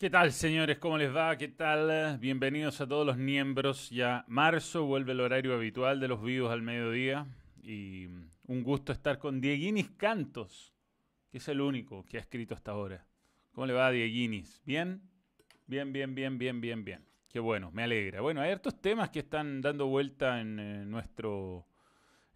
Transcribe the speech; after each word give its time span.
¿Qué 0.00 0.08
tal, 0.08 0.32
señores? 0.32 0.78
¿Cómo 0.78 0.96
les 0.96 1.14
va? 1.14 1.36
¿Qué 1.36 1.48
tal? 1.48 2.16
Bienvenidos 2.20 2.80
a 2.80 2.88
todos 2.88 3.04
los 3.04 3.18
miembros. 3.18 3.90
Ya 3.90 4.24
marzo 4.28 4.86
vuelve 4.86 5.12
el 5.12 5.20
horario 5.20 5.52
habitual 5.52 6.00
de 6.00 6.08
los 6.08 6.22
vivos 6.22 6.50
al 6.50 6.62
mediodía. 6.62 7.26
Y 7.62 8.06
un 8.46 8.62
gusto 8.62 8.92
estar 8.92 9.18
con 9.18 9.42
Dieguinis 9.42 9.90
Cantos, 9.98 10.72
que 11.30 11.36
es 11.36 11.46
el 11.48 11.60
único 11.60 12.02
que 12.06 12.16
ha 12.16 12.20
escrito 12.20 12.54
hasta 12.54 12.70
ahora. 12.70 13.04
¿Cómo 13.52 13.66
le 13.66 13.74
va, 13.74 13.90
Dieguinis? 13.90 14.62
¿Bien? 14.64 15.02
Bien, 15.66 15.92
bien, 15.92 16.14
bien, 16.14 16.38
bien, 16.38 16.62
bien, 16.62 16.82
bien. 16.82 17.04
Qué 17.28 17.38
bueno, 17.38 17.70
me 17.70 17.82
alegra. 17.82 18.22
Bueno, 18.22 18.40
hay 18.40 18.52
estos 18.52 18.80
temas 18.80 19.10
que 19.10 19.18
están 19.18 19.60
dando 19.60 19.86
vuelta 19.86 20.40
en, 20.40 20.58
eh, 20.58 20.84
nuestro, 20.86 21.66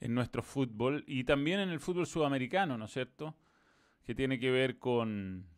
en 0.00 0.12
nuestro 0.14 0.42
fútbol 0.42 1.02
y 1.06 1.24
también 1.24 1.60
en 1.60 1.70
el 1.70 1.80
fútbol 1.80 2.06
sudamericano, 2.06 2.76
¿no 2.76 2.84
es 2.84 2.92
cierto? 2.92 3.34
Que 4.04 4.14
tiene 4.14 4.38
que 4.38 4.50
ver 4.50 4.78
con 4.78 5.53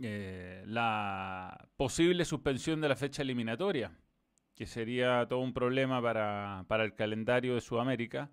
eh, 0.00 0.62
la 0.66 1.68
posible 1.76 2.24
suspensión 2.24 2.80
de 2.80 2.88
la 2.88 2.96
fecha 2.96 3.22
eliminatoria, 3.22 3.92
que 4.54 4.66
sería 4.66 5.26
todo 5.28 5.40
un 5.40 5.52
problema 5.52 6.02
para, 6.02 6.84
el 6.84 6.94
calendario 6.94 7.54
de 7.54 7.60
Sudamérica, 7.60 8.30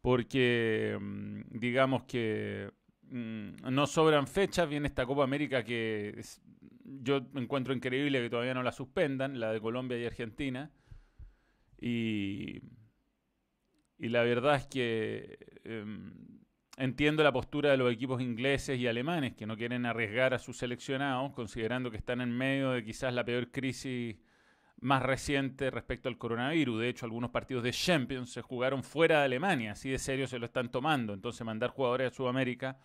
porque 0.00 0.96
mm, 1.00 1.58
digamos 1.58 2.04
que 2.04 2.70
mm, 3.02 3.70
no 3.70 3.86
sobran 3.86 4.26
fechas, 4.26 4.68
viene 4.68 4.88
esta 4.88 5.06
Copa 5.06 5.24
América 5.24 5.64
que 5.64 6.20
yo 6.84 7.26
encuentro 7.34 7.74
increíble 7.74 8.20
que 8.20 8.30
todavía 8.30 8.54
no 8.54 8.62
la 8.62 8.72
suspendan, 8.72 9.40
la 9.40 9.52
de 9.52 9.60
Colombia 9.60 9.98
y 9.98 10.04
Argentina, 10.04 10.70
y, 11.80 12.62
y 13.98 14.08
la 14.08 14.22
verdad 14.22 14.56
es 14.56 14.66
que... 14.66 15.38
Em, 15.64 16.35
Entiendo 16.78 17.22
la 17.22 17.32
postura 17.32 17.70
de 17.70 17.78
los 17.78 17.90
equipos 17.90 18.20
ingleses 18.20 18.78
y 18.78 18.86
alemanes 18.86 19.34
que 19.34 19.46
no 19.46 19.56
quieren 19.56 19.86
arriesgar 19.86 20.34
a 20.34 20.38
sus 20.38 20.58
seleccionados, 20.58 21.32
considerando 21.32 21.90
que 21.90 21.96
están 21.96 22.20
en 22.20 22.36
medio 22.36 22.72
de 22.72 22.84
quizás 22.84 23.14
la 23.14 23.24
peor 23.24 23.50
crisis 23.50 24.16
más 24.80 25.02
reciente 25.02 25.70
respecto 25.70 26.10
al 26.10 26.18
coronavirus. 26.18 26.80
De 26.80 26.88
hecho, 26.90 27.06
algunos 27.06 27.30
partidos 27.30 27.64
de 27.64 27.72
Champions 27.72 28.30
se 28.30 28.42
jugaron 28.42 28.82
fuera 28.82 29.20
de 29.20 29.24
Alemania, 29.24 29.72
así 29.72 29.88
de 29.88 29.98
serio 29.98 30.26
se 30.26 30.38
lo 30.38 30.44
están 30.44 30.70
tomando. 30.70 31.14
Entonces, 31.14 31.46
mandar 31.46 31.70
jugadores 31.70 32.12
a 32.12 32.14
Sudamérica, 32.14 32.78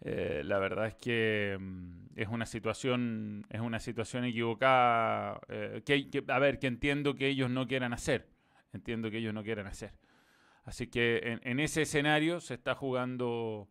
eh, 0.00 0.42
la 0.44 0.58
verdad 0.58 0.88
es 0.88 0.94
que 0.96 1.56
mm, 1.58 2.08
es 2.16 2.28
una 2.28 2.46
situación, 2.46 3.46
es 3.48 3.60
una 3.60 3.78
situación 3.78 4.24
equivocada. 4.24 5.40
Eh, 5.48 5.82
que, 5.84 6.24
a 6.26 6.38
ver, 6.40 6.58
que 6.58 6.66
entiendo 6.66 7.14
que 7.14 7.28
ellos 7.28 7.48
no 7.48 7.68
quieran 7.68 7.92
hacer. 7.92 8.28
Entiendo 8.72 9.08
que 9.10 9.18
ellos 9.18 9.32
no 9.32 9.44
quieran 9.44 9.68
hacer. 9.68 9.92
Así 10.68 10.86
que 10.88 11.38
en, 11.42 11.60
ese 11.60 11.82
escenario 11.82 12.40
se 12.40 12.52
está 12.52 12.74
jugando 12.74 13.70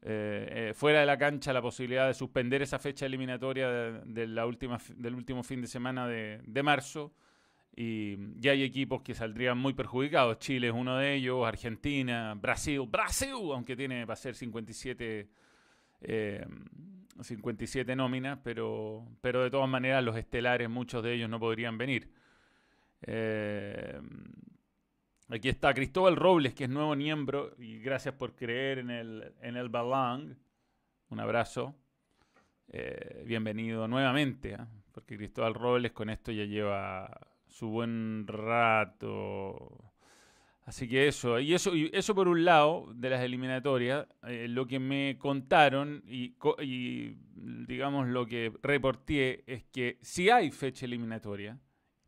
eh, 0.00 0.70
eh, 0.70 0.74
fuera 0.74 1.00
de 1.00 1.06
la 1.06 1.18
cancha 1.18 1.52
la 1.52 1.60
posibilidad 1.60 2.06
de 2.06 2.14
suspender 2.14 2.62
esa 2.62 2.78
fecha 2.78 3.04
eliminatoria 3.04 3.68
del 4.06 4.38
último 4.38 5.42
fin 5.42 5.60
de 5.60 5.66
semana 5.66 6.08
de, 6.08 6.62
marzo. 6.62 7.12
Y 7.76 8.16
ya 8.40 8.52
hay 8.52 8.62
equipos 8.62 9.02
que 9.02 9.14
saldrían 9.14 9.58
muy 9.58 9.74
perjudicados. 9.74 10.38
Chile 10.38 10.68
es 10.68 10.72
uno 10.72 10.96
de 10.96 11.16
ellos, 11.16 11.46
Argentina, 11.46 12.32
Brasil, 12.34 12.80
Brasil, 12.88 13.34
aunque 13.52 13.76
tiene 13.76 14.06
para 14.06 14.16
ser 14.16 14.34
57, 14.34 15.28
57 17.20 17.94
nóminas, 17.94 18.38
pero, 18.42 19.06
pero 19.20 19.42
de 19.42 19.50
todas 19.50 19.68
maneras 19.68 20.02
los 20.02 20.16
estelares, 20.16 20.70
muchos 20.70 21.02
de 21.02 21.12
ellos 21.12 21.28
no 21.28 21.38
podrían 21.38 21.76
venir. 21.76 22.08
Eh, 23.02 24.00
Aquí 25.30 25.50
está 25.50 25.74
Cristóbal 25.74 26.16
Robles, 26.16 26.54
que 26.54 26.64
es 26.64 26.70
nuevo 26.70 26.96
miembro, 26.96 27.54
y 27.58 27.80
gracias 27.80 28.14
por 28.14 28.34
creer 28.34 28.78
en 28.78 28.88
el, 28.88 29.34
en 29.42 29.58
el 29.58 29.68
Balang. 29.68 30.38
Un 31.10 31.20
abrazo. 31.20 31.74
Eh, 32.68 33.24
bienvenido 33.26 33.86
nuevamente, 33.86 34.54
¿ah? 34.54 34.66
porque 34.90 35.18
Cristóbal 35.18 35.52
Robles 35.52 35.92
con 35.92 36.08
esto 36.08 36.32
ya 36.32 36.44
lleva 36.44 37.28
su 37.46 37.68
buen 37.68 38.26
rato. 38.26 39.92
Así 40.64 40.88
que 40.88 41.08
eso, 41.08 41.38
y 41.38 41.52
eso, 41.52 41.76
y 41.76 41.90
eso 41.92 42.14
por 42.14 42.26
un 42.26 42.46
lado 42.46 42.90
de 42.94 43.10
las 43.10 43.20
eliminatorias, 43.20 44.06
eh, 44.26 44.46
lo 44.48 44.66
que 44.66 44.78
me 44.78 45.18
contaron 45.18 46.02
y 46.06 46.36
digamos 47.66 48.08
lo 48.08 48.24
que 48.24 48.50
reporté 48.62 49.44
es 49.46 49.64
que 49.64 49.98
si 50.00 50.30
hay 50.30 50.50
fecha 50.50 50.86
eliminatoria, 50.86 51.58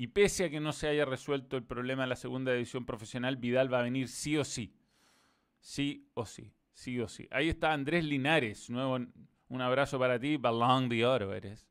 y 0.01 0.07
pese 0.07 0.47
a 0.47 0.49
que 0.49 0.61
no 0.61 0.73
se 0.73 0.89
haya 0.89 1.05
resuelto 1.05 1.59
el 1.59 1.63
problema 1.63 2.05
de 2.05 2.09
la 2.09 2.17
segunda 2.17 2.55
división 2.55 2.87
profesional, 2.87 3.37
Vidal 3.37 3.71
va 3.71 3.81
a 3.81 3.83
venir 3.83 4.09
sí 4.09 4.35
o 4.39 4.45
sí. 4.45 4.75
Sí 5.61 6.09
o 6.15 6.25
sí. 6.25 6.55
Sí 6.73 6.99
o 7.01 7.07
sí. 7.07 7.29
Ahí 7.31 7.51
está 7.51 7.75
Andrés 7.75 8.07
Linares. 8.07 8.71
Nuevo, 8.71 8.99
un 9.51 9.61
abrazo 9.61 9.99
para 9.99 10.19
ti. 10.19 10.39
Balón 10.39 10.89
de 10.89 11.05
oro 11.05 11.35
eres. 11.35 11.69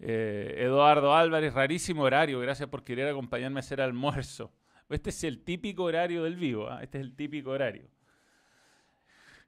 Eh, 0.00 0.56
Eduardo 0.58 1.14
Álvarez, 1.14 1.54
rarísimo 1.54 2.02
horario. 2.02 2.40
Gracias 2.40 2.68
por 2.68 2.82
querer 2.82 3.06
acompañarme 3.06 3.60
a 3.60 3.60
hacer 3.60 3.80
almuerzo. 3.80 4.52
Este 4.88 5.10
es 5.10 5.22
el 5.22 5.44
típico 5.44 5.84
horario 5.84 6.24
del 6.24 6.34
vivo. 6.34 6.68
¿ah? 6.68 6.82
Este 6.82 6.98
es 6.98 7.04
el 7.04 7.14
típico 7.14 7.50
horario. 7.50 7.88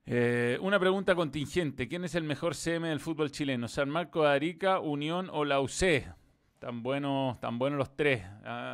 Eh, 0.07 0.59
una 0.61 0.79
pregunta 0.79 1.17
contingente. 1.17 1.89
¿Quién 1.89 2.05
es 2.05 2.15
el 2.15 2.23
mejor 2.23 2.55
CM 2.55 2.87
del 2.87 3.01
fútbol 3.01 3.33
chileno? 3.33 3.67
¿San 3.67 3.91
Marco 3.91 4.23
de 4.23 4.29
Arica, 4.29 4.79
Unión 4.79 5.29
o 5.33 5.45
la 5.45 5.61
UC? 5.61 6.20
Tan 6.61 6.83
buenos, 6.83 7.41
tan 7.41 7.59
buenos 7.59 7.79
los 7.79 7.97
tres. 7.97 8.23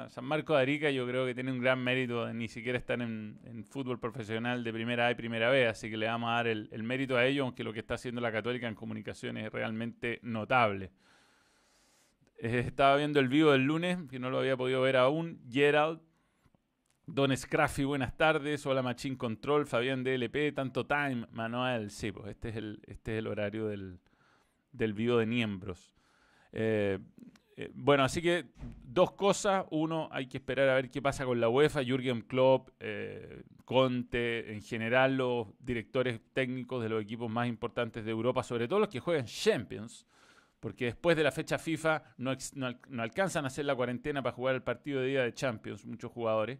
San 0.08 0.24
Marco 0.24 0.56
de 0.56 0.62
Arica 0.62 0.91
yo 0.91 1.06
creo 1.06 1.24
que 1.24 1.36
tiene 1.36 1.52
un 1.52 1.60
gran 1.60 1.78
mérito 1.78 2.26
de 2.26 2.34
ni 2.34 2.48
siquiera 2.48 2.76
estar 2.76 3.00
en, 3.00 3.64
fútbol 3.70 4.00
profesional 4.00 4.64
de 4.64 4.72
primera 4.72 5.06
A 5.06 5.12
y 5.12 5.14
primera 5.14 5.50
B, 5.50 5.69
así 5.69 5.88
que 5.88 5.96
le 5.96 6.06
vamos 6.08 6.30
a 6.30 6.32
dar 6.32 6.48
el, 6.48 6.82
mérito 6.82 7.16
a 7.16 7.25
ellos, 7.25 7.44
aunque 7.44 7.62
lo 7.62 7.72
que 7.72 7.78
está 7.78 7.94
haciendo 7.94 8.20
la 8.20 8.32
Católica 8.32 8.66
en 8.66 8.75
comunicaciones 8.75 9.46
es 9.46 9.52
realmente 9.52 10.19
notable. 10.25 10.91
Eh, 12.38 12.64
estaba 12.66 12.96
viendo 12.96 13.20
el 13.20 13.28
vivo 13.28 13.52
del 13.52 13.62
lunes, 13.62 13.98
que 14.10 14.19
no 14.19 14.30
lo 14.30 14.41
había 14.41 14.56
podido 14.56 14.82
ver 14.82 14.96
aún. 14.96 15.41
Gerald, 15.48 16.00
Don 17.06 17.36
Scraffy, 17.36 17.84
buenas 17.84 18.16
tardes. 18.16 18.66
Hola 18.66 18.82
Machine 18.82 19.16
Control, 19.16 19.64
Fabián 19.64 20.02
DLP, 20.02 20.52
tanto 20.56 20.86
time, 20.88 21.28
Manuel. 21.30 21.92
Sí, 21.92 22.10
pues 22.10 22.30
este 22.30 22.48
es 22.48 22.56
el, 22.56 22.80
este 22.88 23.12
es 23.12 23.19
el 23.20 23.28
horario 23.28 23.69
del, 23.69 24.00
del 24.72 24.92
vivo 24.92 25.19
de 25.19 25.26
miembros. 25.26 25.94
Eh, 26.50 26.98
eh, 27.56 27.71
bueno, 27.75 28.05
así 28.05 28.21
que 28.21 28.47
dos 28.84 29.12
cosas. 29.12 29.65
Uno, 29.71 30.09
hay 30.12 30.27
que 30.27 30.39
esperar 30.39 30.69
a 30.69 30.75
ver 30.75 30.91
qué 30.91 31.00
pasa 31.00 31.25
con 31.25 31.41
la 31.41 31.49
UEFA, 31.49 31.83
Jürgen 31.83 32.22
Klopp, 32.22 32.71
eh, 32.81 33.43
Conte, 33.65 34.53
en 34.53 34.62
general 34.62 35.17
los 35.17 35.49
directores 35.59 36.21
técnicos 36.33 36.83
de 36.83 36.91
los 36.91 37.03
equipos 37.03 37.31
más 37.31 37.49
importantes 37.49 38.05
de 38.05 38.11
Europa, 38.11 38.43
sobre 38.43 38.69
todo 38.69 38.81
los 38.81 38.89
que 38.89 39.00
juegan 39.00 39.25
Champions, 39.27 40.06
porque 40.61 40.87
después 40.87 41.17
de 41.17 41.22
la 41.22 41.33
fecha 41.33 41.59
FIFA 41.59 42.03
no, 42.19 42.33
no 42.55 43.03
alcanzan 43.03 43.44
a 43.44 43.49
hacer 43.49 43.65
la 43.65 43.75
cuarentena 43.75 44.23
para 44.23 44.34
jugar 44.34 44.55
el 44.55 44.62
partido 44.62 45.00
de 45.00 45.09
día 45.09 45.23
de 45.23 45.33
Champions, 45.33 45.84
muchos 45.84 46.12
jugadores, 46.12 46.59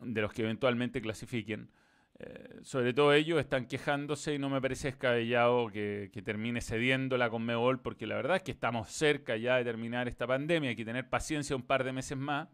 de 0.00 0.20
los 0.20 0.32
que 0.32 0.42
eventualmente 0.42 1.00
clasifiquen. 1.00 1.70
Eh, 2.18 2.60
sobre 2.62 2.94
todo 2.94 3.12
ellos 3.12 3.38
están 3.38 3.66
quejándose 3.66 4.34
y 4.34 4.38
no 4.38 4.48
me 4.48 4.60
parece 4.60 4.88
escabellado 4.88 5.68
que, 5.68 6.10
termine 6.24 6.62
cediendo 6.62 7.18
la 7.18 7.28
Conmebol 7.28 7.82
porque 7.82 8.06
la 8.06 8.16
verdad 8.16 8.36
es 8.36 8.42
que 8.42 8.52
estamos 8.52 8.88
cerca 8.88 9.36
ya 9.36 9.56
de 9.56 9.64
terminar 9.64 10.08
esta 10.08 10.26
pandemia, 10.26 10.70
hay 10.70 10.76
que 10.76 10.84
tener 10.84 11.10
paciencia 11.10 11.54
un 11.54 11.62
par 11.62 11.84
de 11.84 11.92
meses 11.92 12.16
más 12.16 12.48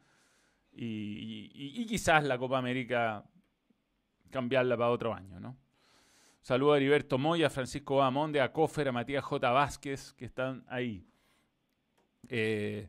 y, 0.72 1.86
quizás 1.86 2.24
la 2.24 2.38
Copa 2.38 2.58
América 2.58 3.24
cambiarla 4.30 4.76
para 4.76 4.90
otro 4.90 5.14
año, 5.14 5.38
¿no? 5.38 5.56
Saludo 6.40 6.72
a 6.72 6.78
Heriberto 6.78 7.18
Moya, 7.18 7.46
a 7.46 7.50
Francisco 7.50 7.96
Bamonde, 7.96 8.40
a 8.40 8.52
Cofer, 8.52 8.88
a 8.88 8.92
Matías 8.92 9.22
J. 9.22 9.50
Vázquez, 9.50 10.12
que 10.14 10.24
están 10.24 10.64
ahí. 10.66 11.06
Eh, 12.28 12.88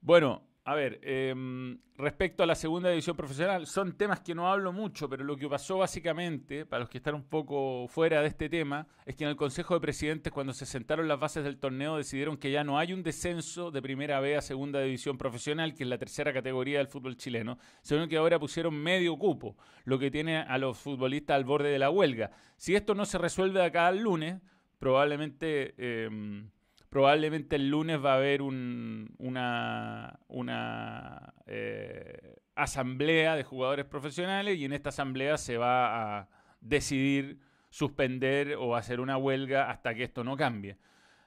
bueno, 0.00 0.45
a 0.68 0.74
ver, 0.74 0.98
em, 1.04 1.78
respecto 1.96 2.42
a 2.42 2.46
la 2.46 2.56
segunda 2.56 2.90
división 2.90 3.16
profesional, 3.16 3.68
son 3.68 3.96
temas 3.96 4.18
que 4.18 4.34
no 4.34 4.50
hablo 4.50 4.72
mucho, 4.72 5.08
pero 5.08 5.22
lo 5.22 5.36
que 5.36 5.48
pasó 5.48 5.78
básicamente, 5.78 6.66
para 6.66 6.80
los 6.80 6.90
que 6.90 6.98
están 6.98 7.14
un 7.14 7.22
poco 7.22 7.86
fuera 7.86 8.20
de 8.20 8.26
este 8.26 8.48
tema, 8.48 8.88
es 9.04 9.14
que 9.14 9.22
en 9.22 9.30
el 9.30 9.36
Consejo 9.36 9.74
de 9.74 9.80
Presidentes, 9.80 10.32
cuando 10.32 10.52
se 10.52 10.66
sentaron 10.66 11.06
las 11.06 11.20
bases 11.20 11.44
del 11.44 11.58
torneo, 11.58 11.96
decidieron 11.96 12.36
que 12.36 12.50
ya 12.50 12.64
no 12.64 12.80
hay 12.80 12.92
un 12.92 13.04
descenso 13.04 13.70
de 13.70 13.80
primera 13.80 14.18
B 14.18 14.36
a 14.36 14.42
segunda 14.42 14.80
división 14.80 15.16
profesional, 15.16 15.72
que 15.72 15.84
es 15.84 15.88
la 15.88 15.98
tercera 15.98 16.32
categoría 16.32 16.78
del 16.78 16.88
fútbol 16.88 17.16
chileno, 17.16 17.58
sino 17.82 18.08
que 18.08 18.16
ahora 18.16 18.40
pusieron 18.40 18.74
medio 18.74 19.16
cupo, 19.16 19.56
lo 19.84 20.00
que 20.00 20.10
tiene 20.10 20.38
a 20.38 20.58
los 20.58 20.76
futbolistas 20.78 21.36
al 21.36 21.44
borde 21.44 21.68
de 21.68 21.78
la 21.78 21.90
huelga. 21.90 22.32
Si 22.56 22.74
esto 22.74 22.96
no 22.96 23.04
se 23.04 23.18
resuelve 23.18 23.62
acá 23.62 23.86
al 23.86 24.00
lunes, 24.00 24.40
probablemente... 24.80 25.74
Em, 25.78 26.50
probablemente 26.88 27.56
el 27.56 27.68
lunes 27.68 28.04
va 28.04 28.12
a 28.12 28.16
haber 28.16 28.42
una, 28.42 30.18
una 30.28 31.34
eh, 31.46 32.36
asamblea 32.54 33.36
de 33.36 33.44
jugadores 33.44 33.86
profesionales 33.86 34.58
y 34.58 34.64
en 34.64 34.72
esta 34.72 34.88
asamblea 34.90 35.36
se 35.38 35.58
va 35.58 36.18
a 36.18 36.28
decidir 36.60 37.40
suspender 37.70 38.56
o 38.58 38.76
hacer 38.76 39.00
una 39.00 39.16
huelga 39.16 39.70
hasta 39.70 39.94
que 39.94 40.04
esto 40.04 40.24
no 40.24 40.36
cambie. 40.36 40.78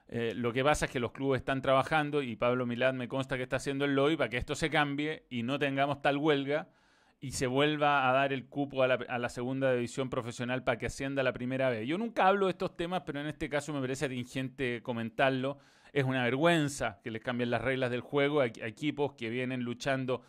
Eh, 0.08 0.32
lo 0.34 0.52
que 0.52 0.64
pasa 0.64 0.86
es 0.86 0.90
que 0.90 0.98
los 0.98 1.12
clubes 1.12 1.40
están 1.40 1.62
trabajando 1.62 2.22
y 2.22 2.34
Pablo 2.34 2.66
Milán 2.66 2.96
me 2.96 3.06
consta 3.06 3.36
que 3.36 3.44
está 3.44 3.56
haciendo 3.56 3.84
el 3.84 3.94
lobby 3.94 4.16
para 4.16 4.28
que 4.28 4.38
esto 4.38 4.56
se 4.56 4.68
cambie 4.68 5.24
y 5.30 5.44
no 5.44 5.58
tengamos 5.58 6.02
tal 6.02 6.16
huelga 6.16 6.68
y 7.20 7.32
se 7.32 7.46
vuelva 7.46 8.08
a 8.08 8.12
dar 8.12 8.32
el 8.32 8.46
cupo 8.46 8.82
a 8.82 8.86
la, 8.88 9.28
segunda 9.28 9.72
división 9.74 10.08
profesional 10.08 10.64
para 10.64 10.78
que 10.78 10.86
ascienda 10.86 11.20
a 11.20 11.24
la 11.24 11.34
primera 11.34 11.68
vez. 11.68 11.86
Yo 11.86 11.98
nunca 11.98 12.26
hablo 12.26 12.46
de 12.46 12.52
estos 12.52 12.76
temas, 12.76 13.02
pero 13.04 13.20
en 13.20 13.26
este 13.26 13.50
caso 13.50 13.74
me 13.74 13.80
parece 13.80 14.06
atingente 14.06 14.82
comentarlo. 14.82 15.58
Es 15.92 16.04
una 16.04 16.24
vergüenza 16.24 16.98
que 17.04 17.10
les 17.10 17.20
cambien 17.20 17.50
las 17.50 17.60
reglas 17.60 17.90
del 17.90 18.00
juego 18.00 18.40
a, 18.40 18.46
equipos 18.46 19.12
que 19.12 19.28
vienen 19.28 19.62
luchando, 19.62 20.22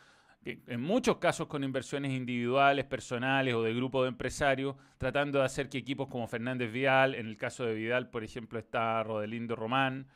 en 0.44 0.82
muchos 0.82 1.18
casos 1.18 1.48
con 1.48 1.64
inversiones 1.64 2.12
individuales, 2.12 2.84
personales 2.84 3.54
o 3.54 3.64
de 3.64 3.74
grupo 3.74 4.02
de 4.02 4.10
empresarios, 4.10 4.76
tratando 4.98 5.40
de 5.40 5.46
hacer 5.46 5.70
que 5.70 5.78
equipos 5.78 6.10
como 6.10 6.28
Fernández 6.28 6.74
Vial, 6.74 7.16
en 7.16 7.28
el 7.28 7.38
caso 7.38 7.64
de 7.64 7.74
Vidal, 7.74 8.10
por 8.10 8.24
ejemplo, 8.24 8.60
está 8.60 9.02
Rodelindo 9.04 9.56
Román, 9.56 10.08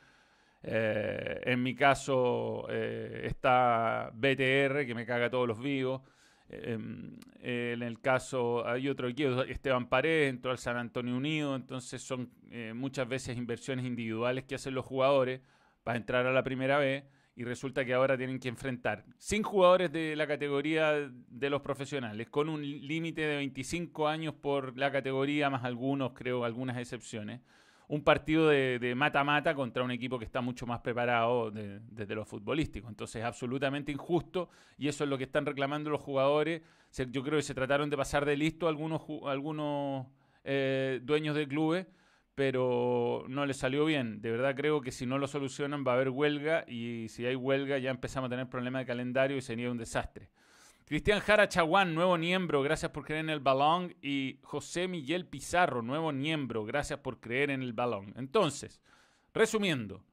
eh, 0.62 1.40
en 1.44 1.62
mi 1.62 1.74
caso 1.74 2.66
eh, 2.68 3.22
está 3.24 4.10
BTR, 4.12 4.84
que 4.84 4.94
me 4.94 5.06
caga 5.06 5.30
todos 5.30 5.46
los 5.48 5.60
vivos. 5.60 6.02
Em, 6.48 7.18
en 7.40 7.82
el 7.82 8.00
caso, 8.00 8.66
hay 8.66 8.88
otro 8.88 9.08
equipo, 9.08 9.42
Esteban 9.42 9.88
Paredes, 9.88 10.30
entró 10.30 10.52
al 10.52 10.58
San 10.58 10.76
Antonio 10.76 11.16
Unido, 11.16 11.56
entonces 11.56 12.02
son 12.02 12.30
eh, 12.50 12.72
muchas 12.74 13.08
veces 13.08 13.36
inversiones 13.36 13.84
individuales 13.84 14.44
que 14.44 14.54
hacen 14.54 14.74
los 14.74 14.84
jugadores 14.84 15.40
para 15.82 15.98
entrar 15.98 16.26
a 16.26 16.32
la 16.32 16.44
primera 16.44 16.78
vez 16.78 17.04
y 17.34 17.44
resulta 17.44 17.84
que 17.84 17.94
ahora 17.94 18.16
tienen 18.16 18.38
que 18.38 18.48
enfrentar 18.48 19.04
sin 19.18 19.42
jugadores 19.42 19.92
de 19.92 20.16
la 20.16 20.26
categoría 20.26 21.10
de 21.10 21.50
los 21.50 21.62
profesionales, 21.62 22.28
con 22.30 22.48
un 22.48 22.62
límite 22.62 23.22
de 23.22 23.36
25 23.36 24.08
años 24.08 24.34
por 24.34 24.78
la 24.78 24.90
categoría, 24.90 25.50
más 25.50 25.64
algunos, 25.64 26.12
creo, 26.12 26.44
algunas 26.44 26.78
excepciones 26.78 27.40
un 27.88 28.02
partido 28.02 28.48
de 28.48 28.94
mata-mata 28.96 29.54
contra 29.54 29.84
un 29.84 29.90
equipo 29.90 30.18
que 30.18 30.24
está 30.24 30.40
mucho 30.40 30.66
más 30.66 30.80
preparado 30.80 31.50
desde 31.50 32.14
lo 32.14 32.24
futbolístico. 32.24 32.88
Entonces 32.88 33.20
es 33.20 33.24
absolutamente 33.24 33.92
injusto 33.92 34.48
y 34.76 34.88
eso 34.88 35.04
es 35.04 35.10
lo 35.10 35.16
que 35.16 35.24
están 35.24 35.46
reclamando 35.46 35.90
los 35.90 36.00
jugadores. 36.00 36.62
yo 37.10 37.22
creo 37.22 37.38
que 37.38 37.42
se 37.42 37.54
trataron 37.54 37.88
de 37.88 37.96
pasar 37.96 38.24
de 38.24 38.36
listo 38.36 38.66
algunos, 38.66 39.02
algunos 39.26 40.06
eh, 40.42 41.00
dueños 41.02 41.36
de 41.36 41.46
clubes, 41.46 41.86
pero 42.34 43.24
no 43.28 43.46
les 43.46 43.56
salió 43.56 43.84
bien. 43.84 44.20
De 44.20 44.32
verdad 44.32 44.56
creo 44.56 44.80
que 44.80 44.90
si 44.90 45.06
no 45.06 45.18
lo 45.18 45.28
solucionan 45.28 45.84
va 45.86 45.92
a 45.92 45.94
haber 45.94 46.10
huelga 46.10 46.64
y 46.68 47.08
si 47.08 47.24
hay 47.24 47.36
huelga 47.36 47.78
ya 47.78 47.90
empezamos 47.90 48.26
a 48.26 48.30
tener 48.30 48.48
problemas 48.48 48.82
de 48.82 48.86
calendario 48.86 49.36
y 49.36 49.42
sería 49.42 49.70
un 49.70 49.78
desastre. 49.78 50.28
Cristian 50.86 51.18
Jara 51.18 51.48
Chaguán, 51.48 51.96
nuevo 51.96 52.16
miembro, 52.16 52.62
gracias 52.62 52.92
por 52.92 53.04
creer 53.04 53.24
en 53.24 53.30
el 53.30 53.40
balón. 53.40 53.96
Y 54.00 54.38
José 54.44 54.86
Miguel 54.86 55.26
Pizarro, 55.26 55.82
nuevo 55.82 56.12
miembro, 56.12 56.64
gracias 56.64 57.00
por 57.00 57.18
creer 57.18 57.50
en 57.50 57.60
el 57.60 57.72
balón. 57.72 58.14
Entonces, 58.16 58.80
resumiendo, 59.34 60.04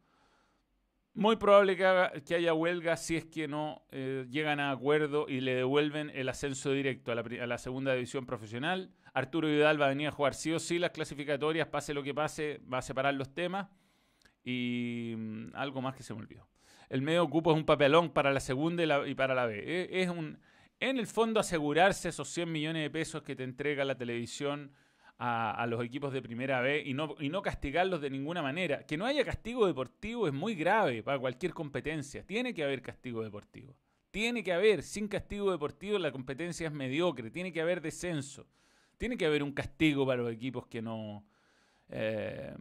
muy 1.13 1.35
probable 1.35 1.77
que, 1.77 2.33
haya 2.33 2.55
huelga 2.55 2.97
si 2.97 3.17
es 3.17 3.25
que 3.25 3.47
no 3.47 3.85
eh, 3.91 4.25
llegan 4.31 4.59
a 4.59 4.71
acuerdo 4.71 5.27
y 5.29 5.41
le 5.41 5.53
devuelven 5.53 6.09
el 6.09 6.27
ascenso 6.27 6.71
directo 6.71 7.11
a 7.11 7.15
la, 7.15 7.57
segunda 7.59 7.93
división 7.93 8.25
profesional. 8.25 8.89
Arturo 9.13 9.47
Vidal 9.47 9.79
va 9.79 9.85
a 9.85 9.89
venir 9.89 10.07
a 10.07 10.11
jugar 10.11 10.33
sí 10.33 10.53
o 10.53 10.59
sí 10.59 10.79
las 10.79 10.89
clasificatorias, 10.89 11.67
pase 11.67 11.93
lo 11.93 12.01
que 12.01 12.15
pase, 12.15 12.61
va 12.61 12.79
a 12.79 12.81
separar 12.81 13.13
los 13.13 13.31
temas. 13.31 13.69
Y 14.43 15.13
mm, 15.15 15.49
algo 15.53 15.83
más 15.83 15.95
que 15.95 16.01
se 16.01 16.15
me 16.15 16.21
olvidó. 16.21 16.47
El 16.89 17.03
medio 17.03 17.21
ocupa 17.21 17.51
es 17.51 17.57
un 17.57 17.65
papelón 17.65 18.09
para 18.09 18.31
la 18.31 18.39
segunda 18.39 18.83
y, 18.83 19.11
y 19.11 19.13
para 19.13 19.35
la 19.35 19.45
B. 19.45 19.59
E, 19.63 20.01
es 20.01 20.09
un 20.09 20.39
en 20.89 20.97
el 20.97 21.07
fondo 21.07 21.39
asegurarse 21.39 22.09
esos 22.09 22.27
100 22.29 22.51
millones 22.51 22.83
de 22.83 22.89
pesos 22.89 23.23
que 23.23 23.35
te 23.35 23.43
entrega 23.43 23.85
la 23.85 23.95
televisión 23.95 24.71
a, 25.17 25.65
los 25.67 25.81
equipos 25.81 26.11
de 26.11 26.21
primera 26.21 26.59
B 26.59 26.83
y 26.85 26.93
no, 26.93 27.15
y 27.19 27.29
no 27.29 27.41
castigarlos 27.41 28.01
de 28.01 28.09
ninguna 28.09 28.41
manera. 28.41 28.85
Que 28.85 28.97
no 28.97 29.05
haya 29.05 29.23
castigo 29.23 29.65
deportivo 29.65 30.27
es 30.27 30.33
muy 30.33 30.55
grave 30.55 31.01
para 31.01 31.17
cualquier 31.17 31.53
competencia. 31.53 32.25
Tiene 32.25 32.53
que 32.53 32.65
haber 32.65 32.81
castigo 32.81 33.23
deportivo. 33.23 33.73
Tiene 34.11 34.43
que 34.43 34.51
haber, 34.51 34.83
sin 34.83 35.07
castigo 35.07 35.51
deportivo 35.51 35.97
la 35.97 36.11
competencia 36.11 36.67
es 36.67 36.73
mediocre, 36.73 37.31
tiene 37.31 37.53
que 37.53 37.61
haber 37.61 37.81
descenso. 37.81 38.45
Tiene 38.97 39.15
que 39.17 39.25
haber 39.25 39.41
un 39.41 39.53
castigo 39.53 40.05
para 40.05 40.21
los 40.21 40.33
equipos 40.33 40.67
que 40.67 40.81
no, 40.81 41.25
eh, 41.89 42.53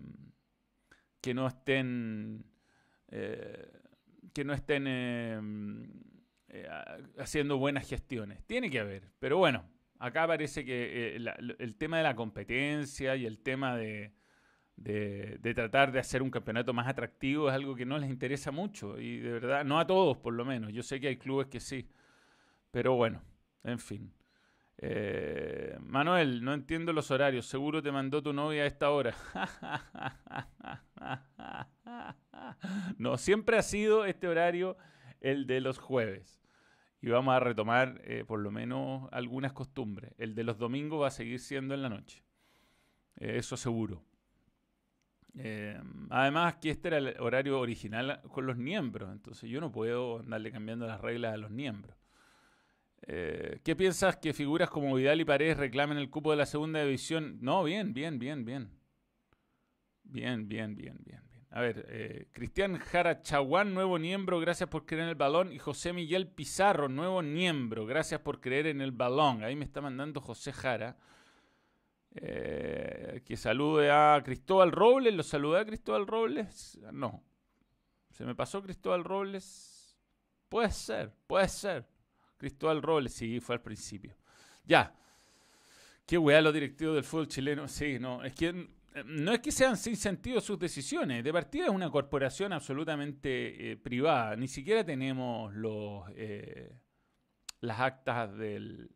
que 1.20 1.34
no 1.34 1.48
estén, 1.48 2.44
eh, 3.08 3.68
que 4.32 4.44
no 4.44 4.52
estén 4.52 4.84
eh, 4.86 5.40
eh, 6.54 6.68
haciendo 7.18 7.56
buenas 7.56 7.88
gestiones. 7.88 8.44
Tiene 8.44 8.70
que 8.70 8.78
haber. 8.78 9.08
Pero 9.18 9.38
bueno, 9.38 9.64
acá 9.98 10.26
parece 10.26 10.66
que 10.66 11.16
eh, 11.16 11.56
el 11.58 11.76
tema 11.76 11.96
de 11.96 12.02
la 12.02 12.14
competencia 12.14 13.16
y 13.16 13.24
el 13.24 13.38
tema 13.38 13.74
de, 13.74 14.12
tratar 15.54 15.92
de 15.92 15.98
hacer 15.98 16.22
un 16.22 16.30
campeonato 16.30 16.74
más 16.74 16.88
atractivo 16.88 17.48
es 17.48 17.54
algo 17.54 17.74
que 17.74 17.86
no 17.86 17.96
les 17.96 18.10
interesa 18.10 18.50
mucho. 18.50 19.00
Y 19.00 19.20
de 19.20 19.32
verdad, 19.32 19.64
no 19.64 19.80
a 19.80 19.86
todos 19.86 20.18
por 20.18 20.34
lo 20.34 20.44
menos. 20.44 20.74
Yo 20.74 20.82
sé 20.82 21.00
que 21.00 21.08
hay 21.08 21.16
clubes 21.16 21.46
que 21.46 21.58
sí. 21.58 21.88
Pero 22.70 22.96
bueno, 22.96 23.22
en 23.64 23.78
fin. 23.78 24.12
Eh, 24.76 25.78
Manuel, 25.80 26.44
no 26.44 26.52
entiendo 26.52 26.92
los 26.92 27.10
horarios. 27.10 27.46
Seguro 27.46 27.82
te 27.82 27.92
mandó 27.92 28.22
tu 28.22 28.34
novia 28.34 28.64
a 28.64 28.66
esta 28.66 28.90
hora. 28.90 29.14
no, 32.98 33.16
siempre 33.16 33.56
ha 33.56 33.62
sido 33.62 34.04
este 34.04 34.28
horario 34.28 34.76
el 35.22 35.46
de 35.46 35.62
los 35.62 35.78
jueves 35.78 36.41
y 37.02 37.10
vamos 37.10 37.34
a 37.34 37.40
retomar 37.40 38.00
eh, 38.04 38.24
por 38.24 38.38
lo 38.38 38.52
menos 38.52 39.08
algunas 39.10 39.52
costumbres. 39.52 40.12
El 40.18 40.36
de 40.36 40.44
los 40.44 40.56
domingos 40.56 41.02
va 41.02 41.08
a 41.08 41.10
seguir 41.10 41.40
siendo 41.40 41.74
en 41.74 41.82
la 41.82 41.88
noche. 41.88 42.22
Eh, 43.16 43.38
eso 43.38 43.56
seguro. 43.56 44.04
Eh, 45.34 45.80
además, 46.10 46.56
que 46.56 46.70
este 46.70 46.88
era 46.88 46.98
el 46.98 47.16
horario 47.18 47.58
original 47.58 48.20
con 48.30 48.46
los 48.46 48.56
miembros, 48.56 49.10
entonces 49.10 49.50
yo 49.50 49.60
no 49.60 49.72
puedo 49.72 50.20
andarle 50.20 50.52
cambiando 50.52 50.86
las 50.86 51.00
reglas 51.00 51.34
a 51.34 51.38
los 51.38 51.50
miembros. 51.50 51.96
¿Qué 53.04 53.74
piensas 53.76 54.16
que 54.18 54.32
figuras 54.32 54.70
como 54.70 54.94
Vidal 54.94 55.20
y 55.20 55.24
Paredes 55.24 55.56
reclamen 55.56 55.98
el 55.98 56.08
cupo 56.08 56.30
de 56.30 56.36
la 56.36 56.46
segunda 56.46 56.84
división? 56.84 57.38
No, 57.40 57.64
bien, 57.64 57.92
bien, 57.92 58.20
bien, 58.20 58.44
bien. 58.44 58.70
Bien, 60.04 60.48
bien, 60.48 60.76
bien, 60.76 60.98
bien. 61.04 61.31
A 61.54 61.60
ver, 61.60 61.84
eh, 61.90 62.28
Cristian 62.32 62.78
Jara 62.78 63.20
Chaguán, 63.20 63.74
nuevo 63.74 63.98
miembro, 63.98 64.40
gracias 64.40 64.70
por 64.70 64.86
creer 64.86 65.02
en 65.02 65.08
el 65.10 65.16
balón. 65.16 65.52
Y 65.52 65.58
José 65.58 65.92
Miguel 65.92 66.26
Pizarro, 66.26 66.88
nuevo 66.88 67.20
miembro, 67.20 67.84
gracias 67.84 68.22
por 68.22 68.40
creer 68.40 68.68
en 68.68 68.80
el 68.80 68.90
balón. 68.90 69.44
Ahí 69.44 69.54
me 69.54 69.66
está 69.66 69.82
mandando 69.82 70.22
José 70.22 70.54
Jara. 70.54 70.96
Eh, 72.14 73.20
que 73.26 73.36
salude 73.36 73.90
a 73.90 74.22
Cristóbal 74.24 74.72
Robles. 74.72 75.12
¿Lo 75.12 75.22
saludé 75.22 75.60
a 75.60 75.66
Cristóbal 75.66 76.06
Robles? 76.06 76.78
No. 76.90 77.22
¿Se 78.08 78.24
me 78.24 78.34
pasó 78.34 78.62
Cristóbal 78.62 79.04
Robles? 79.04 79.98
Puede 80.48 80.70
ser, 80.70 81.12
puede 81.26 81.48
ser. 81.48 81.86
Cristóbal 82.38 82.80
Robles, 82.80 83.12
sí, 83.12 83.40
fue 83.40 83.56
al 83.56 83.62
principio. 83.62 84.16
Ya. 84.64 84.94
Qué 86.06 86.16
weá 86.16 86.40
los 86.40 86.54
directivos 86.54 86.94
del 86.94 87.04
fútbol 87.04 87.28
chileno. 87.28 87.68
Sí, 87.68 87.98
no, 87.98 88.24
es 88.24 88.34
que 88.34 88.68
no 89.06 89.32
es 89.32 89.40
que 89.40 89.52
sean 89.52 89.76
sin 89.76 89.96
sentido 89.96 90.40
sus 90.40 90.58
decisiones. 90.58 91.24
De 91.24 91.32
partida 91.32 91.64
es 91.64 91.70
una 91.70 91.90
corporación 91.90 92.52
absolutamente 92.52 93.72
eh, 93.72 93.76
privada. 93.76 94.36
Ni 94.36 94.48
siquiera 94.48 94.84
tenemos 94.84 95.54
los, 95.54 96.04
eh, 96.14 96.72
las 97.60 97.80
actas 97.80 98.36
del, 98.36 98.90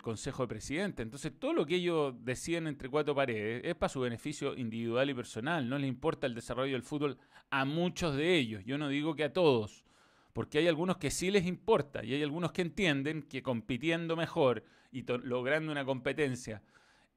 Consejo 0.00 0.44
de 0.44 0.48
Presidente. 0.48 1.02
Entonces, 1.02 1.32
todo 1.38 1.52
lo 1.52 1.66
que 1.66 1.74
ellos 1.74 2.14
deciden 2.20 2.68
entre 2.68 2.88
cuatro 2.88 3.16
paredes 3.16 3.62
es 3.64 3.74
para 3.74 3.88
su 3.88 4.00
beneficio 4.00 4.56
individual 4.56 5.10
y 5.10 5.14
personal. 5.14 5.68
No 5.68 5.76
les 5.76 5.88
importa 5.88 6.28
el 6.28 6.34
desarrollo 6.36 6.74
del 6.74 6.84
fútbol 6.84 7.18
a 7.50 7.64
muchos 7.64 8.14
de 8.14 8.36
ellos. 8.36 8.64
Yo 8.64 8.78
no 8.78 8.88
digo 8.88 9.16
que 9.16 9.24
a 9.24 9.32
todos, 9.32 9.84
porque 10.32 10.58
hay 10.58 10.68
algunos 10.68 10.98
que 10.98 11.10
sí 11.10 11.32
les 11.32 11.46
importa 11.46 12.04
y 12.04 12.14
hay 12.14 12.22
algunos 12.22 12.52
que 12.52 12.62
entienden 12.62 13.22
que 13.22 13.42
compitiendo 13.42 14.14
mejor 14.14 14.62
y 14.92 15.02
logrando 15.02 15.72
una 15.72 15.84
competencia 15.84 16.62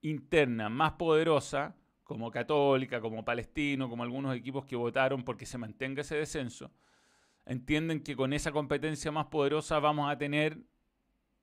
interna 0.02 0.70
más 0.70 0.94
poderosa, 0.94 1.76
como 2.06 2.32
Católica, 2.32 3.02
como 3.02 3.26
Palestino, 3.26 3.90
como 3.90 4.04
algunos 4.04 4.36
equipos 4.36 4.64
que 4.66 4.76
votaron 4.76 5.24
porque 5.24 5.46
se 5.46 5.58
mantenga 5.58 6.02
ese 6.02 6.16
descenso, 6.16 6.72
entienden 7.46 8.02
que 8.02 8.16
con 8.16 8.32
esa 8.32 8.52
competencia 8.52 9.12
más 9.12 9.26
poderosa 9.26 9.80
vamos 9.80 10.10
a 10.10 10.18
tener 10.18 10.60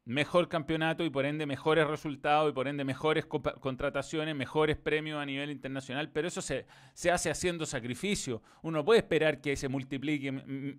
mejor 0.05 0.49
campeonato 0.49 1.05
y 1.05 1.11
por 1.11 1.27
ende 1.27 1.47
mejores 1.47 1.87
resultados 1.87 2.51
y 2.51 2.53
por 2.53 2.69
ende 2.69 2.85
mejores 2.85 3.27
contrataciones, 3.27 4.35
mejores 4.35 4.77
premios 4.77 5.21
a 5.21 5.27
nivel 5.27 5.51
internacional, 5.51 6.11
pero 6.11 6.29
eso 6.29 6.41
se, 6.41 6.67
se 6.95 7.11
hace 7.11 7.31
haciendo 7.31 7.67
sacrificio. 7.67 8.41
Uno 8.63 8.85
puede 8.85 9.01
esperar 9.01 9.41
que 9.41 9.57
se 9.57 9.69
multiplique 9.69 10.33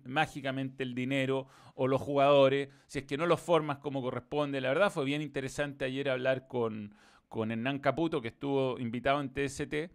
mágicamente 0.04 0.82
el 0.82 0.94
dinero 0.94 1.46
o 1.74 1.88
los 1.88 2.00
jugadores, 2.00 2.70
si 2.86 3.00
es 3.00 3.04
que 3.04 3.18
no 3.18 3.26
los 3.26 3.40
formas 3.40 3.78
como 3.78 4.02
corresponde. 4.02 4.60
La 4.60 4.68
verdad 4.68 4.90
fue 4.90 5.04
bien 5.04 5.22
interesante 5.22 5.84
ayer 5.84 6.10
hablar 6.10 6.46
con, 6.46 6.94
con 7.34 7.50
Hernán 7.50 7.80
Caputo, 7.80 8.22
que 8.22 8.28
estuvo 8.28 8.78
invitado 8.78 9.20
en 9.20 9.28
TST. 9.30 9.90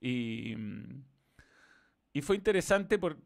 Y, 0.00 0.54
y 2.12 2.22
fue 2.22 2.36
interesante 2.36 3.00
por, 3.00 3.16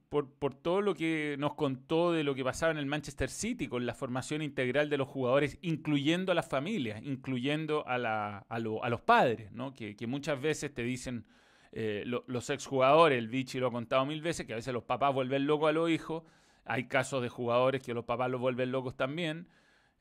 todo 0.62 0.80
lo 0.80 0.94
que 0.94 1.36
nos 1.38 1.52
contó 1.52 2.12
de 2.12 2.24
lo 2.24 2.34
que 2.34 2.42
pasaba 2.42 2.72
en 2.72 2.78
el 2.78 2.86
Manchester 2.86 3.28
City 3.28 3.68
con 3.68 3.84
la 3.84 3.92
formación 3.92 4.40
integral 4.40 4.88
de 4.88 4.96
los 4.96 5.06
jugadores, 5.06 5.58
incluyendo 5.60 6.32
a 6.32 6.34
las 6.34 6.48
familias, 6.48 7.02
incluyendo 7.04 7.86
a, 7.86 7.98
la, 7.98 8.38
a, 8.48 8.58
los 8.58 9.00
padres, 9.02 9.52
¿no? 9.52 9.74
que, 9.74 9.94
muchas 10.06 10.40
veces 10.40 10.72
te 10.72 10.82
dicen 10.82 11.26
eh, 11.72 12.04
los 12.06 12.48
exjugadores, 12.48 13.18
el 13.18 13.28
Vichy 13.28 13.58
lo 13.58 13.66
ha 13.66 13.70
contado 13.70 14.06
mil 14.06 14.22
veces, 14.22 14.46
que 14.46 14.54
a 14.54 14.56
veces 14.56 14.72
los 14.72 14.84
papás 14.84 15.12
vuelven 15.12 15.46
locos 15.46 15.68
a 15.68 15.72
los 15.72 15.90
hijos. 15.90 16.22
Hay 16.64 16.88
casos 16.88 17.20
de 17.20 17.28
jugadores 17.28 17.82
que 17.82 17.92
los 17.92 18.06
papás 18.06 18.30
los 18.30 18.40
vuelven 18.40 18.72
locos 18.72 18.96
también. 18.96 19.46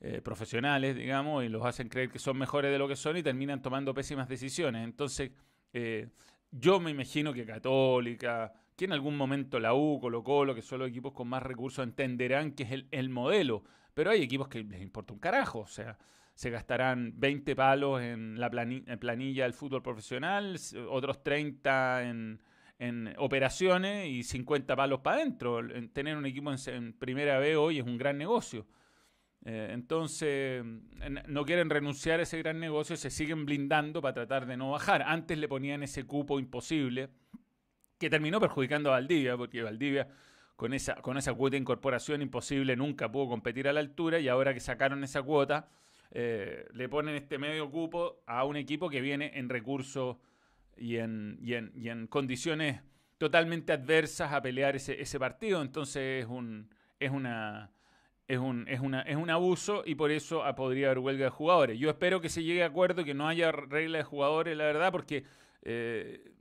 Eh, 0.04 0.20
profesionales, 0.20 0.96
digamos, 0.96 1.44
y 1.44 1.48
los 1.48 1.64
hacen 1.64 1.88
creer 1.88 2.10
que 2.10 2.18
son 2.18 2.36
mejores 2.36 2.72
de 2.72 2.78
lo 2.78 2.88
que 2.88 2.96
son 2.96 3.16
y 3.16 3.22
terminan 3.22 3.62
tomando 3.62 3.94
pésimas 3.94 4.28
decisiones. 4.28 4.82
Entonces, 4.82 5.30
eh, 5.72 6.08
yo 6.50 6.80
me 6.80 6.90
imagino 6.90 7.32
que 7.32 7.46
Católica, 7.46 8.52
que 8.76 8.86
en 8.86 8.92
algún 8.92 9.16
momento 9.16 9.60
la 9.60 9.74
U, 9.74 10.00
Colo 10.00 10.24
Colo, 10.24 10.56
que 10.56 10.62
son 10.62 10.80
los 10.80 10.88
equipos 10.88 11.12
con 11.12 11.28
más 11.28 11.40
recursos, 11.40 11.84
entenderán 11.84 12.50
que 12.50 12.64
es 12.64 12.84
el, 12.90 13.10
modelo. 13.10 13.62
Pero 13.94 14.10
hay 14.10 14.22
equipos 14.22 14.48
que 14.48 14.64
les 14.64 14.82
importa 14.82 15.12
un 15.12 15.20
carajo, 15.20 15.60
o 15.60 15.68
sea, 15.68 15.96
se 16.34 16.50
gastarán 16.50 17.12
20 17.20 17.54
palos 17.54 18.02
en 18.02 18.40
la 18.40 18.50
planilla 18.50 19.44
del 19.44 19.52
fútbol 19.52 19.84
profesional, 19.84 20.58
otros 20.90 21.22
30 21.22 22.08
en, 22.08 22.40
operaciones 23.18 24.08
y 24.08 24.24
50 24.24 24.74
palos 24.74 24.98
para 24.98 25.18
adentro. 25.18 25.60
Tener 25.92 26.16
un 26.16 26.26
equipo 26.26 26.50
en 26.52 26.92
primera 26.94 27.38
B 27.38 27.54
hoy 27.56 27.78
es 27.78 27.84
un 27.84 27.96
gran 27.96 28.18
negocio. 28.18 28.66
Eh, 29.44 29.70
entonces, 29.72 30.64
no 31.26 31.44
quieren 31.44 31.68
renunciar 31.68 32.20
a 32.20 32.22
ese 32.22 32.38
gran 32.38 32.60
negocio, 32.60 32.96
se 32.96 33.10
siguen 33.10 33.44
blindando 33.44 34.00
para 34.00 34.14
tratar 34.14 34.46
de 34.46 34.56
no 34.56 34.70
bajar. 34.70 35.02
Antes 35.02 35.38
le 35.38 35.48
ponían 35.48 35.82
ese 35.82 36.04
cupo 36.04 36.38
imposible, 36.38 37.08
que 37.98 38.10
terminó 38.10 38.40
perjudicando 38.40 38.90
a 38.90 38.92
Valdivia, 38.92 39.36
porque 39.36 39.62
Valdivia 39.62 40.08
con 40.56 40.74
esa, 40.74 40.96
con 40.96 41.16
esa 41.16 41.34
cuota 41.34 41.52
de 41.52 41.58
incorporación 41.58 42.22
imposible 42.22 42.76
nunca 42.76 43.10
pudo 43.10 43.28
competir 43.28 43.68
a 43.68 43.72
la 43.72 43.80
altura 43.80 44.20
y 44.20 44.28
ahora 44.28 44.54
que 44.54 44.60
sacaron 44.60 45.02
esa 45.02 45.22
cuota, 45.22 45.68
eh, 46.12 46.66
le 46.72 46.88
ponen 46.88 47.14
este 47.16 47.38
medio 47.38 47.70
cupo 47.70 48.22
a 48.26 48.44
un 48.44 48.56
equipo 48.56 48.88
que 48.88 49.00
viene 49.00 49.32
en 49.34 49.48
recursos 49.48 50.18
y 50.76 50.96
en, 50.96 51.38
y 51.40 51.88
en, 51.88 52.06
condiciones 52.06 52.80
totalmente 53.18 53.72
adversas 53.72 54.32
a 54.32 54.42
pelear 54.42 54.76
ese, 54.76 55.00
ese 55.00 55.18
partido. 55.18 55.62
Entonces 55.62 56.24
es, 56.24 56.30
un, 56.30 56.68
es 56.98 57.10
una 57.10 57.70
es 58.28 58.38
un, 58.38 58.66
es, 58.68 58.80
una, 58.80 59.02
es 59.02 59.16
un 59.16 59.30
abuso 59.30 59.82
y 59.84 59.94
por 59.94 60.10
eso 60.10 60.42
podría 60.56 60.86
haber 60.86 60.98
huelga 60.98 61.24
de 61.24 61.30
jugadores. 61.30 61.78
Yo 61.78 61.90
espero 61.90 62.20
que 62.20 62.28
se 62.28 62.42
llegue 62.42 62.62
a 62.62 62.66
acuerdo, 62.66 63.04
que 63.04 63.14
no 63.14 63.28
haya 63.28 63.52
regla 63.52 63.98
de 63.98 64.04
jugadores, 64.04 64.56
la 64.56 64.64
verdad, 64.64 64.92
porque 64.92 65.24
eh, 65.62 66.32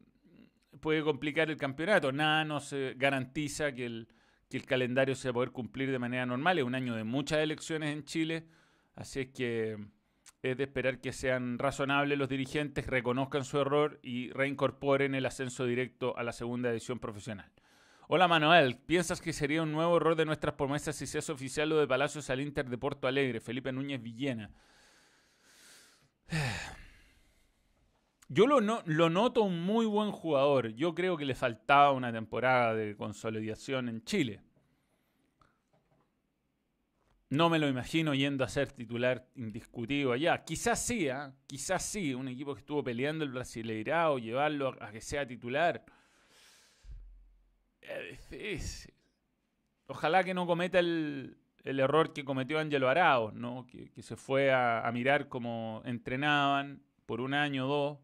puede 0.79 1.03
complicar 1.03 1.50
el 1.50 1.57
campeonato. 1.57 2.11
Nada 2.11 2.45
nos 2.45 2.73
garantiza 2.95 3.73
que 3.73 3.85
el, 3.85 4.07
que 4.50 4.57
el 4.57 4.65
calendario 4.65 5.15
se 5.15 5.29
va 5.29 5.31
a 5.31 5.33
poder 5.33 5.51
cumplir 5.51 5.91
de 5.91 6.00
manera 6.00 6.25
normal. 6.25 6.59
Es 6.59 6.65
un 6.65 6.75
año 6.75 6.95
de 6.95 7.03
muchas 7.03 7.39
elecciones 7.39 7.93
en 7.93 8.03
Chile, 8.03 8.45
así 8.95 9.21
es 9.21 9.27
que 9.29 9.77
es 10.43 10.57
de 10.57 10.63
esperar 10.63 11.00
que 11.00 11.13
sean 11.13 11.59
razonables 11.59 12.17
los 12.17 12.27
dirigentes, 12.27 12.88
reconozcan 12.88 13.45
su 13.45 13.59
error 13.59 14.00
y 14.01 14.31
reincorporen 14.31 15.13
el 15.15 15.25
ascenso 15.25 15.65
directo 15.65 16.17
a 16.17 16.23
la 16.23 16.31
segunda 16.31 16.71
edición 16.71 17.00
profesional. 17.00 17.51
Hola 18.13 18.27
Manuel, 18.27 18.75
¿piensas 18.75 19.22
que 19.22 19.32
sería 19.32 19.63
un 19.63 19.72
nuevo 19.72 19.96
error 19.96 20.18
de 20.18 20.25
nuestras 20.25 20.56
promesas 20.56 20.98
si 20.98 21.08
se 21.08 21.20
hace 21.20 21.32
oficial 21.32 21.70
lo 21.70 21.77
de 21.77 21.88
Palacios 21.88 22.30
al 22.30 22.41
Inter 22.41 22.68
de 22.68 22.77
Porto 22.77 23.08
Alegre? 23.08 23.39
Felipe 23.39 23.72
Núñez 23.72 24.03
Villena. 24.03 24.51
Yo 28.27 28.48
lo, 28.48 28.60
lo 28.60 29.10
noto 29.10 29.44
un 29.44 29.63
muy 29.63 29.86
buen 29.86 30.12
jugador. 30.12 30.74
Yo 30.74 30.94
creo 30.94 31.15
que 31.15 31.24
le 31.24 31.36
faltaba 31.36 31.94
una 31.94 32.12
temporada 32.12 32.75
de 32.75 32.98
consolidación 32.98 33.88
en 33.88 34.03
Chile. 34.03 34.41
No 37.30 37.50
me 37.50 37.60
lo 37.60 37.70
imagino 37.70 38.13
yendo 38.13 38.44
a 38.44 38.50
ser 38.50 38.74
titular 38.74 39.25
indiscutido 39.38 40.12
allá. 40.12 40.44
Quizás 40.44 40.86
sí, 40.86 41.08
¿ah? 41.08 41.34
quizás 41.48 41.86
sí, 41.86 42.13
un 42.13 42.27
equipo 42.27 42.56
que 42.56 42.60
estuvo 42.60 42.84
peleando 42.84 43.24
el 43.24 43.32
Brasileirao, 43.32 44.20
llevarlo 44.20 44.75
a 44.82 44.91
que 44.91 45.00
sea 45.00 45.25
titular 45.25 45.86
Ojalá 49.88 50.23
que 50.23 50.33
no 50.33 50.47
cometa 50.47 50.79
el, 50.79 51.38
error 51.63 52.13
que 52.13 52.23
cometió 52.23 52.59
Angelo 52.59 52.89
Arao, 52.89 53.31
¿no? 53.31 53.67
que, 53.67 54.01
se 54.01 54.15
fue 54.15 54.51
a, 54.51 54.89
mirar 54.93 55.27
cómo 55.27 55.81
entrenaban 55.85 56.81
por 57.05 57.21
un 57.21 57.33
año 57.33 57.65
o 57.65 57.69
dos 57.69 58.00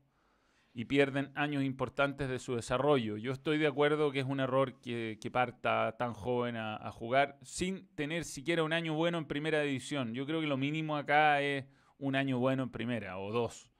y 0.73 0.85
pierden 0.85 1.31
años 1.33 1.63
importantes 1.63 2.29
de 2.29 2.39
su 2.39 2.55
desarrollo. 2.55 3.17
Yo 3.17 3.31
estoy 3.31 3.57
de 3.57 3.67
acuerdo 3.67 4.11
que 4.11 4.19
es 4.19 4.25
un 4.25 4.39
error 4.39 4.79
que, 4.79 5.17
parta 5.31 5.95
tan 5.97 6.13
joven 6.13 6.55
a, 6.57 6.91
jugar 6.91 7.39
sin 7.41 7.87
tener 7.95 8.25
siquiera 8.25 8.63
un 8.63 8.73
año 8.73 8.93
bueno 8.93 9.17
en 9.17 9.25
primera 9.25 9.61
división. 9.61 10.13
Yo 10.13 10.25
creo 10.25 10.41
que 10.41 10.47
lo 10.47 10.57
mínimo 10.57 10.97
acá 10.97 11.41
es 11.41 11.65
un 11.97 12.15
año 12.15 12.37
bueno 12.37 12.63
en 12.63 12.69
primera 12.69 13.17
o 13.17 13.31
dos. 13.31 13.71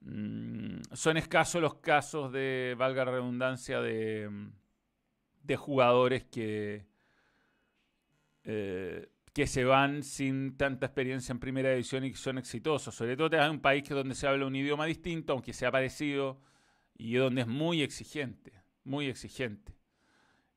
Mm, 0.00 0.82
son 0.92 1.16
escasos 1.16 1.60
los 1.60 1.74
casos 1.76 2.30
de, 2.32 2.76
valga 2.78 3.04
redundancia, 3.04 3.80
de 3.80 4.30
de 5.48 5.56
jugadores 5.56 6.24
que, 6.24 6.86
eh, 8.44 9.08
que 9.32 9.46
se 9.46 9.64
van 9.64 10.02
sin 10.02 10.56
tanta 10.56 10.86
experiencia 10.86 11.32
en 11.32 11.40
primera 11.40 11.70
división 11.70 12.04
y 12.04 12.12
que 12.12 12.16
son 12.16 12.38
exitosos. 12.38 12.94
Sobre 12.94 13.16
todo 13.16 13.36
en 13.36 13.50
un 13.50 13.60
país 13.60 13.82
que 13.82 13.94
donde 13.94 14.14
se 14.14 14.28
habla 14.28 14.46
un 14.46 14.54
idioma 14.54 14.86
distinto, 14.86 15.32
aunque 15.32 15.52
sea 15.52 15.72
parecido, 15.72 16.40
y 16.96 17.14
donde 17.14 17.42
es 17.42 17.46
muy 17.46 17.82
exigente, 17.82 18.52
muy 18.84 19.06
exigente. 19.06 19.74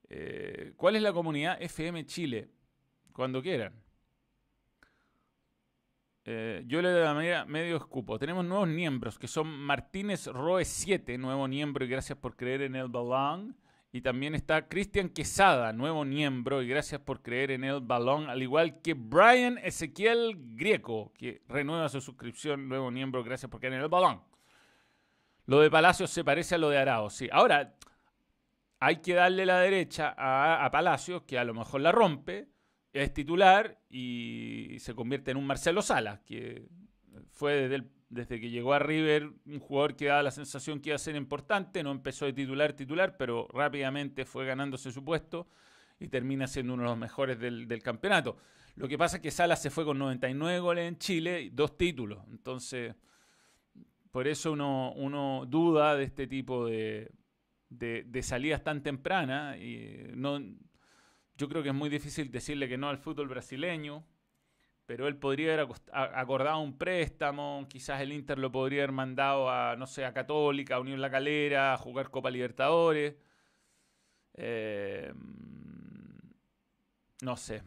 Eh, 0.10 0.74
¿Cuál 0.75 0.98
es 0.98 1.01
la 1.01 1.13
comunidad 1.13 1.62
FM 1.62 2.05
Chile? 2.05 2.50
Cuando 3.13 3.41
quieran. 3.41 3.74
Eh, 6.25 6.63
yo 6.67 6.81
le 6.81 6.89
doy 6.89 7.29
la 7.29 7.45
medio 7.45 7.77
escupo. 7.77 8.19
Tenemos 8.19 8.45
nuevos 8.45 8.67
miembros 8.67 9.17
que 9.17 9.27
son 9.27 9.48
Martínez 9.48 10.27
Roe 10.27 10.65
7, 10.65 11.17
nuevo 11.17 11.48
miembro 11.48 11.86
y 11.86 11.88
gracias 11.88 12.17
por 12.17 12.36
creer 12.36 12.63
en 12.63 12.75
el 12.75 12.89
balón. 12.89 13.55
Y 13.93 14.01
también 14.01 14.36
está 14.36 14.69
Cristian 14.69 15.10
Quesada, 15.10 15.74
nuevo 15.74 16.05
miembro, 16.05 16.62
y 16.62 16.67
gracias 16.67 17.01
por 17.01 17.21
creer 17.21 17.51
en 17.51 17.65
el 17.65 17.81
balón, 17.81 18.29
al 18.29 18.41
igual 18.41 18.81
que 18.81 18.93
Brian 18.93 19.57
Ezequiel 19.57 20.38
Grieco, 20.55 21.12
que 21.13 21.41
renueva 21.50 21.89
su 21.89 22.00
suscripción, 22.00 22.69
nuevo 22.69 22.89
miembro, 22.89 23.21
gracias 23.21 23.51
por 23.51 23.60
creer 23.60 23.74
en 23.74 23.81
el 23.81 23.89
balón. 23.89 24.21
Lo 25.45 25.60
de 25.60 25.69
Palacios 25.69 26.10
se 26.10 26.24
parece 26.24 26.55
a 26.55 26.57
lo 26.57 26.69
de 26.69 26.77
Arao, 26.77 27.10
sí. 27.10 27.27
Ahora, 27.33 27.75
hay 28.79 28.98
que 28.98 29.13
darle 29.13 29.45
la 29.45 29.60
derecha 29.60 30.15
a, 30.17 30.63
a 30.63 30.71
Palacios, 30.71 31.24
que 31.24 31.38
a 31.38 31.43
lo 31.43 31.53
mejor 31.53 31.81
la 31.81 31.91
rompe, 31.91 32.48
es 32.93 33.13
titular 33.13 33.77
y 33.89 34.77
se 34.79 34.95
convierte 34.95 35.31
en 35.31 35.38
un 35.38 35.48
Marcelo 35.48 35.81
Salas, 35.81 36.21
que 36.21 36.65
fue 37.31 37.53
desde 37.53 37.75
el 37.75 37.91
desde 38.12 38.41
que 38.41 38.50
llegó 38.50 38.74
a 38.74 38.80
River, 38.80 39.32
un 39.46 39.60
jugador 39.60 39.96
que 39.96 40.06
daba 40.06 40.22
la 40.22 40.32
sensación 40.32 40.82
que 40.82 40.89
iba 40.89 40.96
a 40.98 41.00
ser 41.00 41.15
importante, 41.15 41.82
no 41.82 41.91
empezó 41.91 42.25
de 42.25 42.34
titular 42.34 42.74
titular, 42.74 43.15
pero 43.15 43.48
rápidamente 43.53 44.25
fue 44.25 44.46
ganándose 44.46 44.91
su 44.91 45.03
puesto 45.03 45.48
y 45.98 46.10
termina 46.10 46.46
siendo 46.46 46.74
uno 46.74 46.84
de 46.84 46.89
los 46.89 46.98
mejores 46.98 47.39
del, 47.39 47.82
campeonato. 47.82 48.36
Lo 48.75 48.89
que 48.89 48.98
pasa 48.98 49.18
es 49.18 49.24
que 49.24 49.32
Salas 49.32 49.62
se 49.62 49.70
fue 49.70 49.86
con 49.86 49.98
99 49.98 50.60
goles 50.60 50.89
en 50.89 50.98
Chile 50.98 51.41
y 51.41 51.50
dos 51.51 51.77
títulos. 51.77 52.20
Entonces, 52.30 52.94
por 54.12 54.27
eso 54.27 54.51
uno, 54.51 54.91
uno 54.98 55.46
duda 55.48 55.96
de 55.96 56.03
este 56.03 56.27
tipo 56.27 56.65
de, 56.65 57.12
de, 57.70 58.24
salidas 58.24 58.62
tan 58.62 58.84
tempranas. 58.84 59.58
Y 59.58 60.00
no, 60.15 60.38
yo 61.38 61.48
creo 61.48 61.63
que 61.63 61.70
es 61.70 61.75
muy 61.75 61.89
difícil 61.89 62.30
decirle 62.30 62.68
que 62.68 62.77
no 62.77 62.89
al 62.89 62.98
fútbol 62.98 63.30
brasileño 63.30 64.03
pero 64.91 65.07
él 65.07 65.15
podría 65.15 65.53
haber 65.53 65.69
acordado 65.93 66.60
un 66.60 66.77
préstamo, 66.77 67.65
quizás 67.69 68.01
el 68.01 68.12
Inter 68.12 68.38
lo 68.38 68.51
podría 68.51 68.81
haber 68.83 68.91
mandado 68.91 69.50
a, 69.50 69.77
no 69.77 69.88
sé, 69.88 70.03
a 70.03 70.12
Católica, 70.12 70.75
a 70.75 70.79
Unión 70.81 71.00
La 71.00 71.10
Calera, 71.10 71.74
a 71.74 71.77
jugar 71.77 72.10
Copa 72.10 72.29
Libertadores. 72.29 73.15
Eh, 74.33 75.13
no 77.21 77.38
sé. 77.38 77.63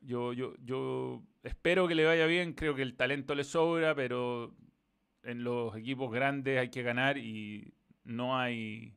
Yo, 0.00 0.32
yo, 0.32 0.54
yo 0.64 1.22
espero 1.42 1.86
que 1.86 1.94
le 1.94 2.06
vaya 2.06 2.24
bien, 2.24 2.54
creo 2.54 2.74
que 2.74 2.80
el 2.80 2.96
talento 2.96 3.34
le 3.34 3.44
sobra, 3.44 3.94
pero 3.94 4.54
en 5.24 5.44
los 5.44 5.76
equipos 5.76 6.10
grandes 6.10 6.58
hay 6.58 6.70
que 6.70 6.82
ganar 6.82 7.18
y 7.18 7.74
no 8.04 8.38
hay... 8.38 8.94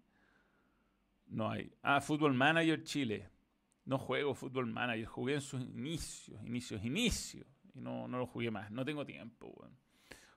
No 1.25 1.49
hay. 1.49 1.69
Ah, 1.83 1.99
Fútbol 1.99 2.33
Manager 2.33 2.81
Chile. 2.83 3.27
No 3.85 3.97
juego 3.97 4.33
Fútbol 4.33 4.67
Manager, 4.67 5.05
jugué 5.05 5.35
en 5.35 5.41
sus 5.41 5.61
inicios, 5.61 6.41
inicios, 6.43 6.83
inicios. 6.83 7.47
Y 7.73 7.81
no, 7.81 8.07
no 8.07 8.19
lo 8.19 8.27
jugué 8.27 8.51
más, 8.51 8.71
no 8.71 8.85
tengo 8.85 9.05
tiempo, 9.05 9.53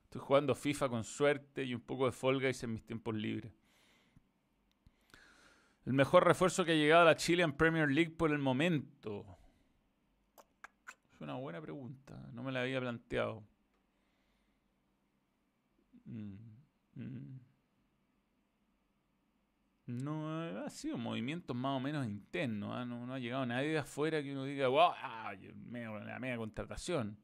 Estoy 0.05 0.21
jugando 0.21 0.55
FIFA 0.55 0.89
con 0.89 1.03
suerte 1.03 1.65
y 1.65 1.75
un 1.75 1.81
poco 1.81 2.07
de 2.07 2.13
Fall 2.13 2.41
Guys 2.41 2.63
en 2.63 2.73
mis 2.73 2.85
tiempos 2.85 3.17
libres. 3.17 3.53
El 5.85 5.93
mejor 5.93 6.25
refuerzo 6.25 6.65
que 6.65 6.73
ha 6.73 6.77
llegado 6.77 7.03
a 7.03 7.07
la 7.07 7.17
Chile 7.17 7.43
en 7.43 7.53
Premier 7.53 7.91
League 7.91 8.13
por 8.13 8.31
el 8.31 8.39
momento. 8.39 9.27
Es 11.13 11.21
una 11.21 11.35
buena 11.35 11.61
pregunta, 11.61 12.17
no 12.33 12.45
me 12.45 12.53
la 12.53 12.63
había 12.63 12.81
planteado. 12.81 13.43
Mm, 16.05 16.37
mm. 16.95 17.34
No 19.87 20.65
ha 20.65 20.71
sido 20.71 20.97
movimientos 20.97 21.55
más 21.55 21.77
o 21.77 21.81
menos 21.81 22.07
internos. 22.07 22.71
¿ah? 22.73 22.85
No, 22.85 23.13
ha 23.13 23.19
llegado 23.19 23.45
nadie 23.45 23.69
de 23.69 23.79
afuera 23.79 24.23
que 24.23 24.33
uno 24.33 24.45
diga, 24.45 24.69
wow, 24.69 24.93
la 25.71 26.19
mega 26.19 26.37
contratación. 26.37 27.19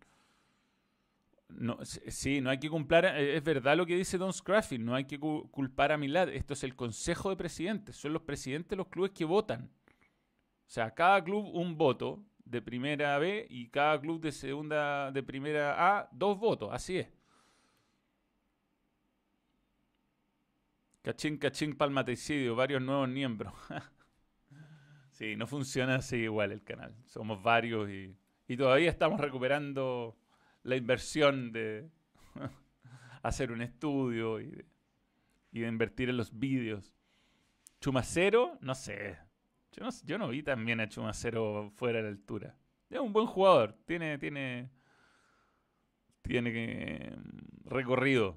No, 1.49 1.79
sí, 1.85 2.41
no 2.41 2.51
hay 2.51 2.59
que 2.59 2.69
culpar. 2.69 3.07
Es 3.07 3.43
verdad 3.43 3.77
lo 3.77 3.87
que 3.87 3.97
dice 3.97 4.19
Don 4.19 4.33
Scraffield. 4.33 4.85
No 4.85 4.95
hay 4.95 5.05
que 5.05 5.19
culpar 5.19 5.93
a 5.93 5.97
Milad. 5.97 6.29
Esto 6.29 6.55
es 6.55 6.63
el 6.65 6.77
consejo 6.77 7.31
de 7.31 7.37
presidentes. 7.37 7.97
Son 7.97 8.13
los 8.13 8.23
presidentes 8.23 8.71
de 8.71 8.77
los 8.77 8.89
clubes 8.89 9.13
que 9.13 9.25
votan. 9.25 9.71
O 10.67 10.73
sea, 10.73 10.95
cada 10.95 11.23
club 11.25 11.51
un 11.53 11.77
voto 11.77 12.23
de 12.45 12.63
primera 12.63 13.19
B 13.19 13.47
y 13.49 13.69
cada 13.69 14.01
club 14.01 14.21
de 14.21 14.33
segunda 14.33 15.11
de 15.11 15.23
primera 15.23 15.99
A 15.99 16.09
dos 16.13 16.39
votos, 16.39 16.71
así 16.73 16.99
es. 16.99 17.09
Cachín, 21.03 21.39
cachín, 21.39 21.77
palmaticidio, 21.77 22.55
varios 22.55 22.83
nuevos 22.83 23.09
miembros. 23.09 23.55
sí, 25.13 25.35
no 25.35 25.47
funciona 25.47 25.97
así 25.97 26.17
igual 26.17 26.53
el 26.53 26.63
canal. 26.63 26.95
Somos 27.07 27.43
varios 27.43 27.89
y, 27.89 28.15
y 28.47 28.57
todavía 28.57 28.91
estamos 28.91 29.19
recuperando 29.19 30.19
la 30.63 30.77
inversión 30.77 31.53
de 31.53 31.89
hacer 33.23 33.51
un 33.51 33.63
estudio 33.63 34.41
y 34.41 34.51
de, 34.51 34.67
y 35.53 35.65
invertir 35.65 36.11
en 36.11 36.17
los 36.17 36.39
vídeos. 36.39 36.95
Chumacero, 37.81 38.59
no 38.61 38.75
sé. 38.75 39.19
Yo 39.73 39.85
no, 39.85 39.91
yo 40.05 40.19
no 40.19 40.29
vi 40.29 40.43
también 40.43 40.81
a 40.81 40.89
Chumacero 40.89 41.71
fuera 41.77 42.03
de 42.03 42.09
altura. 42.09 42.57
Es 42.91 42.99
un 42.99 43.13
buen 43.13 43.27
jugador. 43.27 43.75
Tiene, 43.87 44.19
tiene, 44.19 44.71
tiene 46.23 47.17
mm, 47.17 47.69
recorrido. 47.69 48.37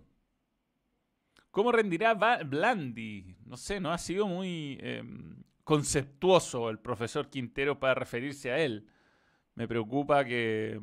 ¿Cómo 1.53 1.71
rendirá 1.71 2.15
Blandi? 2.15 3.35
No 3.45 3.57
sé, 3.57 3.79
no 3.79 3.91
ha 3.91 3.99
sido 3.99 4.25
muy 4.27 4.79
em, 4.81 5.43
conceptuoso 5.63 6.71
el 6.71 6.79
profesor 6.79 7.29
Quintero 7.29 7.79
para 7.79 7.93
referirse 7.93 8.51
a 8.51 8.57
él. 8.57 8.87
Me 9.53 9.67
preocupa 9.67 10.25
que, 10.25 10.79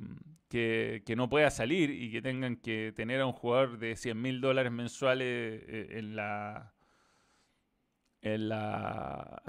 que, 0.48 1.02
no 1.16 1.28
pueda 1.28 1.50
salir 1.50 1.90
y 1.90 2.12
que 2.12 2.22
tengan 2.22 2.54
que 2.54 2.92
tener 2.94 3.20
a 3.20 3.26
un 3.26 3.32
jugador 3.32 3.78
de 3.80 3.96
100 3.96 4.22
mil 4.22 4.40
dólares 4.40 4.70
mensuales 4.70 5.64
eh, 5.66 5.88
en 5.98 6.14
la... 6.14 6.72
En 8.22 8.48
la... 8.48 9.42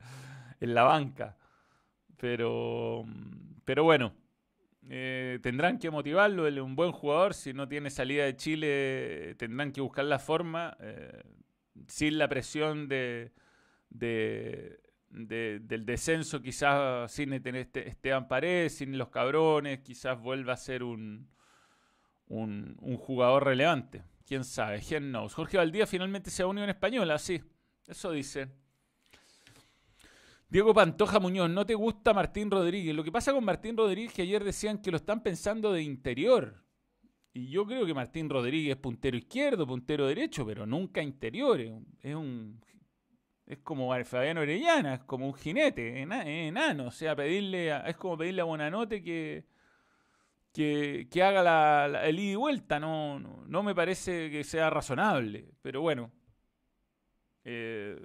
en 0.60 0.74
la 0.74 0.82
banca. 0.82 1.38
Pero, 2.16 3.04
pero 3.64 3.84
bueno, 3.84 4.12
eh, 4.88 5.40
tendrán 5.42 5.78
que 5.78 5.90
motivarlo, 5.90 6.44
un 6.64 6.76
buen 6.76 6.92
jugador, 6.92 7.34
si 7.34 7.52
no 7.52 7.68
tiene 7.68 7.90
salida 7.90 8.24
de 8.24 8.36
Chile 8.36 9.34
tendrán 9.36 9.72
que 9.72 9.80
buscar 9.80 10.04
la 10.04 10.18
forma, 10.18 10.76
eh, 10.80 11.22
sin 11.88 12.18
la 12.18 12.28
presión 12.28 12.88
de, 12.88 13.32
del 13.90 15.86
descenso, 15.86 16.40
quizás 16.40 17.10
sin 17.10 17.32
este, 17.32 17.88
Esteban 17.88 18.28
Paredes, 18.28 18.76
sin 18.76 18.96
los 18.96 19.08
cabrones, 19.08 19.80
quizás 19.80 20.20
vuelva 20.20 20.52
a 20.52 20.56
ser 20.56 20.84
un, 20.84 21.28
un, 22.28 22.96
jugador 22.96 23.44
relevante. 23.44 24.04
¿Quién 24.24 24.44
sabe? 24.44 24.80
¿Quién 24.86 25.10
knows? 25.10 25.34
Jorge 25.34 25.56
Valdía 25.56 25.86
finalmente 25.86 26.30
se 26.30 26.42
ha 26.42 26.46
unido 26.46 26.64
en 26.64 26.70
Española, 26.70 27.18
sí, 27.18 27.42
eso 27.86 28.12
dice. 28.12 28.48
Diego 30.48 30.72
Pantoja 30.72 31.18
Muñoz, 31.18 31.50
¿no 31.50 31.66
te 31.66 31.74
gusta 31.74 32.14
Martín 32.14 32.50
Rodríguez? 32.50 32.94
Lo 32.94 33.02
que 33.02 33.10
pasa 33.10 33.32
con 33.32 33.44
Martín 33.44 33.76
Rodríguez 33.76 34.12
que 34.12 34.22
ayer 34.22 34.44
decían 34.44 34.80
que 34.80 34.90
lo 34.90 34.96
están 34.96 35.22
pensando 35.22 35.72
de 35.72 35.82
interior. 35.82 36.62
Y 37.32 37.48
yo 37.48 37.66
creo 37.66 37.84
que 37.84 37.92
Martín 37.92 38.30
Rodríguez 38.30 38.76
es 38.76 38.80
puntero 38.80 39.16
izquierdo, 39.16 39.66
puntero 39.66 40.06
derecho, 40.06 40.46
pero 40.46 40.64
nunca 40.64 41.02
interior. 41.02 41.60
Es 42.00 42.14
un 42.14 42.60
es 43.46 43.58
como 43.58 43.94
Fabiano 44.04 44.40
Orellana, 44.40 44.94
es 44.94 45.04
como 45.04 45.26
un 45.26 45.34
jinete, 45.34 46.02
enano. 46.02 46.86
O 46.86 46.90
sea, 46.90 47.14
pedirle 47.14 47.70
es 47.88 47.96
como 47.96 48.18
pedirle 48.18 48.42
a 48.42 48.44
Bonanote 48.44 49.02
que, 49.02 49.44
que, 50.52 51.22
haga 51.22 52.06
el 52.06 52.18
ida 52.18 52.32
y 52.32 52.36
vuelta. 52.36 52.80
No, 52.80 53.20
no, 53.20 53.44
no, 53.46 53.62
me 53.62 53.74
parece 53.74 54.30
que 54.30 54.42
sea 54.42 54.68
razonable. 54.70 55.52
Pero 55.62 55.80
bueno, 55.80 56.10
eh, 57.44 57.96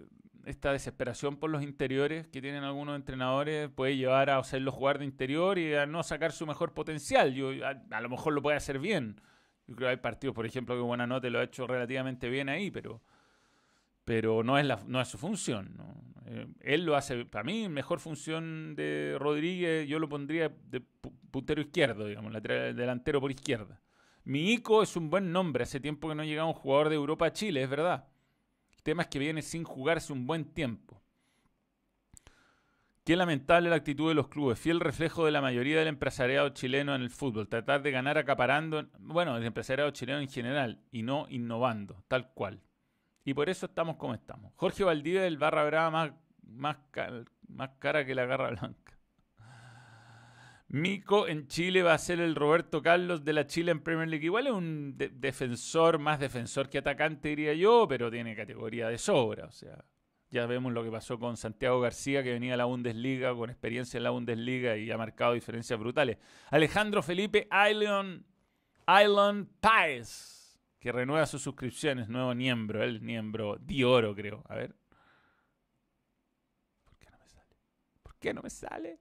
esta 0.46 0.72
desesperación 0.72 1.38
por 1.38 1.50
los 1.50 1.64
interiores 1.64 2.28
que 2.28 2.42
tienen 2.42 2.64
algunos 2.64 2.96
entrenadores 2.96 3.70
puede 3.70 3.98
llevar 3.98 4.30
a 4.30 4.38
hacerlo 4.38 4.72
jugar 4.72 5.00
de 5.00 5.06
interior 5.06 5.58
y 5.58 5.74
a 5.76 5.86
no 5.86 6.04
sacar 6.04 6.32
su 6.32 6.46
mejor 6.46 6.74
potencial. 6.74 7.34
Yo, 7.34 7.50
a, 7.66 8.02
lo 8.02 8.10
mejor 8.10 8.34
lo 8.34 8.42
puede 8.42 8.58
hacer 8.58 8.80
bien. 8.80 9.20
Yo 9.68 9.76
creo 9.76 9.88
que 9.88 9.92
hay 9.92 9.98
partidos, 9.98 10.36
por 10.36 10.46
ejemplo, 10.46 10.76
que 10.76 10.82
Buenanote 10.82 11.30
lo 11.30 11.40
ha 11.40 11.44
hecho 11.44 11.68
relativamente 11.68 12.30
bien 12.30 12.50
ahí, 12.50 12.72
pero, 12.72 13.02
pero 14.04 14.44
no, 14.44 14.58
es 14.58 14.66
la, 14.66 14.80
no 14.88 15.00
es 15.00 15.08
su 15.08 15.18
función. 15.18 15.78
Eh, 16.26 16.48
él 16.62 16.86
lo 16.86 16.96
hace, 16.96 17.26
para 17.26 17.44
mí, 17.44 17.70
mejor 17.70 18.00
función 18.00 18.76
de 18.76 19.16
Rodríguez, 19.20 19.88
yo 19.88 20.00
lo 20.00 20.10
pondría 20.10 20.50
de 20.50 20.82
puntero 21.32 21.62
izquierdo, 21.62 22.08
digamos, 22.08 22.34
delantero 22.42 23.22
por 23.22 23.32
izquierda. 23.32 23.80
Mi 24.24 24.52
Ico 24.52 24.84
es 24.84 24.96
un 24.96 25.10
buen 25.10 25.32
nombre, 25.32 25.64
hace 25.64 25.80
tiempo 25.80 26.10
que 26.10 26.16
no 26.16 26.24
llegaba 26.24 26.48
un 26.48 26.54
jugador 26.54 26.90
de 26.90 26.96
Europa 26.96 27.28
a 27.28 27.34
Chile, 27.34 27.64
es 27.64 27.70
verdad 27.70 28.11
temas 28.84 29.08
que 29.08 29.20
viene 29.20 29.42
sin 29.42 29.64
jugarse 29.64 30.14
un 30.14 30.28
buen 30.28 30.46
tiempo. 30.46 31.02
Qué 33.04 33.16
lamentable 33.16 33.70
la 33.70 33.78
actitud 33.78 34.10
de 34.10 34.14
los 34.14 34.28
clubes, 34.28 34.60
fiel 34.60 34.80
reflejo 34.80 35.26
de 35.26 35.32
la 35.32 35.42
mayoría 35.42 35.80
del 35.80 35.88
empresariado 35.88 36.50
chileno 36.50 36.94
en 36.94 37.02
el 37.02 37.10
fútbol. 37.10 37.48
Tratar 37.48 37.82
de 37.82 37.90
ganar 37.90 38.20
acaparando, 38.20 38.88
bueno, 39.00 39.36
el 39.38 39.44
empresariado 39.44 39.90
chileno 39.90 40.20
en 40.20 40.30
general 40.30 40.80
y 40.92 41.02
no 41.02 41.26
innovando, 41.30 42.04
tal 42.08 42.32
cual. 42.34 42.62
Y 43.26 43.34
por 43.34 43.50
eso 43.50 43.66
estamos 43.66 43.96
como 43.96 44.14
estamos. 44.14 44.54
Jorge 44.56 44.84
Valdivia, 44.84 45.26
el 45.26 45.38
barra 45.38 45.64
brava 45.64 45.90
más, 45.90 46.12
más, 46.44 46.78
más 47.48 47.70
cara 47.80 48.06
que 48.06 48.14
la 48.14 48.26
garra 48.26 48.52
blanca. 48.52 48.98
Mico 50.74 51.28
en 51.28 51.48
Chile 51.48 51.84
va 51.84 51.94
a 51.94 51.98
ser 51.98 52.22
el 52.22 52.34
Roberto 52.34 52.82
Carlos 52.82 53.26
de 53.26 53.34
la 53.34 53.46
Chile 53.46 53.72
en 53.72 53.82
Premier 53.82 54.08
League. 54.08 54.24
Igual 54.24 54.48
es 54.48 54.54
un 54.54 54.96
defensor, 54.96 56.00
más 56.00 56.18
defensor 56.18 56.70
que 56.70 56.78
atacante, 56.78 57.28
diría 57.28 57.54
yo, 57.54 57.88
pero 57.90 58.10
tiene 58.10 58.38
categoría 58.38 58.88
de 58.88 58.98
sobra. 58.98 59.48
O 59.48 59.52
sea, 59.52 59.84
ya 60.30 60.46
vemos 60.46 60.72
lo 60.72 60.82
que 60.82 60.90
pasó 60.90 61.20
con 61.20 61.36
Santiago 61.36 61.82
García, 61.82 62.24
que 62.24 62.32
venía 62.32 62.54
a 62.54 62.58
la 62.58 62.64
Bundesliga 62.64 63.36
con 63.36 63.50
experiencia 63.50 63.98
en 63.98 64.04
la 64.04 64.12
Bundesliga 64.12 64.78
y 64.78 64.90
ha 64.90 64.98
marcado 64.98 65.34
diferencias 65.34 65.78
brutales. 65.78 66.18
Alejandro 66.52 67.04
Felipe 67.04 67.50
Island, 67.70 68.24
Island 68.88 69.50
Páez, 69.60 70.58
que 70.80 70.94
renueva 70.94 71.26
sus 71.26 71.42
suscripciones, 71.42 72.08
nuevo 72.08 72.34
miembro, 72.34 72.82
el 72.82 73.02
miembro 73.02 73.58
de 73.60 73.84
oro, 73.84 74.16
creo. 74.16 74.42
A 74.48 74.56
ver. 74.56 74.74
¿Por 76.86 76.98
qué 76.98 77.10
no 77.12 77.18
me 77.20 77.28
sale? 77.28 77.56
¿Por 78.02 78.16
qué 78.16 78.34
no 78.34 78.42
me 78.42 78.50
sale? 78.50 79.00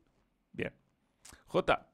Bien. 0.51 0.90
J. 1.51 1.85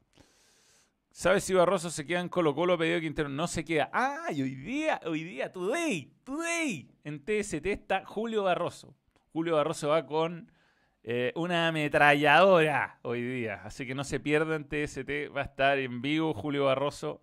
¿Sabes 1.11 1.45
si 1.45 1.55
Barroso 1.55 1.89
se 1.89 2.05
queda 2.05 2.21
en 2.21 2.29
Colo 2.29 2.55
Colo 2.55 2.75
a 2.75 2.79
pedido 2.79 3.01
Quintero? 3.01 3.31
No 3.31 3.47
se 3.47 3.65
queda. 3.65 3.89
Ah, 3.91 4.27
hoy 4.29 4.55
día, 4.55 5.01
hoy 5.07 5.25
día, 5.25 5.51
today, 5.51 6.13
today, 6.25 6.91
en 7.05 7.25
TST 7.25 7.65
está 7.65 8.05
Julio 8.05 8.43
Barroso. 8.43 8.95
Julio 9.33 9.57
Barroso 9.57 9.89
va 9.89 10.05
con 10.05 10.53
eh, 11.03 11.33
una 11.37 11.69
ametralladora 11.69 12.99
hoy 13.01 13.23
día. 13.23 13.63
Así 13.65 13.87
que 13.87 13.95
no 13.95 14.05
se 14.05 14.21
pierdan 14.21 14.69
TST, 14.69 15.35
va 15.35 15.41
a 15.41 15.45
estar 15.45 15.79
en 15.79 16.03
vivo 16.03 16.35
Julio 16.35 16.67
Barroso. 16.67 17.23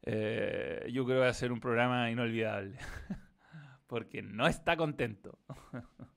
Eh, 0.00 0.88
yo 0.90 1.04
creo 1.04 1.18
que 1.18 1.24
va 1.24 1.28
a 1.28 1.34
ser 1.34 1.52
un 1.52 1.60
programa 1.60 2.10
inolvidable. 2.10 2.78
Porque 3.86 4.22
no 4.22 4.46
está 4.46 4.78
contento. 4.78 5.38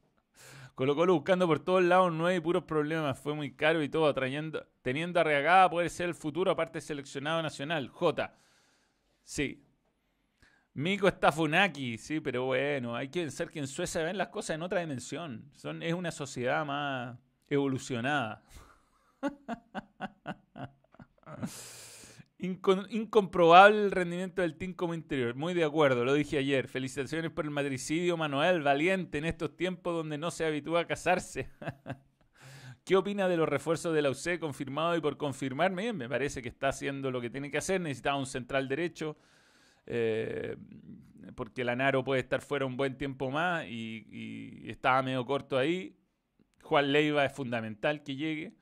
Colo 0.79 0.95
Colo 0.95 1.13
buscando 1.13 1.45
por 1.45 1.59
todos 1.59 1.83
lados 1.83 2.09
nueve 2.13 2.39
puros 2.39 2.63
problemas. 2.63 3.19
Fue 3.19 3.33
muy 3.33 3.53
caro 3.53 3.83
y 3.83 3.89
todo, 3.89 4.13
trayendo, 4.13 4.65
teniendo 4.81 5.19
a 5.19 5.69
poder 5.69 5.89
ser 5.89 6.07
el 6.07 6.15
futuro 6.15 6.51
aparte 6.51 6.79
seleccionado 6.79 7.43
nacional. 7.43 7.89
J. 7.89 8.33
Sí. 9.21 9.61
Mico 10.73 11.09
está 11.09 11.33
Funaki, 11.33 11.97
sí, 11.97 12.21
pero 12.21 12.45
bueno, 12.45 12.95
hay 12.95 13.09
que 13.09 13.19
pensar 13.19 13.49
que 13.49 13.59
en 13.59 13.67
Suecia 13.67 14.03
ven 14.03 14.17
las 14.17 14.29
cosas 14.29 14.55
en 14.55 14.61
otra 14.61 14.79
dimensión. 14.79 15.51
Son, 15.53 15.83
es 15.83 15.93
una 15.93 16.11
sociedad 16.11 16.65
más 16.65 17.19
evolucionada. 17.49 18.41
incomprobable 22.39 23.83
el 23.83 23.91
rendimiento 23.91 24.41
del 24.41 24.55
team 24.55 24.73
como 24.73 24.93
interior. 24.93 25.35
Muy 25.35 25.53
de 25.53 25.65
acuerdo, 25.65 26.05
lo 26.05 26.13
dije 26.13 26.37
ayer. 26.37 26.67
Felicitaciones 26.67 27.31
por 27.31 27.45
el 27.45 27.51
matricidio, 27.51 28.15
Manuel, 28.15 28.61
valiente 28.61 29.17
en 29.17 29.25
estos 29.25 29.55
tiempos 29.57 29.93
donde 29.93 30.17
no 30.17 30.31
se 30.31 30.45
habitúa 30.45 30.81
a 30.81 30.87
casarse. 30.87 31.49
¿Qué 32.85 32.95
opina 32.95 33.27
de 33.27 33.37
los 33.37 33.47
refuerzos 33.47 33.93
de 33.93 34.01
la 34.01 34.09
UC 34.09 34.39
confirmado 34.39 34.95
y 34.95 35.01
por 35.01 35.17
confirmarme? 35.17 35.91
Me 35.91 36.07
parece 36.07 36.41
que 36.41 36.49
está 36.49 36.69
haciendo 36.69 37.11
lo 37.11 37.19
que 37.19 37.29
tiene 37.29 37.51
que 37.51 37.57
hacer. 37.57 37.81
Necesitaba 37.81 38.17
un 38.17 38.25
central 38.25 38.67
derecho. 38.69 39.17
Eh, 39.85 40.55
porque 41.35 41.63
Lanaro 41.63 42.03
puede 42.03 42.21
estar 42.21 42.41
fuera 42.41 42.65
un 42.65 42.77
buen 42.77 42.97
tiempo 42.97 43.29
más 43.29 43.65
y, 43.67 44.07
y 44.09 44.69
estaba 44.69 45.03
medio 45.03 45.25
corto 45.25 45.57
ahí. 45.57 45.95
Juan 46.63 46.91
Leiva 46.91 47.25
es 47.25 47.33
fundamental 47.33 48.01
que 48.01 48.15
llegue. 48.15 48.58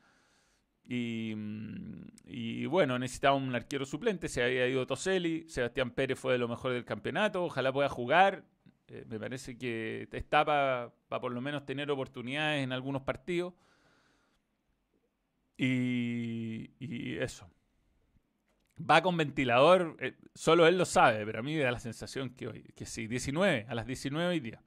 Mm, 0.90 2.08
y, 2.26 2.66
bueno, 2.66 2.98
necesitaba 2.98 3.36
un 3.36 3.54
arquero 3.54 3.86
suplente, 3.86 4.30
se 4.30 4.44
había 4.44 4.68
ido 4.68 4.88
Toselli, 4.88 5.46
Sebastián 5.50 5.92
Pérez 5.92 6.18
fue 6.18 6.34
de 6.34 6.40
lo 6.40 6.48
mejor 6.48 6.72
del 6.74 6.86
campeonato, 6.86 7.44
ojalá 7.44 7.74
pueda 7.74 7.90
jugar. 7.90 8.46
Eh, 8.88 9.06
me 9.10 9.20
parece 9.20 9.58
que 9.58 10.08
está 10.12 10.46
para, 10.46 10.94
por 11.10 11.32
lo 11.34 11.42
menos 11.42 11.66
tener 11.66 11.92
oportunidades 11.92 12.64
en 12.64 12.72
algunos 12.72 13.02
partidos. 13.02 13.54
Y, 15.58 17.18
eso. 17.20 17.50
Va 18.80 19.02
con 19.02 19.18
ventilador, 19.18 19.98
eh, 20.00 20.16
solo 20.36 20.68
él 20.68 20.78
lo 20.78 20.86
sabe, 20.86 21.26
pero 21.26 21.40
a 21.40 21.42
mí 21.42 21.56
me 21.56 21.64
da 21.64 21.72
la 21.72 21.80
sensación 21.80 22.30
que 22.30 22.48
hoy, 22.48 22.62
que 22.76 22.86
sí, 22.86 23.08
19, 23.08 23.66
a 23.68 23.76
las 23.76 23.88
19 23.88 24.30
hoy 24.30 24.40
día. 24.40 24.62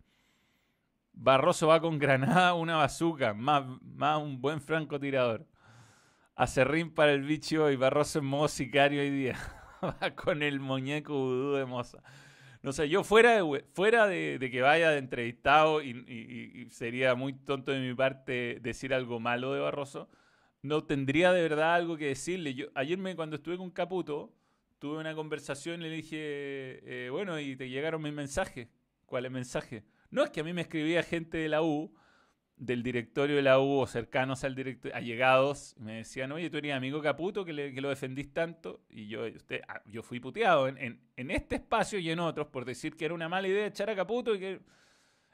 Barroso 1.12 1.68
va 1.68 1.80
con 1.80 1.98
granada, 1.98 2.54
una 2.54 2.76
bazuca, 2.76 3.34
más, 3.34 3.64
más 3.82 4.20
un 4.20 4.40
buen 4.40 4.60
francotirador. 4.60 5.46
Acerrín 6.40 6.90
para 6.90 7.12
el 7.12 7.20
bicho 7.20 7.70
y 7.70 7.76
Barroso 7.76 8.20
en 8.20 8.24
modo 8.24 8.48
sicario 8.48 9.02
hoy 9.02 9.10
día. 9.10 9.36
con 10.16 10.42
el 10.42 10.58
muñeco 10.58 11.12
vudú 11.12 11.52
de 11.52 11.66
Moza. 11.66 11.98
No 12.62 12.72
sé, 12.72 12.88
yo 12.88 13.04
fuera 13.04 13.34
de, 13.34 13.64
fuera 13.74 14.06
de, 14.06 14.48
que 14.50 14.62
vaya 14.62 14.88
de 14.88 14.96
entrevistado 14.96 15.82
y, 15.82 16.66
sería 16.70 17.14
muy 17.14 17.34
tonto 17.34 17.72
de 17.72 17.80
mi 17.80 17.94
parte 17.94 18.58
decir 18.62 18.94
algo 18.94 19.20
malo 19.20 19.52
de 19.52 19.60
Barroso, 19.60 20.08
no 20.62 20.82
tendría 20.82 21.30
de 21.34 21.42
verdad 21.42 21.74
algo 21.74 21.98
que 21.98 22.06
decirle. 22.06 22.54
Yo, 22.54 22.68
ayer 22.74 22.96
me, 22.96 23.14
cuando 23.14 23.36
estuve 23.36 23.58
con 23.58 23.70
Caputo, 23.70 24.32
tuve 24.78 24.96
una 24.96 25.14
conversación 25.14 25.82
y 25.82 25.84
le 25.84 25.90
dije, 25.90 26.16
eh, 26.16 27.10
bueno, 27.10 27.38
y 27.38 27.54
te 27.54 27.68
llegaron 27.68 28.00
mis 28.00 28.14
mensajes. 28.14 28.66
¿Cuál 29.04 29.26
es 29.26 29.28
el 29.28 29.34
mensaje? 29.34 29.84
No 30.10 30.24
es 30.24 30.30
que 30.30 30.40
a 30.40 30.44
mí 30.44 30.54
me 30.54 30.62
escribía 30.62 31.02
gente 31.02 31.36
de 31.36 31.50
la 31.50 31.60
U, 31.60 31.94
del 32.60 32.82
directorio 32.82 33.36
de 33.36 33.42
la 33.42 33.58
U 33.58 33.80
o 33.80 33.86
cercanos 33.86 34.44
al 34.44 34.54
directorio, 34.54 34.94
allegados, 34.94 35.74
me 35.78 35.96
decían, 35.96 36.30
oye, 36.30 36.50
tú 36.50 36.58
eres 36.58 36.74
amigo 36.74 37.00
Caputo 37.00 37.42
que, 37.42 37.52
lo 37.54 37.88
defendís 37.88 38.34
tanto. 38.34 38.82
Y 38.90 39.08
yo, 39.08 39.22
usted, 39.24 39.62
ah, 39.66 39.80
yo 39.86 40.02
fui 40.02 40.20
puteado 40.20 40.68
en, 40.68 41.00
este 41.16 41.56
espacio 41.56 41.98
y 41.98 42.10
en 42.10 42.20
otros 42.20 42.48
por 42.48 42.66
decir 42.66 42.96
que 42.96 43.06
era 43.06 43.14
una 43.14 43.30
mala 43.30 43.48
idea 43.48 43.66
echar 43.66 43.88
a 43.88 43.96
Caputo 43.96 44.34
y 44.34 44.38
que 44.38 44.60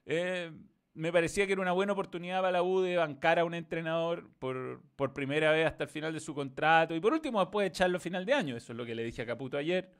eh, 0.06 0.52
me 0.94 1.12
parecía 1.12 1.46
que 1.46 1.52
era 1.54 1.62
una 1.62 1.72
buena 1.72 1.94
oportunidad 1.94 2.38
para 2.38 2.52
la 2.52 2.62
U 2.62 2.80
de 2.80 2.96
bancar 2.96 3.40
a 3.40 3.44
un 3.44 3.54
entrenador 3.54 4.30
por, 4.38 4.80
por 4.94 5.12
primera 5.12 5.50
vez 5.50 5.66
hasta 5.66 5.82
el 5.82 5.90
final 5.90 6.12
de 6.12 6.20
su 6.20 6.32
contrato 6.32 6.94
y 6.94 7.00
por 7.00 7.12
último 7.12 7.40
después 7.40 7.64
de 7.64 7.68
echarlo 7.68 7.96
a 7.96 8.00
final 8.00 8.24
de 8.24 8.34
año. 8.34 8.56
Eso 8.56 8.72
es 8.72 8.76
lo 8.76 8.86
que 8.86 8.94
le 8.94 9.02
dije 9.02 9.22
a 9.22 9.26
Caputo 9.26 9.58
ayer. 9.58 9.90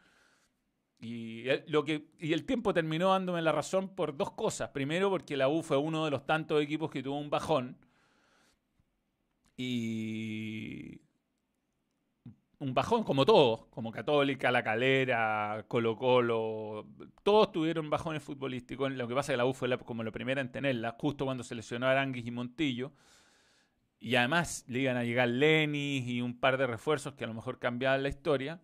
Y 0.99 1.49
el, 1.49 1.65
lo 1.69 1.85
que, 1.85 2.09
y 2.19 2.33
el 2.33 2.45
tiempo 2.47 2.73
terminó 2.73 3.11
dándome 3.13 3.43
la 3.43 3.53
razón 3.53 3.89
por 3.95 4.17
dos 4.17 4.33
cosas. 4.33 4.71
Primero, 4.71 5.11
porque 5.11 5.37
la 5.37 5.49
U 5.49 5.63
fue 5.63 5.77
uno 5.77 6.05
de 6.05 6.11
los 6.11 6.25
tantos 6.27 6.63
equipos 6.63 6.91
que 6.91 7.03
tuvo 7.03 7.19
un 7.19 7.31
bajón. 7.31 7.77
Y. 9.57 11.01
Un 12.59 12.73
bajón 12.73 13.05
como 13.05 13.27
todos, 13.27 13.67
como 13.67 13.93
Católica, 13.93 14.51
La 14.51 14.63
Calera, 14.63 15.67
Colo 15.69 15.95
Colo, 15.99 16.87
todos 17.23 17.53
tuvieron 17.53 17.91
bajones 17.91 18.23
futbolísticos. 18.23 18.91
Lo 18.93 19.07
que 19.07 19.15
pasa 19.15 19.33
es 19.33 19.35
que 19.35 19.39
la 19.39 19.45
U 19.45 19.53
fue 19.53 19.79
como 19.81 20.03
la 20.03 20.11
primera 20.11 20.41
en 20.41 20.51
tenerla, 20.51 20.97
justo 20.99 21.27
cuando 21.27 21.45
se 21.45 21.55
lesionó 21.55 21.87
Aranguis 21.87 22.27
y 22.27 22.31
Montillo. 22.31 22.93
Y 24.01 24.17
además 24.17 24.65
le 24.69 24.81
iban 24.81 24.97
a 24.97 25.05
llegar 25.05 25.29
Lenis 25.29 26.07
y 26.09 26.23
un 26.23 26.39
par 26.41 26.57
de 26.57 26.67
refuerzos 26.67 27.15
que 27.15 27.25
a 27.25 27.27
lo 27.27 27.35
mejor 27.35 27.59
cambiaban 27.59 28.03
la 28.03 28.09
historia. 28.09 28.61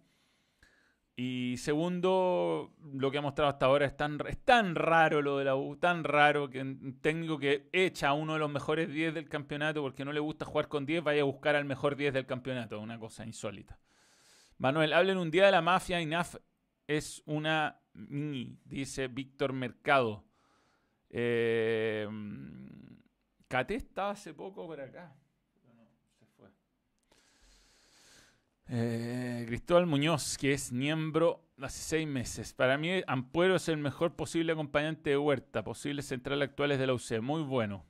Y 1.15 1.57
segundo, 1.59 2.73
lo 2.95 3.11
que 3.11 3.19
ha 3.19 3.23
mostrado 3.23 3.51
hasta 3.51 3.67
ahora 3.67 3.85
es 3.85 3.97
tan, 3.97 4.19
es 4.27 4.39
tan 4.45 4.75
raro 4.75 5.21
lo 5.21 5.39
de 5.39 5.45
la 5.45 5.57
U, 5.57 5.77
tan 5.77 6.05
raro 6.05 6.49
que 6.49 6.61
un 6.63 6.99
técnico 7.03 7.39
que 7.39 7.69
echa 7.73 8.09
a 8.09 8.15
uno 8.15 8.33
de 8.33 8.39
los 8.39 8.51
mejores 8.51 8.89
10 8.89 9.13
del 9.13 9.29
campeonato 9.29 9.83
porque 9.83 10.07
no 10.07 10.13
le 10.13 10.21
gusta 10.21 10.47
jugar 10.47 10.69
con 10.69 10.87
10, 10.87 11.05
vaya 11.05 11.21
a 11.21 11.25
buscar 11.25 11.55
al 11.55 11.67
mejor 11.67 11.97
10 11.97 12.15
del 12.15 12.27
campeonato. 12.27 12.81
Una 12.81 12.99
cosa 12.99 13.27
insólita. 13.27 13.79
Manuel, 14.57 14.95
hablen 14.95 15.19
un 15.19 15.31
día 15.31 15.47
de 15.47 15.53
la 15.53 15.61
mafia. 15.61 16.01
INAF 16.01 16.37
es 16.87 17.23
una 17.27 17.79
mini, 17.93 18.59
dice 18.65 19.09
Víctor 19.09 19.53
Mercado. 19.53 20.25
Eh, 21.11 22.09
Cate 23.49 23.75
estaba 23.75 24.13
hace 24.13 24.33
poco 24.33 24.67
por 24.67 24.81
acá. 24.81 25.15
Eh, 28.75 29.45
Cristóbal 29.49 29.85
Muñoz, 29.85 30.39
que 30.39 30.55
es 30.55 30.73
miembro 30.73 31.45
hace 31.61 31.83
seis 31.83 32.09
meses. 32.09 32.55
Para 32.55 32.79
mí, 32.79 33.03
Ampuero 33.07 33.57
es 33.57 33.69
el 33.69 33.77
mejor 33.77 34.17
posible 34.17 34.53
acompañante 34.53 35.11
de 35.11 35.19
Huerta, 35.19 35.63
posible 35.63 36.01
central 36.01 36.41
actuales 36.41 36.79
de 36.79 36.87
la 36.87 36.95
UC. 36.95 37.21
Muy 37.21 37.43
bueno. 37.43 37.85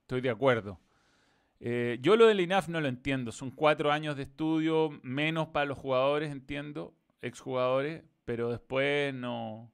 Estoy 0.00 0.22
de 0.22 0.30
acuerdo. 0.30 0.80
Eh, 1.60 1.98
yo 2.00 2.16
lo 2.16 2.28
del 2.28 2.40
INAF 2.40 2.68
no 2.68 2.80
lo 2.80 2.88
entiendo. 2.88 3.30
Son 3.30 3.50
cuatro 3.50 3.92
años 3.92 4.16
de 4.16 4.22
estudio, 4.22 4.98
menos 5.02 5.48
para 5.48 5.66
los 5.66 5.76
jugadores, 5.76 6.32
entiendo, 6.32 6.94
exjugadores, 7.20 8.02
pero 8.24 8.50
después 8.50 9.12
no, 9.12 9.70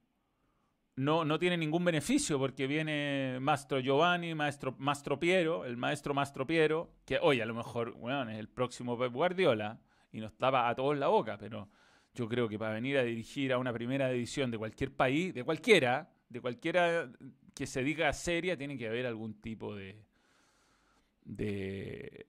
no, 0.97 1.25
no 1.25 1.39
tiene 1.39 1.57
ningún 1.57 1.85
beneficio 1.85 2.41
porque 2.41 2.67
viene 2.67 3.39
Mastro 3.41 3.79
Giovanni, 3.79 4.35
Maestro 4.35 4.75
Mastro 4.77 5.21
Piero, 5.21 5.65
el 5.65 5.77
maestro 5.77 6.15
Mastro 6.15 6.49
Piero, 6.49 6.91
que 7.05 7.21
hoy 7.23 7.41
a 7.41 7.47
lo 7.47 7.55
mejor 7.55 7.93
bueno, 7.93 8.29
es 8.29 8.39
el 8.41 8.49
próximo 8.49 8.99
Pep 8.99 9.13
Guardiola 9.13 9.79
y 10.13 10.21
nos 10.21 10.37
tapa 10.37 10.69
a 10.69 10.75
todos 10.75 10.97
la 10.99 11.09
boca, 11.09 11.39
pero 11.39 11.69
yo 12.15 12.29
creo 12.29 12.49
que 12.49 12.59
para 12.59 12.75
venir 12.75 12.99
a 12.99 13.03
dirigir 13.03 13.53
a 13.53 13.59
una 13.59 13.73
primera 13.73 14.11
división 14.11 14.51
de 14.51 14.59
cualquier 14.59 14.93
país, 14.93 15.33
de 15.35 15.43
cualquiera, 15.45 16.13
de 16.29 16.41
cualquiera 16.41 17.11
que 17.55 17.67
se 17.67 17.83
diga 17.83 18.13
seria, 18.13 18.57
tiene 18.57 18.77
que 18.77 18.89
haber 18.89 19.07
algún 19.07 19.41
tipo 19.41 19.75
de, 19.75 20.05
de, 21.25 22.27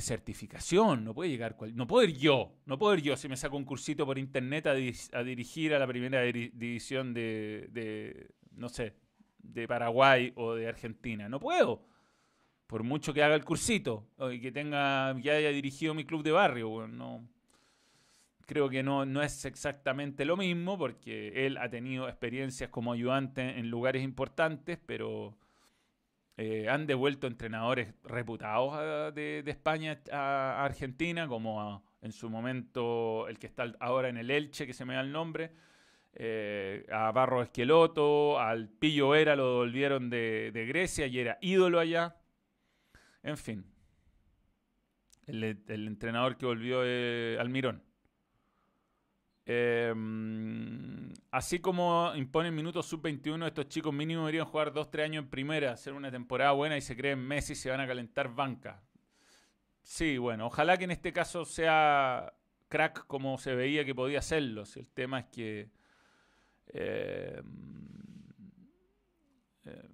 certificación. 0.00 1.04
No 1.04 1.14
puede 1.14 1.30
llegar, 1.30 1.56
no 1.74 1.86
puedo 1.86 2.08
ir 2.08 2.16
yo, 2.16 2.56
no 2.66 2.78
puedo 2.78 2.94
ir 2.94 3.02
yo 3.02 3.16
si 3.16 3.28
me 3.28 3.36
saco 3.36 3.56
un 3.56 3.64
cursito 3.64 4.06
por 4.06 4.18
internet 4.18 4.66
a, 4.66 4.74
dirigir 4.74 5.74
a 5.74 5.78
la 5.78 5.86
primera 5.86 6.22
división 6.22 7.14
de, 7.14 7.68
de, 7.70 8.30
no 8.52 8.68
sé, 8.68 8.94
de 9.38 9.66
Paraguay 9.66 10.32
o 10.36 10.54
de 10.54 10.68
Argentina. 10.68 11.28
No 11.28 11.40
puedo 11.40 11.93
por 12.66 12.82
mucho 12.82 13.12
que 13.12 13.22
haga 13.22 13.34
el 13.34 13.44
cursito 13.44 14.06
y 14.32 14.40
que 14.40 14.52
tenga 14.52 15.14
ya 15.20 15.34
haya 15.34 15.50
dirigido 15.50 15.94
mi 15.94 16.04
club 16.04 16.22
de 16.22 16.32
barrio, 16.32 16.86
no 16.88 17.28
creo 18.46 18.68
que 18.68 18.82
no, 18.82 19.04
no 19.04 19.22
es 19.22 19.44
exactamente 19.44 20.24
lo 20.24 20.36
mismo 20.36 20.78
porque 20.78 21.46
él 21.46 21.56
ha 21.58 21.68
tenido 21.68 22.08
experiencias 22.08 22.70
como 22.70 22.92
ayudante 22.92 23.58
en 23.58 23.70
lugares 23.70 24.02
importantes, 24.02 24.78
pero 24.84 25.36
eh, 26.36 26.68
han 26.68 26.86
devuelto 26.86 27.26
entrenadores 27.26 27.94
reputados 28.04 28.72
ah, 28.74 29.10
de, 29.14 29.42
España 29.46 30.00
a 30.12 30.64
Argentina, 30.64 31.26
como 31.28 31.82
en 32.02 32.12
su 32.12 32.28
momento 32.28 33.28
el 33.28 33.38
que 33.38 33.46
está 33.46 33.72
ahora 33.80 34.08
en 34.08 34.18
el 34.18 34.30
Elche, 34.30 34.66
que 34.66 34.74
se 34.74 34.84
me 34.84 34.94
da 34.94 35.00
el 35.00 35.12
nombre, 35.12 35.52
eh, 36.14 36.86
a 36.92 37.10
Barro 37.12 37.42
Esqueloto, 37.42 38.38
al 38.38 38.68
Pillo 38.68 39.14
Era 39.14 39.34
lo 39.34 39.56
volvieron 39.56 40.10
de 40.10 40.64
Grecia 40.68 41.06
y 41.06 41.18
era 41.18 41.38
ídolo 41.40 41.80
allá. 41.80 42.16
En 43.24 43.36
fin. 43.36 43.64
El, 45.26 45.42
entrenador 45.66 46.36
que 46.36 46.46
volvió 46.46 46.82
eh, 46.84 47.36
Almirón. 47.40 47.82
Em, 49.46 51.12
así 51.30 51.58
como 51.58 52.12
imponen 52.14 52.54
minutos 52.54 52.86
sub-21, 52.86 53.46
estos 53.46 53.68
chicos 53.68 53.92
mínimo 53.92 54.20
deberían 54.22 54.46
jugar 54.46 54.72
2-3 54.72 55.04
años 55.04 55.24
en 55.24 55.30
primera, 55.30 55.72
hacer 55.72 55.92
una 55.92 56.10
temporada 56.10 56.52
buena 56.52 56.76
y 56.76 56.80
se 56.80 56.96
creen 56.96 57.18
Messi 57.18 57.52
y 57.52 57.56
se 57.56 57.70
van 57.70 57.80
a 57.80 57.86
calentar 57.86 58.34
banca. 58.34 58.82
Sí, 59.82 60.16
bueno, 60.18 60.46
ojalá 60.46 60.76
que 60.78 60.84
en 60.84 60.92
este 60.92 61.12
caso 61.12 61.44
sea 61.44 62.32
crack 62.68 63.06
como 63.06 63.38
se 63.38 63.54
veía 63.54 63.84
que 63.84 63.94
podía. 63.94 64.20
Si 64.22 64.34
el 64.34 64.88
tema 64.94 65.20
es 65.20 65.26
que 65.26 65.70
eh, 66.68 67.42
eh, 69.64 69.88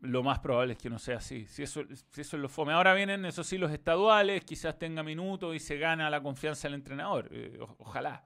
lo 0.00 0.22
más 0.22 0.38
probable 0.38 0.72
es 0.74 0.78
que 0.78 0.90
no 0.90 0.98
sea 0.98 1.18
así. 1.18 1.46
Si 1.46 1.62
eso, 1.62 1.84
si 2.10 2.20
eso 2.20 2.36
es 2.36 2.42
lo 2.42 2.48
fome. 2.48 2.72
Ahora 2.72 2.94
vienen, 2.94 3.24
eso 3.24 3.44
sí, 3.44 3.58
los 3.58 3.70
estaduales, 3.70 4.44
quizás 4.44 4.78
tenga 4.78 5.02
minutos 5.02 5.54
y 5.54 5.58
se 5.58 5.78
gana 5.78 6.10
la 6.10 6.22
confianza 6.22 6.68
del 6.68 6.74
entrenador. 6.74 7.28
Eh, 7.30 7.58
ojalá. 7.78 8.24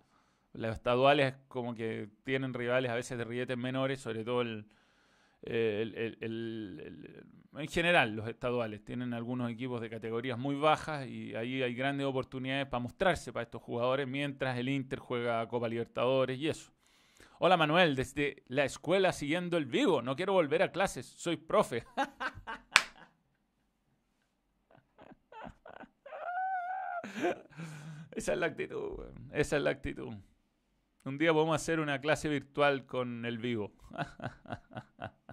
Los 0.52 0.72
estaduales 0.72 1.34
como 1.48 1.74
que 1.74 2.08
tienen 2.22 2.54
rivales 2.54 2.90
a 2.90 2.94
veces 2.94 3.18
de 3.18 3.24
rilletes 3.24 3.56
menores, 3.56 4.00
sobre 4.00 4.24
todo 4.24 4.42
el, 4.42 4.66
en 7.56 7.68
general 7.68 8.16
los 8.16 8.28
estaduales 8.28 8.84
tienen 8.84 9.12
algunos 9.12 9.50
equipos 9.50 9.80
de 9.80 9.90
categorías 9.90 10.38
muy 10.38 10.54
bajas 10.54 11.06
y 11.06 11.34
ahí 11.34 11.62
hay 11.62 11.74
grandes 11.74 12.06
oportunidades 12.06 12.66
para 12.66 12.80
mostrarse 12.80 13.32
para 13.32 13.44
estos 13.44 13.60
jugadores 13.60 14.08
mientras 14.08 14.56
el 14.56 14.68
Inter 14.68 14.98
juega 14.98 15.46
Copa 15.48 15.68
Libertadores 15.68 16.38
y 16.38 16.48
eso. 16.48 16.73
Hola 17.40 17.56
Manuel, 17.56 17.96
desde 17.96 18.44
la 18.46 18.64
escuela 18.64 19.12
siguiendo 19.12 19.56
el 19.56 19.66
vivo. 19.66 20.02
No 20.02 20.14
quiero 20.14 20.32
volver 20.34 20.62
a 20.62 20.70
clases, 20.70 21.06
soy 21.06 21.36
profe. 21.36 21.84
Esa 28.12 28.32
es 28.32 28.38
la 28.38 28.46
actitud, 28.46 29.04
esa 29.32 29.56
es 29.56 29.62
la 29.62 29.70
actitud. 29.70 30.14
Un 31.04 31.18
día 31.18 31.32
podemos 31.32 31.56
hacer 31.56 31.80
una 31.80 32.00
clase 32.00 32.28
virtual 32.28 32.86
con 32.86 33.24
el 33.24 33.38
vivo. 33.38 33.72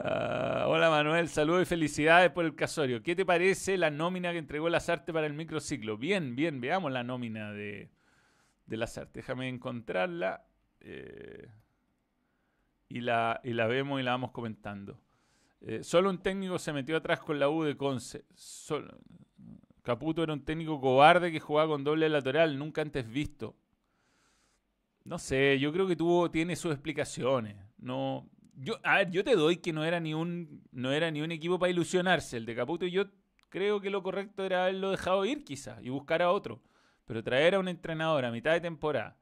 Ah, 0.00 0.66
hola 0.68 0.90
Manuel, 0.90 1.28
saludos 1.28 1.62
y 1.62 1.64
felicidades 1.64 2.30
por 2.30 2.44
el 2.44 2.54
casorio. 2.54 3.02
¿Qué 3.02 3.16
te 3.16 3.26
parece 3.26 3.76
la 3.76 3.90
nómina 3.90 4.30
que 4.30 4.38
entregó 4.38 4.68
las 4.68 4.88
artes 4.88 5.12
para 5.12 5.26
el 5.26 5.32
microciclo? 5.34 5.98
Bien, 5.98 6.36
bien, 6.36 6.60
veamos 6.60 6.92
la 6.92 7.02
nómina 7.02 7.50
de, 7.52 7.90
de 8.68 8.76
las 8.76 8.96
artes. 8.98 9.14
Déjame 9.14 9.48
encontrarla 9.48 10.46
eh, 10.80 11.48
y, 12.88 13.00
la, 13.00 13.40
y 13.42 13.52
la 13.54 13.66
vemos 13.66 14.00
y 14.00 14.04
la 14.04 14.12
vamos 14.12 14.30
comentando. 14.30 15.00
Eh, 15.60 15.82
solo 15.82 16.10
un 16.10 16.18
técnico 16.18 16.58
se 16.58 16.72
metió 16.72 16.96
atrás 16.96 17.20
con 17.20 17.38
la 17.38 17.48
U 17.48 17.64
de 17.64 17.76
Conce. 17.76 18.24
Caputo 19.82 20.22
era 20.22 20.34
un 20.34 20.44
técnico 20.44 20.80
cobarde 20.80 21.32
que 21.32 21.40
jugaba 21.40 21.70
con 21.70 21.82
doble 21.82 22.08
lateral, 22.08 22.58
nunca 22.58 22.82
antes 22.82 23.08
visto. 23.08 23.56
No 25.04 25.18
sé, 25.18 25.58
yo 25.58 25.72
creo 25.72 25.88
que 25.88 25.96
tuvo, 25.96 26.30
tiene 26.30 26.54
sus 26.54 26.72
explicaciones. 26.72 27.56
No, 27.78 28.28
yo, 28.54 28.78
a 28.84 28.98
ver, 28.98 29.10
yo 29.10 29.24
te 29.24 29.34
doy 29.34 29.56
que 29.56 29.72
no 29.72 29.84
era 29.84 29.98
ni 29.98 30.12
un, 30.12 30.62
no 30.70 30.92
era 30.92 31.10
ni 31.10 31.22
un 31.22 31.32
equipo 31.32 31.58
para 31.58 31.70
ilusionarse. 31.70 32.36
El 32.36 32.44
de 32.44 32.54
Caputo 32.54 32.84
y 32.84 32.90
yo 32.90 33.06
creo 33.48 33.80
que 33.80 33.88
lo 33.88 34.02
correcto 34.02 34.44
era 34.44 34.64
haberlo 34.64 34.90
dejado 34.90 35.24
ir 35.24 35.44
quizás 35.44 35.82
y 35.82 35.88
buscar 35.88 36.20
a 36.20 36.30
otro. 36.30 36.60
Pero 37.08 37.24
traer 37.24 37.54
a 37.54 37.58
un 37.58 37.68
entrenador 37.68 38.26
a 38.26 38.30
mitad 38.30 38.52
de 38.52 38.60
temporada, 38.60 39.16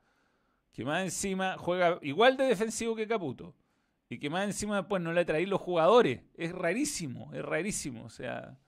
que 0.72 0.85
más 0.85 1.05
encima 1.05 1.57
juega 1.57 2.01
igual 2.03 2.37
de 2.37 2.44
defensivo 2.44 2.96
que 2.96 3.07
Caputo, 3.07 3.55
y 4.09 4.18
que 4.18 4.29
más 4.29 4.44
encima 4.44 4.79
después 4.79 5.01
no 5.01 5.12
le 5.12 5.25
traí 5.25 5.46
los 5.46 5.61
jugadores, 5.61 6.20
es 6.35 6.51
rarísimo, 6.51 7.33
es 7.33 7.44
rarísimo. 7.44 8.05
O 8.05 8.11
sea, 8.11 8.59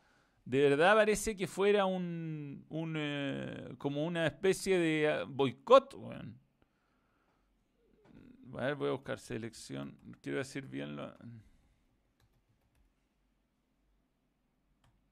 de 0.44 0.68
verdad 0.70 0.94
parece 0.94 1.36
que 1.36 1.48
fuera 1.48 1.84
un, 1.84 2.64
un 2.68 2.94
eh, 2.96 3.74
como 3.76 4.04
una 4.04 4.26
especie 4.26 4.78
de 4.78 5.08
ah, 5.08 5.24
boicot. 5.26 5.96
A 8.56 8.64
ver, 8.66 8.76
voy 8.76 8.88
a 8.88 8.92
buscar 8.92 9.18
selección. 9.18 9.98
Quiero 10.22 10.38
decir 10.38 10.66
bien 10.68 10.94
lo... 10.94 11.12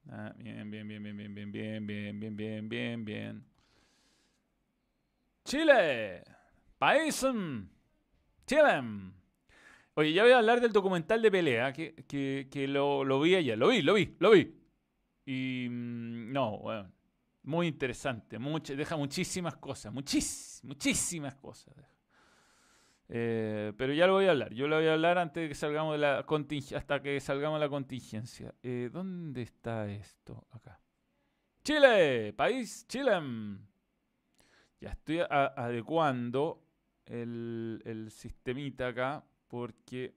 Ah, 0.08 0.32
bien, 0.36 0.70
bien, 0.70 0.86
bien, 0.86 1.02
bien, 1.02 1.16
bien, 1.16 1.34
bien, 1.34 1.52
bien, 1.52 1.86
bien, 1.86 2.20
bien, 2.20 2.36
bien, 2.36 2.68
bien, 2.68 3.04
bien. 3.04 3.55
Chile. 5.46 6.24
País. 6.76 7.24
Chile. 8.46 8.82
Oye, 9.94 10.12
ya 10.12 10.24
voy 10.24 10.32
a 10.32 10.38
hablar 10.38 10.60
del 10.60 10.72
documental 10.72 11.22
de 11.22 11.30
pelea, 11.30 11.72
que, 11.72 11.94
que, 12.50 12.68
lo, 12.68 13.04
lo, 13.04 13.20
vi 13.20 13.36
ayer. 13.36 13.56
Lo 13.56 13.68
vi, 13.68 13.80
lo 13.80 13.94
vi, 13.94 14.14
lo 14.18 14.32
vi. 14.32 14.54
Y 15.24 15.68
no, 15.70 16.58
bueno, 16.58 16.92
muy 17.44 17.68
interesante. 17.68 18.38
Mucho, 18.38 18.74
deja 18.74 18.96
muchísimas 18.96 19.56
cosas, 19.56 19.92
muchísimas, 19.92 20.64
muchísimas 20.64 21.34
cosas. 21.36 21.74
Eh, 23.08 23.72
pero 23.78 23.94
ya 23.94 24.08
lo 24.08 24.14
voy 24.14 24.26
a 24.26 24.32
hablar. 24.32 24.52
Yo 24.52 24.66
lo 24.66 24.76
voy 24.76 24.86
a 24.88 24.94
hablar 24.94 25.16
antes 25.16 25.44
de 25.44 25.48
que 25.48 25.54
salgamos 25.54 25.92
de 25.92 25.98
la 25.98 26.26
contingencia, 26.26 26.78
hasta 26.78 27.00
que 27.00 27.20
salgamos 27.20 27.60
de 27.60 27.66
la 27.66 27.70
contingencia. 27.70 28.52
Eh, 28.64 28.90
¿Dónde 28.92 29.42
está 29.42 29.88
esto? 29.88 30.46
Acá. 30.50 30.80
Chile, 31.62 32.32
país 32.32 32.84
Chile. 32.88 33.12
Estoy 34.92 35.20
adecuando 35.28 36.62
el, 37.04 37.82
el 37.84 38.10
sistemita 38.10 38.88
acá 38.88 39.24
porque 39.48 40.14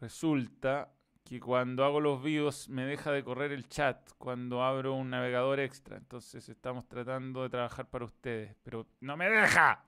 resulta 0.00 0.92
que 1.24 1.40
cuando 1.40 1.84
hago 1.84 2.00
los 2.00 2.22
videos 2.22 2.68
me 2.68 2.84
deja 2.84 3.10
de 3.10 3.24
correr 3.24 3.50
el 3.52 3.66
chat 3.68 4.10
cuando 4.18 4.62
abro 4.62 4.94
un 4.94 5.10
navegador 5.10 5.58
extra. 5.58 5.96
Entonces 5.96 6.48
estamos 6.48 6.86
tratando 6.86 7.42
de 7.42 7.48
trabajar 7.48 7.88
para 7.88 8.04
ustedes, 8.04 8.54
pero 8.62 8.86
no 9.00 9.16
me 9.16 9.28
deja. 9.28 9.84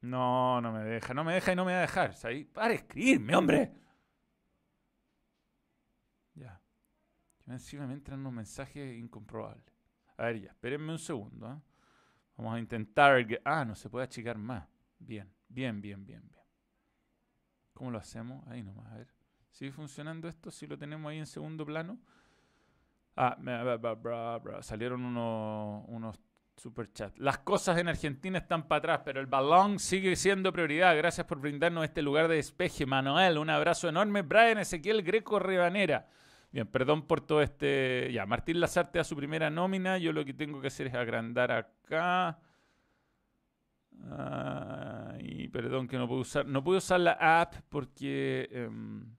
No, 0.00 0.60
no 0.60 0.72
me 0.72 0.84
deja, 0.84 1.14
no 1.14 1.24
me 1.24 1.34
deja 1.34 1.52
y 1.52 1.56
no 1.56 1.64
me 1.64 1.72
va 1.72 1.78
a 1.78 1.82
dejar. 1.82 2.14
Para 2.52 2.74
escribirme, 2.74 3.34
hombre. 3.34 3.72
Ya. 6.34 6.60
Encima 7.46 7.86
me 7.86 7.94
entran 7.94 8.20
unos 8.20 8.32
mensajes 8.32 8.96
incomprobables. 8.96 9.77
A 10.18 10.26
ver, 10.26 10.40
ya, 10.42 10.50
espérenme 10.50 10.92
un 10.92 10.98
segundo. 10.98 11.50
¿eh? 11.50 11.60
Vamos 12.36 12.54
a 12.54 12.58
intentar. 12.58 13.26
Ah, 13.44 13.64
no 13.64 13.74
se 13.74 13.88
puede 13.88 14.04
achicar 14.04 14.36
más. 14.36 14.68
Bien, 14.98 15.32
bien, 15.48 15.80
bien, 15.80 16.04
bien, 16.04 16.28
bien. 16.28 16.44
¿Cómo 17.72 17.90
lo 17.90 17.98
hacemos? 17.98 18.46
Ahí 18.48 18.62
nomás, 18.62 18.92
a 18.92 18.96
ver. 18.96 19.08
¿Sigue 19.50 19.72
funcionando 19.72 20.28
esto? 20.28 20.50
Si 20.50 20.66
lo 20.66 20.76
tenemos 20.76 21.10
ahí 21.10 21.18
en 21.18 21.26
segundo 21.26 21.64
plano. 21.64 21.98
Ah, 23.16 23.38
salieron 24.60 25.04
unos, 25.04 25.84
unos 25.88 26.20
Super 26.58 26.92
chat. 26.92 27.16
Las 27.18 27.38
cosas 27.38 27.78
en 27.78 27.86
Argentina 27.86 28.38
están 28.38 28.66
para 28.66 28.78
atrás, 28.78 29.00
pero 29.04 29.20
el 29.20 29.26
balón 29.26 29.78
sigue 29.78 30.16
siendo 30.16 30.52
prioridad. 30.52 30.96
Gracias 30.96 31.24
por 31.24 31.38
brindarnos 31.38 31.84
este 31.84 32.02
lugar 32.02 32.26
de 32.26 32.34
despeje. 32.34 32.84
Manuel, 32.84 33.38
un 33.38 33.48
abrazo 33.48 33.88
enorme. 33.88 34.22
Brian 34.22 34.58
Ezequiel 34.58 35.04
Greco 35.04 35.38
Rebanera. 35.38 36.08
Bien, 36.50 36.66
perdón 36.66 37.06
por 37.06 37.20
todo 37.20 37.42
este. 37.42 38.10
Ya, 38.12 38.24
Martín 38.26 38.60
Lazarte 38.60 38.98
a 38.98 39.04
su 39.04 39.16
primera 39.16 39.50
nómina. 39.50 39.98
Yo 39.98 40.12
lo 40.12 40.24
que 40.24 40.34
tengo 40.34 40.60
que 40.60 40.68
hacer 40.68 40.86
es 40.86 40.94
agrandar 40.94 41.52
acá. 41.52 42.38
y 45.20 45.48
perdón 45.48 45.88
que 45.88 45.98
no 45.98 46.08
puedo 46.08 46.22
usar. 46.22 46.46
No 46.46 46.64
puedo 46.64 46.78
usar 46.78 47.00
la 47.00 47.40
app 47.40 47.54
porque. 47.68 48.48
Em, 48.50 49.14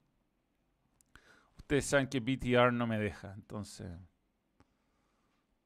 ustedes 1.58 1.86
saben 1.86 2.08
que 2.08 2.20
BTR 2.20 2.74
no 2.74 2.88
me 2.88 2.98
deja. 2.98 3.34
Entonces. 3.34 3.88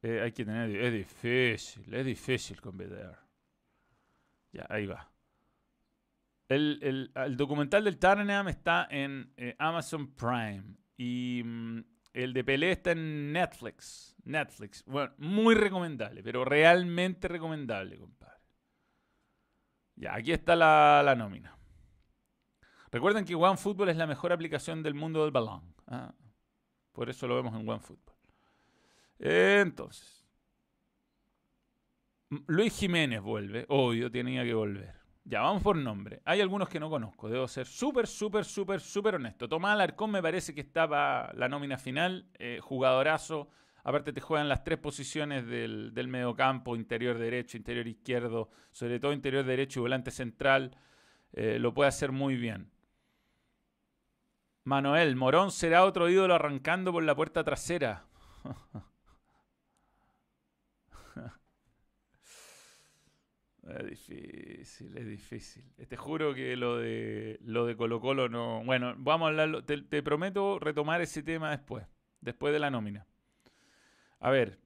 Eh, 0.01 0.21
hay 0.21 0.33
que 0.33 0.43
tener. 0.43 0.69
Es 0.75 0.91
difícil, 0.91 1.93
es 1.93 2.05
difícil 2.05 2.59
con 2.59 2.77
BTR. 2.77 3.17
Ya, 4.51 4.67
ahí 4.69 4.85
va. 4.85 5.09
El, 6.49 7.11
documental 7.37 7.85
del 7.85 7.97
Tottenham 7.97 8.49
está 8.49 8.87
en 8.91 9.31
eh, 9.37 9.55
Amazon 9.57 10.13
Prime. 10.13 10.63
Y 11.03 11.43
mm, 11.43 11.83
el 12.13 12.33
de 12.33 12.43
Pelé 12.45 12.71
está 12.71 12.91
en 12.91 13.33
Netflix. 13.33 14.15
Netflix. 14.23 14.85
Bueno, 14.85 15.13
muy 15.17 15.53
recomendable, 15.53 16.23
pero 16.23 16.45
realmente 16.45 17.27
recomendable, 17.27 17.97
compadre. 17.97 18.39
Ya, 19.95 20.15
aquí 20.15 20.31
está 20.31 20.55
la, 20.55 21.01
la 21.03 21.13
nómina. 21.13 21.57
Recuerden 22.89 23.25
que 23.25 23.35
OneFootball 23.35 23.89
es 23.89 23.97
la 23.97 24.07
mejor 24.07 24.31
aplicación 24.31 24.81
del 24.81 24.93
mundo 24.93 25.23
del 25.23 25.31
balón. 25.31 25.75
¿ah? 25.87 26.13
Por 26.93 27.09
eso 27.09 27.27
lo 27.27 27.35
vemos 27.35 27.53
en 27.59 27.67
OneFootball. 27.67 28.15
Entonces, 29.19 30.25
Luis 32.47 32.77
Jiménez 32.77 33.21
vuelve, 33.21 33.65
obvio, 33.67 34.09
tenía 34.09 34.43
que 34.43 34.53
volver. 34.53 35.02
Ya, 35.25 35.41
vamos 35.41 35.63
por 35.63 35.77
nombre. 35.77 36.21
Hay 36.25 36.41
algunos 36.41 36.67
que 36.67 36.79
no 36.79 36.89
conozco, 36.89 37.29
debo 37.29 37.47
ser 37.47 37.65
súper, 37.65 38.07
súper, 38.07 38.43
súper, 38.43 38.81
súper 38.81 39.15
honesto. 39.15 39.47
Tomás 39.47 39.73
Alarcón 39.73 40.11
me 40.11 40.21
parece 40.21 40.53
que 40.53 40.61
estaba 40.61 41.31
la 41.33 41.47
nómina 41.47 41.77
final, 41.77 42.27
eh, 42.39 42.59
jugadorazo. 42.61 43.49
Aparte 43.85 44.11
te 44.11 44.21
juegan 44.21 44.49
las 44.49 44.63
tres 44.63 44.79
posiciones 44.79 45.45
del, 45.47 45.93
del 45.93 46.07
mediocampo, 46.09 46.75
interior 46.75 47.17
derecho, 47.17 47.57
interior 47.57 47.87
izquierdo, 47.87 48.49
sobre 48.71 48.99
todo 48.99 49.13
interior 49.13 49.45
derecho 49.45 49.79
y 49.79 49.83
volante 49.83 50.11
central. 50.11 50.75
Eh, 51.31 51.57
lo 51.59 51.73
puede 51.73 51.87
hacer 51.89 52.11
muy 52.11 52.35
bien. 52.35 52.69
Manuel, 54.65 55.15
Morón 55.15 55.51
será 55.51 55.85
otro 55.85 56.09
ídolo 56.09 56.35
arrancando 56.35 56.91
por 56.91 57.03
la 57.03 57.15
puerta 57.15 57.43
trasera. 57.43 58.05
Es 63.67 63.89
difícil, 63.89 64.97
es 64.97 65.07
difícil. 65.07 65.63
Te 65.87 65.95
juro 65.95 66.33
que 66.33 66.57
lo 66.57 66.77
de 66.77 67.39
lo 67.43 67.65
de 67.65 67.77
Colo 67.77 68.01
Colo 68.01 68.27
no. 68.27 68.61
Bueno, 68.65 68.93
vamos 68.97 69.27
a 69.27 69.29
hablarlo. 69.29 69.63
Te, 69.63 70.03
prometo 70.03 70.59
retomar 70.59 71.01
ese 71.01 71.23
tema 71.23 71.51
después, 71.51 71.85
después 72.19 72.51
de 72.51 72.59
la 72.59 72.69
nómina. 72.69 73.07
A 74.19 74.31
ver, 74.31 74.59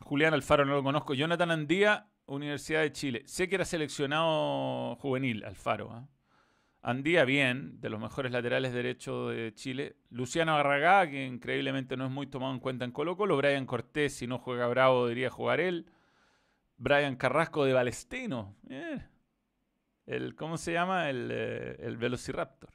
Julián 0.00 0.32
Alfaro 0.32 0.64
no 0.64 0.72
lo 0.72 0.82
conozco. 0.82 1.12
Jonathan 1.12 1.50
Andía, 1.50 2.08
Universidad 2.26 2.80
de 2.80 2.92
Chile. 2.92 3.22
Sé 3.26 3.48
que 3.48 3.56
era 3.56 3.66
seleccionado 3.66 4.96
juvenil, 4.96 5.44
Alfaro. 5.44 5.90
¿ah? 5.92 6.08
Andía, 6.80 7.26
bien, 7.26 7.78
de 7.80 7.90
los 7.90 8.00
mejores 8.00 8.32
laterales 8.32 8.72
derechos 8.72 9.34
de 9.34 9.52
Chile. 9.54 9.96
Luciano 10.08 10.54
Barragá, 10.54 11.10
que 11.10 11.26
increíblemente 11.26 11.98
no 11.98 12.06
es 12.06 12.10
muy 12.10 12.26
tomado 12.26 12.54
en 12.54 12.60
cuenta 12.60 12.86
en 12.86 12.92
Colo 12.92 13.18
Colo. 13.18 13.36
Brian 13.36 13.66
Cortés, 13.66 14.14
si 14.14 14.26
no 14.26 14.38
juega 14.38 14.66
bravo, 14.66 15.04
debería 15.04 15.28
jugar 15.28 15.60
él. 15.60 15.91
Brian 16.82 17.14
Carrasco 17.14 17.64
de 17.64 17.72
Balestino. 17.72 18.56
El, 20.04 20.34
¿Cómo 20.34 20.56
se 20.56 20.72
llama? 20.72 21.10
El, 21.10 21.28
eh, 21.30 21.76
el 21.78 21.96
Velociraptor. 21.96 22.70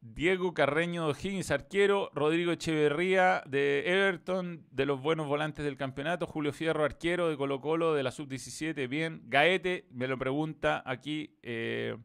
Diego 0.00 0.54
Carreño 0.54 1.04
de 1.04 1.12
O'Higgins, 1.12 1.52
arquero. 1.52 2.10
Rodrigo 2.14 2.50
Echeverría 2.50 3.44
de 3.46 3.84
Everton, 3.86 4.66
de 4.72 4.86
los 4.86 5.00
buenos 5.00 5.28
volantes 5.28 5.64
del 5.64 5.76
campeonato. 5.76 6.26
Julio 6.26 6.52
Fierro, 6.52 6.84
arquero 6.84 7.28
de 7.28 7.36
Colo 7.36 7.60
Colo, 7.60 7.94
de 7.94 8.02
la 8.02 8.10
Sub-17. 8.10 8.88
Bien. 8.88 9.22
Gaete, 9.26 9.86
me 9.92 10.08
lo 10.08 10.18
pregunta 10.18 10.82
aquí 10.84 11.38
eh, 11.44 11.96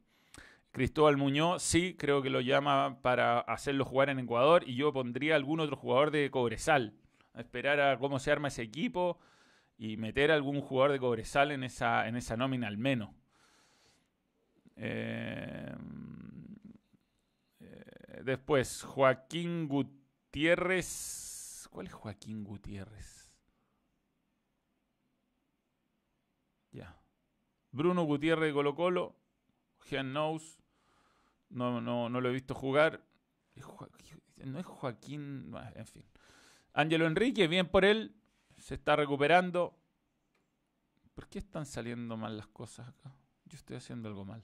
Cristóbal 0.71 1.17
Muñoz. 1.17 1.63
Sí, 1.63 1.95
creo 1.97 2.21
que 2.21 2.29
lo 2.29 2.41
llama 2.41 3.01
para 3.01 3.39
hacerlo 3.39 3.85
jugar 3.85 4.11
en 4.11 4.19
Ecuador. 4.19 4.63
Y 4.67 4.75
yo 4.75 4.93
pondría 4.93 5.35
algún 5.35 5.61
otro 5.61 5.77
jugador 5.77 6.11
de 6.11 6.29
Cobresal. 6.29 6.93
A 7.33 7.41
esperar 7.41 7.81
a 7.81 7.97
cómo 7.97 8.19
se 8.19 8.31
arma 8.31 8.49
ese 8.49 8.61
equipo 8.61 9.17
y 9.77 9.97
meter 9.97 10.31
a 10.31 10.35
algún 10.35 10.61
jugador 10.61 10.91
de 10.91 10.99
Cobresal 10.99 11.51
en 11.51 11.63
esa, 11.63 12.07
en 12.07 12.15
esa 12.15 12.37
nómina 12.37 12.67
al 12.67 12.77
menos. 12.77 13.09
Eh, 14.75 15.75
eh, 17.59 18.21
después, 18.23 18.83
Joaquín 18.83 19.67
Gutiérrez. 19.67 21.67
¿Cuál 21.71 21.87
es 21.87 21.93
Joaquín 21.93 22.43
Gutiérrez? 22.43 23.31
Ya. 26.71 26.99
Bruno 27.71 28.03
Gutiérrez 28.03 28.49
de 28.49 28.53
Colo 28.53 28.75
Colo. 28.75 29.15
Jean 29.89 30.13
Nous. 30.13 30.59
No, 31.49 31.81
no, 31.81 32.09
no 32.09 32.21
lo 32.21 32.29
he 32.29 32.33
visto 32.33 32.55
jugar. 32.55 33.03
No 34.45 34.59
es 34.59 34.65
Joaquín. 34.65 35.53
En 35.75 35.85
fin. 35.85 36.05
Ángelo 36.73 37.05
Enrique, 37.05 37.47
bien 37.47 37.67
por 37.67 37.85
él 37.85 38.15
se 38.63 38.75
está 38.75 38.95
recuperando. 38.95 39.77
¿Por 41.13 41.27
qué 41.27 41.39
están 41.39 41.65
saliendo 41.65 42.15
mal 42.15 42.37
las 42.37 42.47
cosas 42.47 42.87
acá? 42.87 43.13
Yo 43.43 43.57
estoy 43.57 43.75
haciendo 43.75 44.07
algo 44.07 44.23
mal. 44.23 44.41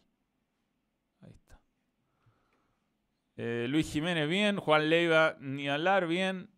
Ahí 1.22 1.32
está. 1.32 1.58
Eh, 3.38 3.68
Luis 3.70 3.90
Jiménez 3.90 4.28
bien, 4.28 4.58
Juan 4.58 4.90
Leiva 4.90 5.38
ni 5.40 5.70
hablar 5.70 6.06
bien, 6.06 6.50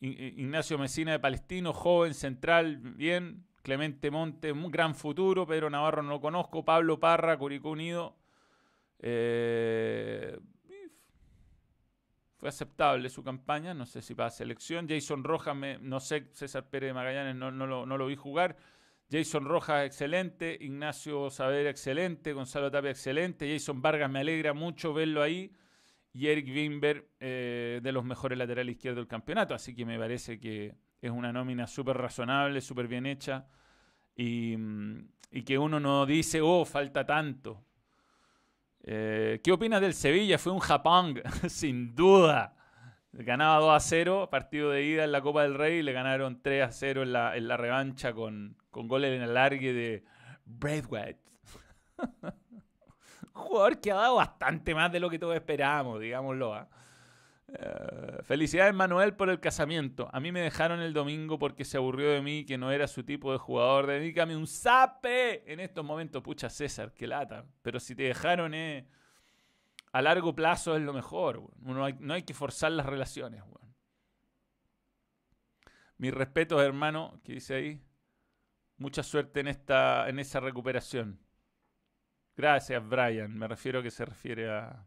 Ignacio 0.00 0.78
Mesina 0.78 1.12
de 1.12 1.18
Palestino, 1.18 1.74
joven, 1.74 2.14
central, 2.14 2.78
bien, 2.78 3.46
Clemente 3.62 4.10
Monte, 4.10 4.50
un 4.52 4.70
gran 4.70 4.94
futuro, 4.94 5.46
Pedro 5.46 5.68
Navarro 5.68 6.02
no 6.02 6.08
lo 6.10 6.20
conozco, 6.22 6.64
Pablo 6.64 6.98
Parra, 6.98 7.36
Curicó 7.36 7.72
Unido. 7.72 8.16
Eh, 9.00 10.38
fue 12.36 12.48
aceptable 12.48 13.08
su 13.08 13.22
campaña, 13.22 13.74
no 13.74 13.86
sé 13.86 14.02
si 14.02 14.14
para 14.14 14.30
selección. 14.30 14.88
Jason 14.88 15.24
Rojas, 15.24 15.56
no 15.80 16.00
sé, 16.00 16.28
César 16.32 16.68
Pérez 16.68 16.90
de 16.90 16.94
Magallanes 16.94 17.34
no, 17.34 17.50
no, 17.50 17.66
lo, 17.66 17.86
no 17.86 17.98
lo 17.98 18.06
vi 18.06 18.16
jugar. 18.16 18.56
Jason 19.10 19.44
Rojas, 19.44 19.86
excelente. 19.86 20.56
Ignacio 20.60 21.30
Saavedra, 21.30 21.70
excelente. 21.70 22.32
Gonzalo 22.32 22.70
Tapia, 22.70 22.90
excelente. 22.90 23.50
Jason 23.50 23.80
Vargas, 23.80 24.10
me 24.10 24.20
alegra 24.20 24.52
mucho 24.52 24.92
verlo 24.92 25.22
ahí 25.22 25.52
y 26.12 26.28
Eric 26.28 26.48
Wimber, 26.48 27.10
eh, 27.20 27.80
de 27.82 27.92
los 27.92 28.02
mejores 28.02 28.38
laterales 28.38 28.76
izquierdos 28.76 29.02
del 29.02 29.08
campeonato. 29.08 29.54
Así 29.54 29.74
que 29.74 29.84
me 29.84 29.98
parece 29.98 30.40
que 30.40 30.74
es 31.00 31.10
una 31.10 31.32
nómina 31.32 31.66
súper 31.66 31.96
razonable, 31.98 32.60
súper 32.60 32.88
bien 32.88 33.06
hecha 33.06 33.46
y, 34.16 34.56
que 35.44 35.58
uno 35.58 35.78
no 35.78 36.06
dice, 36.06 36.40
oh, 36.40 36.64
falta 36.64 37.04
tanto. 37.04 37.65
Eh, 38.86 39.40
¿Qué 39.42 39.50
opinas 39.50 39.80
del 39.80 39.94
Sevilla? 39.94 40.38
Fue 40.38 40.52
un 40.52 40.60
Japón, 40.60 41.20
sin 41.48 41.94
duda. 41.94 42.54
Ganaba 43.12 43.58
2 43.58 43.74
a 43.74 43.80
0, 43.80 44.28
partido 44.30 44.70
de 44.70 44.84
ida 44.84 45.04
en 45.04 45.12
la 45.12 45.20
Copa 45.20 45.42
del 45.42 45.54
Rey, 45.54 45.78
y 45.78 45.82
le 45.82 45.92
ganaron 45.92 46.40
3 46.40 46.64
a 46.64 46.70
0 46.70 47.02
en 47.02 47.12
la, 47.12 47.56
revancha 47.56 48.12
con, 48.12 48.56
con 48.70 48.86
goles 48.86 49.12
en 49.12 49.22
el 49.22 49.34
largue 49.34 49.72
de 49.72 50.04
Braithwaite. 50.44 51.20
jugador 53.32 53.80
que 53.80 53.90
ha 53.90 53.96
dado 53.96 54.16
bastante 54.16 54.74
más 54.74 54.92
de 54.92 55.00
lo 55.00 55.10
que 55.10 55.18
todos 55.18 55.34
esperábamos, 55.34 56.00
digámoslo. 56.00 56.54
¿ah? 56.54 56.68
Eh, 57.48 58.22
felicidades 58.22 58.74
Manuel 58.74 59.14
por 59.14 59.30
el 59.30 59.40
casamiento. 59.40 60.08
A 60.12 60.20
mí 60.20 60.32
me 60.32 60.40
dejaron 60.40 60.80
el 60.80 60.92
domingo 60.92 61.38
porque 61.38 61.64
se 61.64 61.76
aburrió 61.76 62.10
de 62.10 62.22
mí, 62.22 62.44
que 62.44 62.58
no 62.58 62.72
era 62.72 62.88
su 62.88 63.04
tipo 63.04 63.32
de 63.32 63.38
jugador. 63.38 63.86
Dedícame 63.86 64.36
un 64.36 64.46
zape 64.46 65.50
en 65.52 65.60
estos 65.60 65.84
momentos. 65.84 66.22
Pucha 66.22 66.50
César, 66.50 66.92
qué 66.92 67.06
lata. 67.06 67.44
Pero 67.62 67.80
si 67.80 67.94
te 67.94 68.04
dejaron, 68.04 68.54
eh, 68.54 68.88
a 69.92 70.02
largo 70.02 70.34
plazo 70.34 70.76
es 70.76 70.82
lo 70.82 70.92
mejor. 70.92 71.42
no 71.60 72.14
hay 72.14 72.22
que 72.22 72.34
forzar 72.34 72.72
las 72.72 72.86
relaciones. 72.86 73.42
Mis 75.98 76.12
respetos, 76.12 76.62
hermano, 76.62 77.20
que 77.24 77.32
dice 77.34 77.54
ahí. 77.54 77.82
Mucha 78.78 79.02
suerte 79.02 79.40
en, 79.40 79.48
esta, 79.48 80.08
en 80.08 80.18
esa 80.18 80.40
recuperación. 80.40 81.18
Gracias, 82.36 82.86
Brian. 82.86 83.32
Me 83.38 83.48
refiero 83.48 83.80
a 83.80 83.82
que 83.82 83.90
se 83.90 84.04
refiere 84.04 84.50
a. 84.50 84.86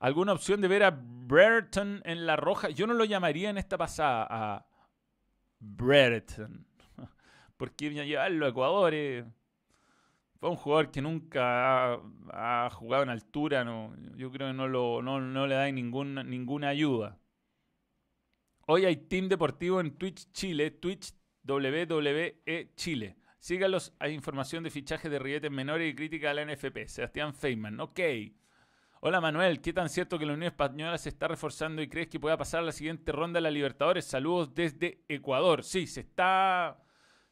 ¿Alguna 0.00 0.32
opción 0.32 0.62
de 0.62 0.68
ver 0.68 0.82
a 0.82 0.90
Brereton 0.90 2.00
en 2.06 2.26
la 2.26 2.34
roja? 2.34 2.70
Yo 2.70 2.86
no 2.86 2.94
lo 2.94 3.04
llamaría 3.04 3.50
en 3.50 3.58
esta 3.58 3.76
pasada 3.76 4.26
a 4.30 4.66
Brereton. 5.58 6.66
Porque 7.58 7.90
llevarlo 7.90 8.46
a 8.46 8.48
Ecuador 8.48 8.94
eh, 8.94 9.26
fue 10.38 10.48
un 10.48 10.56
jugador 10.56 10.90
que 10.90 11.02
nunca 11.02 12.00
ha, 12.32 12.70
jugado 12.70 13.02
en 13.02 13.10
altura. 13.10 13.62
No, 13.62 13.94
yo 14.16 14.32
creo 14.32 14.48
que 14.48 14.54
no, 14.54 14.68
lo, 14.68 15.02
no, 15.02 15.46
le 15.46 15.54
da 15.54 15.70
ninguna, 15.70 16.24
ninguna 16.24 16.70
ayuda. 16.70 17.18
Hoy 18.66 18.86
hay 18.86 18.96
Team 18.96 19.28
Deportivo 19.28 19.80
en 19.80 19.98
Twitch 19.98 20.32
Chile, 20.32 20.70
Twitch 20.70 21.12
WWE 21.46 22.72
Chile. 22.74 23.16
Sígalos, 23.38 23.92
hay 23.98 24.14
información 24.14 24.64
de 24.64 24.70
fichaje 24.70 25.10
de 25.10 25.18
rilletes 25.18 25.50
menores 25.50 25.92
y 25.92 25.94
crítica 25.94 26.30
a 26.30 26.34
la 26.34 26.46
NFP. 26.46 26.86
Sebastián 26.88 27.34
Feynman, 27.34 27.80
ok. 27.80 28.00
Hola 29.02 29.18
Manuel, 29.22 29.62
¿qué 29.62 29.72
tan 29.72 29.88
cierto 29.88 30.18
que 30.18 30.26
la 30.26 30.34
Unión 30.34 30.48
Española 30.48 30.98
se 30.98 31.08
está 31.08 31.26
reforzando 31.26 31.80
y 31.80 31.88
crees 31.88 32.08
que 32.08 32.20
pueda 32.20 32.36
pasar 32.36 32.60
a 32.60 32.64
la 32.64 32.72
siguiente 32.72 33.12
ronda 33.12 33.38
de 33.38 33.40
la 33.40 33.50
Libertadores? 33.50 34.04
Saludos 34.04 34.54
desde 34.54 35.00
Ecuador. 35.08 35.64
Sí, 35.64 35.86
se 35.86 36.00
está, 36.00 36.84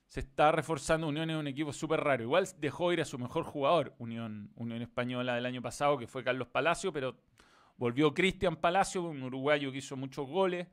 se 0.07 0.21
está 0.21 0.51
reforzando. 0.51 1.07
Unión 1.07 1.29
es 1.29 1.37
un 1.37 1.47
equipo 1.47 1.75
súper 1.75 2.01
raro. 2.01 2.23
Igual 2.23 2.47
dejó 2.57 2.91
ir 2.95 3.03
a 3.03 3.05
su 3.05 3.19
mejor 3.19 3.45
jugador, 3.45 3.95
Unión, 3.99 4.51
Unión 4.55 4.81
Española 4.81 5.35
del 5.35 5.45
año 5.45 5.61
pasado, 5.61 5.99
que 5.99 6.07
fue 6.07 6.25
Carlos 6.25 6.49
Palacio, 6.49 6.91
pero 6.91 7.19
volvió 7.77 8.15
Cristian 8.15 8.57
Palacio, 8.57 9.03
un 9.03 9.23
uruguayo 9.23 9.71
que 9.71 9.77
hizo 9.77 9.95
muchos 9.95 10.27
goles. 10.27 10.69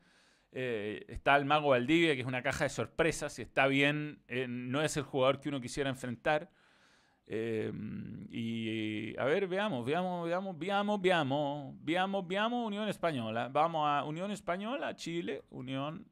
Eh, 0.54 1.04
está 1.10 1.36
el 1.36 1.44
Mago 1.44 1.72
Valdivia, 1.72 2.16
que 2.16 2.22
es 2.22 2.28
una 2.28 2.42
caja 2.42 2.64
de 2.64 2.70
sorpresas. 2.70 3.34
Si 3.34 3.42
está 3.42 3.68
bien, 3.68 4.24
eh, 4.30 4.46
no 4.48 4.82
es 4.82 4.96
el 4.96 5.04
jugador 5.04 5.42
que 5.42 5.50
uno 5.50 5.60
quisiera 5.60 5.90
enfrentar. 5.90 6.50
Eh, 7.28 7.72
y 8.30 9.18
a 9.18 9.26
ver, 9.26 9.48
veamos, 9.48 9.86
veamos, 9.86 10.28
veamos, 10.28 10.58
veamos, 10.58 11.02
veamos, 11.02 11.76
veamos, 11.84 12.28
veamos 12.28 12.68
Unión 12.68 12.88
Española. 12.88 13.50
Vamos 13.52 13.88
a 13.88 14.04
Unión 14.04 14.32
Española, 14.32 14.96
Chile, 14.96 15.44
Unión 15.50 16.08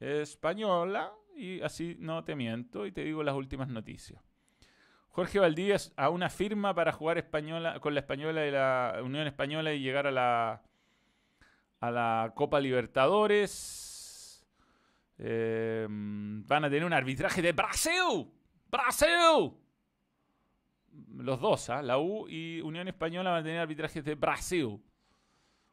Española. 0.00 1.12
Y 1.36 1.60
así 1.60 1.96
no 1.98 2.24
te 2.24 2.34
miento 2.34 2.86
y 2.86 2.92
te 2.92 3.04
digo 3.04 3.22
las 3.22 3.34
últimas 3.34 3.68
noticias. 3.68 4.22
Jorge 5.10 5.38
Valdivia 5.38 5.76
a 5.96 6.10
una 6.10 6.28
firma 6.28 6.74
para 6.74 6.92
jugar 6.92 7.18
española, 7.18 7.80
con 7.80 7.94
la 7.94 8.00
Española 8.00 8.46
y 8.46 8.50
la 8.50 9.00
Unión 9.02 9.26
Española 9.26 9.72
y 9.72 9.80
llegar 9.80 10.06
a 10.06 10.10
la 10.10 10.62
a 11.80 11.90
la 11.90 12.32
Copa 12.34 12.60
Libertadores. 12.60 14.46
Eh, 15.18 15.86
van 15.88 16.64
a 16.64 16.68
tener 16.68 16.84
un 16.84 16.92
arbitraje 16.92 17.42
de 17.42 17.52
Brasil. 17.52 18.30
Brasil. 18.70 19.52
Los 21.16 21.40
dos, 21.40 21.70
¿ah? 21.70 21.82
la 21.82 21.98
U 21.98 22.28
y 22.28 22.60
Unión 22.60 22.88
Española 22.88 23.30
van 23.30 23.40
a 23.40 23.44
tener 23.44 23.60
arbitrajes 23.60 24.04
de 24.04 24.14
Brasil. 24.14 24.80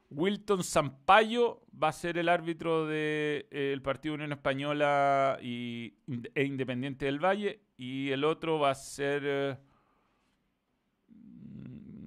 Wilton 0.10 0.64
Sampaio 0.64 1.64
va 1.82 1.88
a 1.90 1.92
ser 1.92 2.18
el 2.18 2.30
árbitro 2.30 2.86
del 2.86 3.48
de, 3.50 3.74
eh, 3.74 3.80
partido 3.84 4.16
Unión 4.16 4.32
Española 4.32 5.38
e 5.42 5.94
Independiente 6.36 7.06
del 7.06 7.24
Valle. 7.24 7.62
Y 7.78 8.12
el 8.12 8.24
otro 8.24 8.60
va 8.60 8.72
a 8.72 8.76
ser... 8.76 9.24
Eh, 9.26 9.58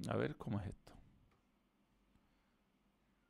a 0.09 0.15
ver, 0.15 0.37
¿cómo 0.37 0.59
es 0.59 0.67
esto? 0.67 0.93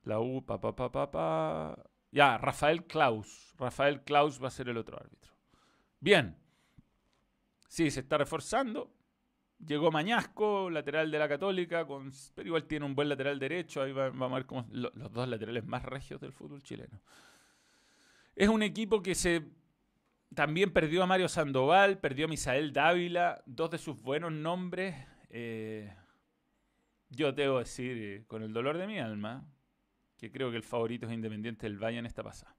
La 0.04 0.20
U, 0.20 0.46
pa, 0.46 0.60
pa, 0.60 0.74
pa. 1.12 1.76
Ya, 2.12 2.38
Rafael 2.38 2.86
Klaus. 2.86 3.54
Rafael 3.58 4.04
Klaus 4.04 4.42
va 4.42 4.48
a 4.48 4.52
ser 4.52 4.70
el 4.70 4.78
otro 4.78 4.98
árbitro. 4.98 5.34
Bien. 6.00 6.38
Sí, 7.68 7.92
se 7.92 8.02
está 8.02 8.18
reforzando. 8.18 8.94
Llegó 9.66 9.92
Mañasco, 9.92 10.70
lateral 10.70 11.10
de 11.10 11.20
la 11.20 11.28
Católica, 11.28 11.86
con, 11.86 12.12
pero 12.36 12.48
igual 12.48 12.66
tiene 12.66 12.86
un 12.86 12.94
buen 12.94 13.10
lateral 13.10 13.40
derecho. 13.40 13.82
Ahí 13.82 13.92
vamos 13.92 14.32
a 14.32 14.36
ver 14.36 14.46
cómo, 14.46 14.66
los 14.72 15.12
dos 15.12 15.28
laterales 15.28 15.66
más 15.66 15.84
regios 15.84 16.22
del 16.22 16.32
fútbol 16.32 16.62
chileno. 16.62 17.02
Es 18.36 18.50
un 18.50 18.62
equipo 18.62 19.02
que 19.02 19.16
se 19.16 19.44
también 20.36 20.72
perdió 20.72 21.04
a 21.04 21.08
Mario 21.08 21.28
Sandoval, 21.28 22.00
perdió 22.00 22.26
a 22.26 22.30
Misael 22.30 22.74
Dávila, 22.74 23.42
dos 23.46 23.72
de 23.72 23.78
sus 23.78 24.02
buenos 24.02 24.32
nombres. 24.32 24.96
Eh, 25.30 25.92
yo 27.10 27.32
debo 27.32 27.60
decir, 27.60 27.98
eh, 27.98 28.26
con 28.28 28.44
el 28.44 28.54
dolor 28.54 28.78
de 28.78 28.88
mi 28.88 29.00
alma, 29.00 29.48
que 30.18 30.32
creo 30.32 30.52
que 30.52 30.58
el 30.58 30.64
favorito 30.64 31.08
es 31.08 31.14
Independiente 31.14 31.68
del 31.68 31.82
Valle 31.82 32.00
en 32.00 32.06
esta 32.06 32.24
pasada. 32.24 32.56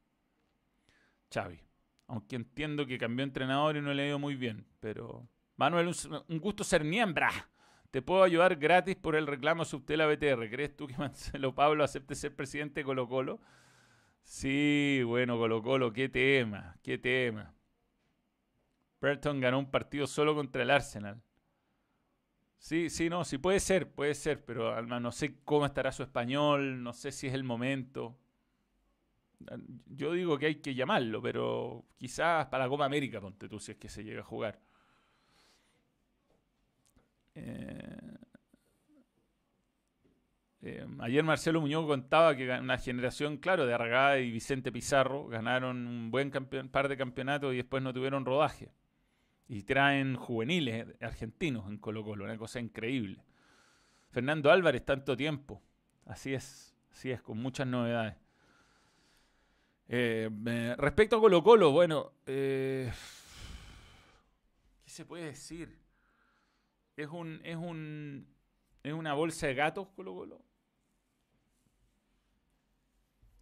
Xavi. 1.32 1.60
Aunque 2.06 2.36
entiendo 2.36 2.86
que 2.86 2.96
cambió 2.96 3.24
entrenador 3.24 3.76
y 3.76 3.82
no 3.82 3.92
le 3.92 4.02
ha 4.04 4.08
ido 4.08 4.18
muy 4.18 4.34
bien. 4.34 4.66
Pero, 4.80 5.28
Manuel, 5.58 5.90
un, 6.28 6.38
gusto 6.38 6.62
ser 6.62 6.84
miembro. 6.84 7.26
Te 7.90 8.00
puedo 8.00 8.22
ayudar 8.22 8.56
gratis 8.56 8.94
por 8.94 9.16
el 9.16 9.26
reclamo 9.26 9.64
Subtela 9.64 10.06
BTR. 10.06 10.48
¿Crees 10.48 10.76
tú 10.76 10.86
que 10.86 10.96
Marcelo 10.98 11.54
Pablo 11.54 11.82
acepte 11.82 12.14
ser 12.14 12.34
presidente 12.34 12.80
de 12.80 12.84
Colo 12.84 13.08
Colo? 13.08 13.40
Sí, 14.22 15.02
bueno, 15.04 15.36
Colo 15.36 15.60
Colo, 15.60 15.92
qué 15.92 16.08
tema, 16.08 16.76
qué 16.82 16.96
tema. 16.96 17.54
Burton 19.00 19.40
ganó 19.40 19.58
un 19.58 19.70
partido 19.70 20.06
solo 20.06 20.34
contra 20.34 20.62
el 20.62 20.70
Arsenal. 20.70 21.20
Sí, 22.58 22.88
sí, 22.88 23.08
no, 23.08 23.24
sí 23.24 23.38
puede 23.38 23.58
ser, 23.58 23.90
puede 23.90 24.14
ser, 24.14 24.44
pero 24.44 24.72
Alma, 24.74 25.00
no 25.00 25.10
sé 25.10 25.40
cómo 25.44 25.66
estará 25.66 25.90
su 25.90 26.04
español, 26.04 26.82
no 26.84 26.92
sé 26.92 27.10
si 27.10 27.26
es 27.26 27.34
el 27.34 27.42
momento. 27.42 28.16
Yo 29.86 30.12
digo 30.12 30.38
que 30.38 30.46
hay 30.46 30.54
que 30.56 30.74
llamarlo, 30.74 31.20
pero 31.20 31.84
quizás 31.96 32.46
para 32.46 32.64
la 32.64 32.70
Copa 32.70 32.84
América, 32.84 33.20
ponte 33.20 33.48
tú, 33.48 33.58
si 33.58 33.72
es 33.72 33.78
que 33.78 33.88
se 33.88 34.04
llega 34.04 34.20
a 34.20 34.24
jugar. 34.24 34.67
Eh, 37.40 38.18
eh, 40.60 40.86
ayer 41.00 41.22
Marcelo 41.22 41.60
Muñoz 41.60 41.86
contaba 41.86 42.34
que 42.36 42.50
una 42.50 42.78
generación, 42.78 43.36
claro, 43.36 43.64
de 43.64 43.74
Argada 43.74 44.18
y 44.18 44.30
Vicente 44.30 44.72
Pizarro 44.72 45.28
ganaron 45.28 45.86
un 45.86 46.10
buen 46.10 46.30
par 46.30 46.88
de 46.88 46.96
campeonatos 46.96 47.54
y 47.54 47.58
después 47.58 47.82
no 47.82 47.92
tuvieron 47.92 48.24
rodaje. 48.24 48.72
Y 49.46 49.62
traen 49.62 50.16
juveniles 50.16 50.86
argentinos 51.00 51.68
en 51.68 51.78
Colo 51.78 52.04
Colo, 52.04 52.24
una 52.24 52.36
cosa 52.36 52.60
increíble. 52.60 53.24
Fernando 54.10 54.50
Álvarez, 54.50 54.84
tanto 54.84 55.16
tiempo. 55.16 55.62
Así 56.04 56.34
es, 56.34 56.76
así 56.90 57.10
es, 57.10 57.22
con 57.22 57.38
muchas 57.38 57.66
novedades. 57.66 58.16
Eh, 59.88 60.28
respecto 60.76 61.16
a 61.16 61.20
Colo 61.20 61.42
Colo, 61.42 61.70
bueno, 61.70 62.12
¿qué 62.26 62.90
se 64.86 65.06
puede 65.06 65.26
decir? 65.26 65.87
Es 66.98 67.08
un, 67.10 67.40
es 67.44 67.56
un, 67.56 68.26
es 68.82 68.92
una 68.92 69.14
bolsa 69.14 69.46
de 69.46 69.54
gatos 69.54 69.88
Colo 69.94 70.14
Colo. 70.14 70.44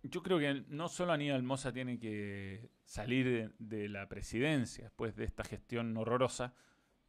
yo 0.03 0.23
creo 0.23 0.39
que 0.39 0.65
no 0.69 0.89
solo 0.89 1.13
Aníbal 1.13 1.43
Mosa 1.43 1.73
tiene 1.73 1.99
que 1.99 2.69
salir 2.85 3.55
de, 3.59 3.89
la 3.89 4.09
presidencia 4.09 4.85
después 4.85 5.17
de 5.17 5.25
esta 5.25 5.43
gestión 5.43 5.97
horrorosa, 5.97 6.55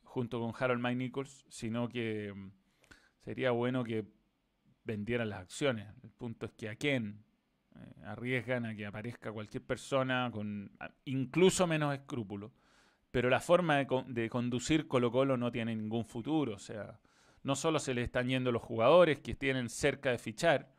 junto 0.04 0.40
con 0.40 0.54
Harold 0.58 0.82
Mike 0.82 0.96
Nichols, 0.96 1.46
sino 1.50 1.90
que 1.90 2.34
mm, 2.34 2.52
sería 3.20 3.52
bueno 3.52 3.84
que 3.84 4.06
vendieran 4.86 5.30
las 5.30 5.42
acciones. 5.42 5.94
El 6.02 6.12
punto 6.12 6.46
es 6.46 6.54
que 6.54 6.70
a 6.70 6.76
quién 6.76 7.26
eh, 7.76 8.04
arriesgan 8.06 8.66
a 8.66 8.74
que 8.74 8.86
aparezca 8.86 9.34
cualquier 9.34 9.64
persona 9.64 10.30
con 10.32 10.72
incluso 11.04 11.68
menos 11.68 11.94
escrúpulos, 11.94 12.54
pero 13.12 13.30
la 13.30 13.40
forma 13.40 13.78
de, 13.78 14.30
conducir 14.30 14.88
Colo 14.88 15.12
Colo 15.12 15.38
no 15.38 15.52
tiene 15.52 15.76
ningún 15.76 16.06
futuro. 16.06 16.56
O 16.56 16.60
sea, 16.60 17.00
no 17.44 17.56
solo 17.56 17.80
se 17.80 17.94
le 17.94 18.04
están 18.04 18.28
yendo 18.28 18.52
los 18.52 18.62
jugadores 18.62 19.20
que 19.20 19.36
tienen 19.36 19.70
cerca 19.70 20.12
de 20.12 20.18
fichar, 20.18 20.70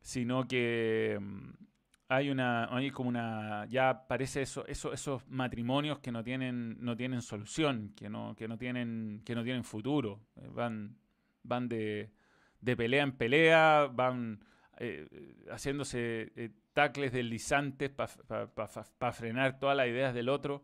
sino 0.00 0.46
que 0.46 1.18
mm, 1.20 1.66
hay 2.08 2.30
una 2.30 2.74
hay 2.74 2.90
como 2.90 3.08
una 3.08 3.66
ya 3.66 4.06
parece 4.06 4.42
eso, 4.42 4.66
eso 4.66 4.92
esos 4.92 5.26
matrimonios 5.28 5.98
que 5.98 6.12
no 6.12 6.22
tienen 6.22 6.76
no 6.80 6.96
tienen 6.96 7.20
solución 7.20 7.92
que 7.96 8.08
no 8.08 8.36
que 8.36 8.46
no 8.46 8.56
tienen 8.56 9.22
que 9.24 9.34
no 9.34 9.42
tienen 9.42 9.64
futuro 9.64 10.20
eh, 10.36 10.48
van 10.52 10.96
van 11.42 11.68
de, 11.68 12.12
de 12.60 12.76
pelea 12.76 13.02
en 13.02 13.12
pelea 13.12 13.90
van 13.92 14.44
eh, 14.78 15.08
haciéndose 15.50 16.32
eh, 16.36 16.50
tacles 16.72 17.12
deslizantes 17.12 17.90
para 17.90 19.12
frenar 19.12 19.58
todas 19.58 19.76
las 19.76 19.88
ideas 19.88 20.14
del 20.14 20.28
otro 20.28 20.62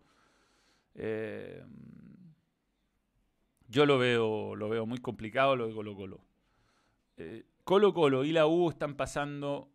yo 3.68 3.86
lo 3.86 3.99
veo 3.99 4.55
lo 4.55 4.68
veo 4.68 4.86
muy 4.86 4.99
complicado 4.99 5.57
lo 5.57 5.68
de 5.68 5.74
Colo 5.74 5.95
Colo 5.97 6.20
Colo 7.64 7.95
Colo 7.95 8.24
y 8.24 8.32
la 8.32 8.47
U 8.47 8.68
están 8.70 8.95
pasando 8.97 9.72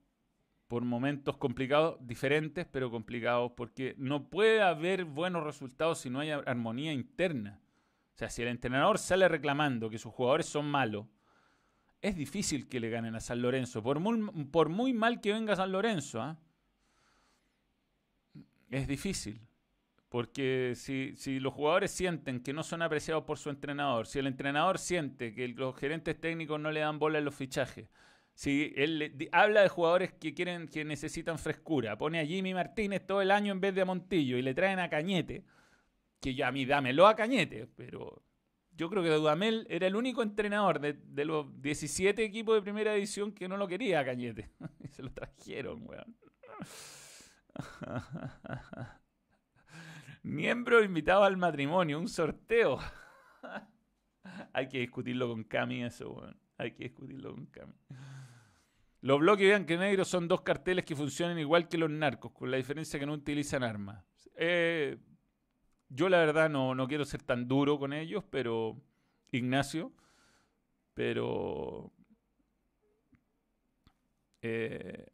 por 0.68 0.84
momentos 0.84 1.38
complicados, 1.38 1.98
diferentes, 2.06 2.66
pero 2.70 2.92
complicados, 2.92 3.54
porque 3.56 3.96
no 3.98 4.30
puede 4.30 4.62
haber 4.62 5.06
buenos 5.06 5.44
resultados 5.44 6.00
si 6.00 6.10
no 6.10 6.20
hay 6.20 6.32
armonía 6.32 6.92
interna. 6.92 7.62
O 8.14 8.18
sea, 8.18 8.30
si 8.30 8.42
el 8.42 8.50
entrenador 8.50 8.98
sale 8.98 9.28
reclamando 9.28 9.90
que 9.90 9.98
sus 9.98 10.14
jugadores 10.14 10.46
son 10.46 10.70
malos, 10.70 11.06
es 12.02 12.16
difícil 12.16 12.68
que 12.68 12.80
le 12.80 12.90
ganen 12.90 13.16
a 13.16 13.20
San 13.20 13.42
Lorenzo, 13.42 13.82
por 13.82 14.00
muy, 14.00 14.46
por 14.46 14.70
muy 14.70 14.94
mal 14.94 15.22
que 15.22 15.32
venga 15.32 15.56
San 15.56 15.72
Lorenzo. 15.72 16.22
¿ah? 16.22 16.38
Es 18.70 18.88
difícil. 18.88 19.47
Porque 20.18 20.74
si, 20.76 21.40
los 21.40 21.54
jugadores 21.54 21.92
sienten 21.92 22.42
que 22.42 22.52
no 22.52 22.64
son 22.64 22.82
apreciados 22.82 23.24
por 23.24 23.38
su 23.38 23.52
entrenador, 23.52 24.08
si 24.08 24.18
el 24.18 24.26
entrenador 24.26 24.80
siente 24.80 25.32
que 25.32 25.48
los 25.50 25.76
gerentes 25.76 26.20
técnicos 26.20 26.60
no 26.60 26.72
le 26.72 26.80
dan 26.80 26.98
bola 26.98 27.20
en 27.20 27.26
los 27.26 27.36
fichajes, 27.36 27.88
si 28.34 28.74
él 28.76 29.30
habla 29.32 29.62
de 29.62 29.70
jugadores 29.70 30.14
que 30.14 30.34
quieren, 30.34 30.70
que 30.70 30.84
necesitan 30.84 31.38
frescura, 31.38 32.00
pone 32.00 32.20
a 32.20 32.26
Jimmy 32.26 32.56
Martínez 32.56 33.06
todo 33.06 33.22
el 33.22 33.30
año 33.30 33.52
en 33.52 33.62
vez 33.62 33.76
de 33.76 33.82
a 33.82 33.86
Montillo 33.86 34.40
y 34.40 34.42
le 34.42 34.56
traen 34.56 34.80
a 34.80 34.90
Cañete, 34.90 35.46
que 36.20 36.34
ya 36.34 36.48
a 36.48 36.52
mí 36.52 36.66
dámelo 36.66 37.06
a 37.06 37.16
Cañete, 37.16 37.68
pero 37.76 38.24
yo 38.72 38.90
creo 38.90 39.04
que 39.04 39.10
Dudamel 39.10 39.68
era 39.70 39.86
el 39.86 39.96
único 39.96 40.24
entrenador 40.24 40.80
de, 40.80 40.94
de, 40.94 41.26
los 41.26 41.62
17 41.62 42.24
equipos 42.24 42.56
de 42.56 42.64
primera 42.64 42.96
división 42.96 43.34
que 43.34 43.48
no 43.48 43.56
lo 43.56 43.68
quería 43.68 44.00
a 44.00 44.06
Cañete. 44.06 44.50
y 44.84 44.88
se 44.88 45.04
lo 45.04 45.12
trajeron, 45.12 45.88
weón. 45.88 46.18
Miembro 50.28 50.84
invitado 50.84 51.24
al 51.24 51.38
matrimonio, 51.38 51.98
un 51.98 52.10
sorteo. 52.10 52.80
Hay 54.54 54.68
que 54.68 54.80
discutirlo 54.80 55.30
con 55.30 55.46
Cami 55.46 55.86
eso, 55.86 56.12
weón. 56.12 56.38
Hay 56.58 56.74
que 56.74 56.84
discutirlo 56.84 57.34
con 57.34 57.46
Cami. 57.46 57.74
Los 59.00 59.20
bloques 59.20 59.66
que 59.66 59.78
negro 59.78 60.04
son 60.04 60.28
dos 60.28 60.42
carteles 60.42 60.84
que 60.84 60.98
funcionan 60.98 61.40
igual 61.40 61.70
que 61.70 61.78
los 61.78 61.90
narcos, 61.90 62.34
con 62.34 62.52
la 62.52 62.58
diferencia 62.58 63.00
que 63.00 63.06
no 63.06 63.14
utilizan 63.14 63.64
armas. 63.64 64.04
Eh, 64.36 64.98
yo 65.88 66.10
la 66.10 66.18
verdad 66.18 66.50
no, 66.50 66.76
no 66.76 66.90
quiero 66.90 67.06
ser 67.06 67.24
tan 67.24 67.48
duro 67.48 67.80
con 67.80 67.94
ellos, 67.94 68.26
pero 68.30 68.82
Ignacio, 69.32 69.94
pero 70.94 71.94
eh, 74.42 75.06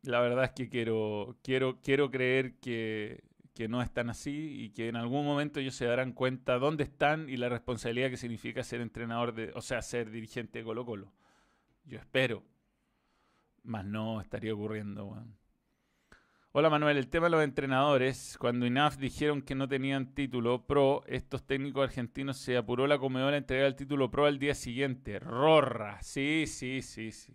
la 0.00 0.20
verdad 0.20 0.44
es 0.44 0.50
que 0.52 0.70
quiero, 0.70 1.36
quiero, 1.42 1.82
quiero 1.82 2.10
creer 2.10 2.56
que 2.60 3.25
que 3.56 3.68
no 3.68 3.80
están 3.80 4.10
así 4.10 4.64
y 4.64 4.70
que 4.70 4.88
en 4.88 4.96
algún 4.96 5.24
momento 5.24 5.60
ellos 5.60 5.74
se 5.74 5.86
darán 5.86 6.12
cuenta 6.12 6.58
dónde 6.58 6.84
están 6.84 7.30
y 7.30 7.38
la 7.38 7.48
responsabilidad 7.48 8.10
que 8.10 8.18
significa 8.18 8.62
ser 8.62 8.82
entrenador 8.82 9.34
de, 9.34 9.50
o 9.54 9.62
sea, 9.62 9.80
ser 9.80 10.10
dirigente 10.10 10.58
de 10.58 10.64
Colo 10.66 10.84
Colo. 10.84 11.10
Yo 11.86 11.98
espero, 11.98 12.44
más 13.62 13.86
no 13.86 14.20
estaría 14.20 14.52
ocurriendo. 14.52 15.24
Hola 16.52 16.68
Manuel, 16.68 16.98
el 16.98 17.08
tema 17.08 17.26
de 17.26 17.30
los 17.30 17.42
entrenadores, 17.42 18.36
cuando 18.38 18.66
INAF 18.66 18.98
dijeron 18.98 19.40
que 19.40 19.54
no 19.54 19.66
tenían 19.66 20.14
título 20.14 20.66
pro, 20.66 21.02
estos 21.06 21.46
técnicos 21.46 21.84
argentinos 21.84 22.36
se 22.36 22.58
apuró 22.58 22.86
la 22.86 22.98
Comedora 22.98 23.36
a 23.36 23.38
entregar 23.38 23.66
el 23.68 23.74
título 23.74 24.10
pro 24.10 24.26
al 24.26 24.38
día 24.38 24.54
siguiente. 24.54 25.18
Rorra, 25.18 26.02
sí, 26.02 26.44
sí, 26.46 26.82
sí, 26.82 27.10
sí. 27.10 27.34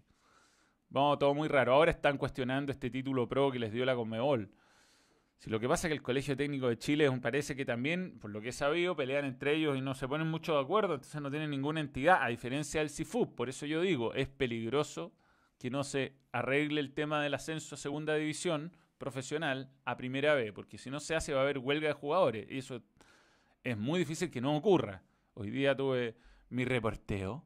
Vamos, 0.89 1.17
todo 1.17 1.33
muy 1.33 1.47
raro. 1.47 1.73
Ahora 1.73 1.89
están 1.89 2.19
cuestionando 2.19 2.71
este 2.71 2.91
título 2.91 3.27
pro 3.27 3.51
que 3.51 3.57
les 3.57 3.73
dio 3.73 3.85
la 3.85 3.95
Comebol. 3.95 4.51
Si 5.41 5.49
lo 5.49 5.59
que 5.59 5.67
pasa 5.67 5.87
es 5.87 5.89
que 5.89 5.95
el 5.95 6.03
Colegio 6.03 6.37
Técnico 6.37 6.67
de 6.67 6.77
Chile 6.77 7.09
parece 7.19 7.55
que 7.55 7.65
también, 7.65 8.19
por 8.19 8.29
lo 8.29 8.41
que 8.41 8.49
he 8.49 8.51
sabido, 8.51 8.95
pelean 8.95 9.25
entre 9.25 9.55
ellos 9.55 9.75
y 9.75 9.81
no 9.81 9.95
se 9.95 10.07
ponen 10.07 10.27
mucho 10.27 10.53
de 10.53 10.61
acuerdo, 10.61 10.93
entonces 10.93 11.19
no 11.19 11.31
tienen 11.31 11.49
ninguna 11.49 11.79
entidad, 11.79 12.21
a 12.21 12.27
diferencia 12.27 12.79
del 12.79 12.91
CIFU. 12.91 13.33
Por 13.33 13.49
eso 13.49 13.65
yo 13.65 13.81
digo, 13.81 14.13
es 14.13 14.27
peligroso 14.27 15.11
que 15.57 15.71
no 15.71 15.83
se 15.83 16.13
arregle 16.31 16.79
el 16.79 16.93
tema 16.93 17.23
del 17.23 17.33
ascenso 17.33 17.73
a 17.73 17.79
segunda 17.79 18.13
división 18.13 18.77
profesional 18.99 19.71
a 19.83 19.97
primera 19.97 20.35
vez, 20.35 20.51
porque 20.53 20.77
si 20.77 20.91
no 20.91 20.99
se 20.99 21.15
hace 21.15 21.33
va 21.33 21.39
a 21.39 21.43
haber 21.43 21.57
huelga 21.57 21.87
de 21.87 21.93
jugadores 21.95 22.45
y 22.47 22.59
eso 22.59 22.83
es 23.63 23.75
muy 23.75 23.97
difícil 23.97 24.29
que 24.29 24.41
no 24.41 24.55
ocurra. 24.55 25.01
Hoy 25.33 25.49
día 25.49 25.75
tuve 25.75 26.17
mi 26.49 26.65
reporteo 26.65 27.43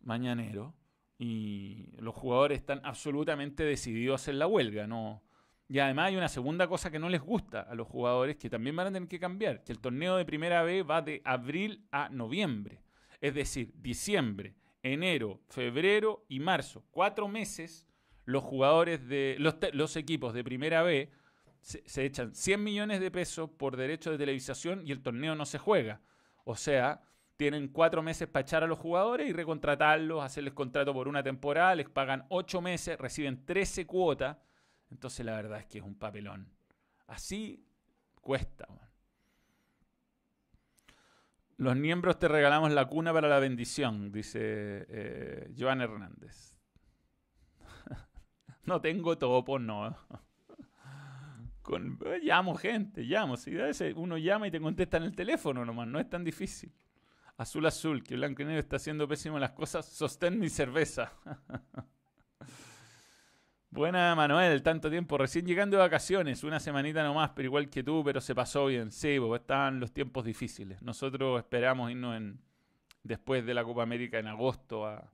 mañanero 0.00 0.74
y 1.18 1.90
los 1.98 2.14
jugadores 2.14 2.60
están 2.60 2.80
absolutamente 2.82 3.62
decididos 3.62 4.14
a 4.14 4.22
hacer 4.22 4.36
la 4.36 4.46
huelga, 4.46 4.86
no 4.86 5.22
y 5.70 5.78
además 5.78 6.08
hay 6.08 6.16
una 6.16 6.28
segunda 6.28 6.66
cosa 6.66 6.90
que 6.90 6.98
no 6.98 7.08
les 7.08 7.20
gusta 7.20 7.60
a 7.60 7.76
los 7.76 7.86
jugadores 7.86 8.36
que 8.36 8.50
también 8.50 8.74
van 8.74 8.88
a 8.88 8.92
tener 8.92 9.08
que 9.08 9.20
cambiar, 9.20 9.62
que 9.62 9.70
el 9.70 9.78
torneo 9.78 10.16
de 10.16 10.24
primera 10.24 10.64
B 10.64 10.82
va 10.82 11.00
de 11.00 11.22
abril 11.24 11.86
a 11.92 12.08
noviembre. 12.08 12.82
Es 13.20 13.36
decir, 13.36 13.72
diciembre, 13.76 14.56
enero, 14.82 15.38
febrero 15.46 16.24
y 16.26 16.40
marzo. 16.40 16.84
Cuatro 16.90 17.28
meses 17.28 17.86
los 18.24 18.42
jugadores 18.42 19.06
de 19.06 19.36
los, 19.38 19.94
equipos 19.94 20.34
de 20.34 20.42
primera 20.42 20.82
B 20.82 21.08
se, 21.60 22.04
echan 22.04 22.34
100 22.34 22.64
millones 22.64 23.00
de 23.00 23.12
pesos 23.12 23.48
por 23.48 23.76
derecho 23.76 24.10
de 24.10 24.18
televisación 24.18 24.82
y 24.84 24.90
el 24.90 25.02
torneo 25.02 25.36
no 25.36 25.46
se 25.46 25.58
juega. 25.58 26.00
O 26.42 26.56
sea, 26.56 27.00
tienen 27.36 27.68
cuatro 27.68 28.02
meses 28.02 28.26
para 28.26 28.42
echar 28.42 28.64
a 28.64 28.66
los 28.66 28.80
jugadores 28.80 29.28
y 29.28 29.32
recontratarlos, 29.32 30.24
hacerles 30.24 30.52
contrato 30.52 30.92
por 30.92 31.06
una 31.06 31.22
temporada, 31.22 31.76
les 31.76 31.88
pagan 31.88 32.26
ocho 32.28 32.60
meses, 32.60 32.98
reciben 32.98 33.46
13 33.46 33.86
cuotas 33.86 34.36
entonces 34.90 35.24
la 35.24 35.36
verdad 35.36 35.60
es 35.60 35.66
que 35.66 35.78
es 35.78 35.84
un 35.84 35.94
papelón. 35.94 36.48
Así 37.06 37.66
cuesta. 38.20 38.68
Los 41.56 41.76
miembros 41.76 42.18
te 42.18 42.26
regalamos 42.26 42.72
la 42.72 42.86
cuna 42.86 43.12
para 43.12 43.28
la 43.28 43.38
bendición, 43.38 44.10
dice 44.12 44.40
eh, 44.88 45.54
Joan 45.58 45.82
Hernández. 45.82 46.56
no 48.64 48.80
tengo 48.80 49.18
topo, 49.18 49.58
no. 49.58 49.94
Con, 51.62 51.98
eh, 52.06 52.20
llamo 52.22 52.54
gente, 52.54 53.02
llamo. 53.02 53.36
Si 53.36 53.54
uno 53.94 54.16
llama 54.16 54.48
y 54.48 54.50
te 54.50 54.60
contesta 54.60 54.96
en 54.96 55.02
el 55.02 55.14
teléfono 55.14 55.64
nomás, 55.64 55.86
no 55.86 56.00
es 56.00 56.08
tan 56.08 56.24
difícil. 56.24 56.72
Azul 57.36 57.66
azul, 57.66 58.02
que 58.02 58.16
Blanco 58.16 58.42
y 58.42 58.46
Negro 58.46 58.60
está 58.60 58.76
haciendo 58.76 59.06
pésimo 59.06 59.38
las 59.38 59.52
cosas, 59.52 59.84
sostén 59.86 60.38
mi 60.38 60.48
cerveza. 60.48 61.12
Buena 63.72 64.16
Manuel, 64.16 64.64
tanto 64.64 64.90
tiempo, 64.90 65.16
recién 65.16 65.46
llegando 65.46 65.76
de 65.76 65.82
vacaciones, 65.82 66.42
una 66.42 66.58
semanita 66.58 67.04
nomás, 67.04 67.30
pero 67.36 67.46
igual 67.46 67.70
que 67.70 67.84
tú, 67.84 68.02
pero 68.04 68.20
se 68.20 68.34
pasó 68.34 68.66
bien. 68.66 68.90
Sí, 68.90 69.16
porque 69.20 69.42
estaban 69.42 69.78
los 69.78 69.92
tiempos 69.92 70.24
difíciles. 70.24 70.82
Nosotros 70.82 71.38
esperamos 71.38 71.88
irnos 71.88 72.16
en, 72.16 72.40
después 73.04 73.46
de 73.46 73.54
la 73.54 73.62
Copa 73.62 73.84
América 73.84 74.18
en 74.18 74.26
agosto 74.26 74.86
a, 74.86 75.08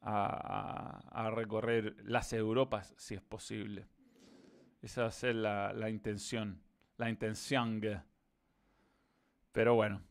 a, 0.00 1.30
recorrer 1.30 1.94
las 2.04 2.32
Europas, 2.32 2.94
si 2.96 3.14
es 3.14 3.22
posible. 3.22 3.86
Esa 4.82 5.02
va 5.02 5.08
a 5.08 5.12
ser 5.12 5.36
la, 5.36 5.72
la 5.72 5.88
intención, 5.88 6.60
la 6.96 7.08
intención. 7.08 7.80
Pero 9.52 9.74
bueno, 9.76 10.02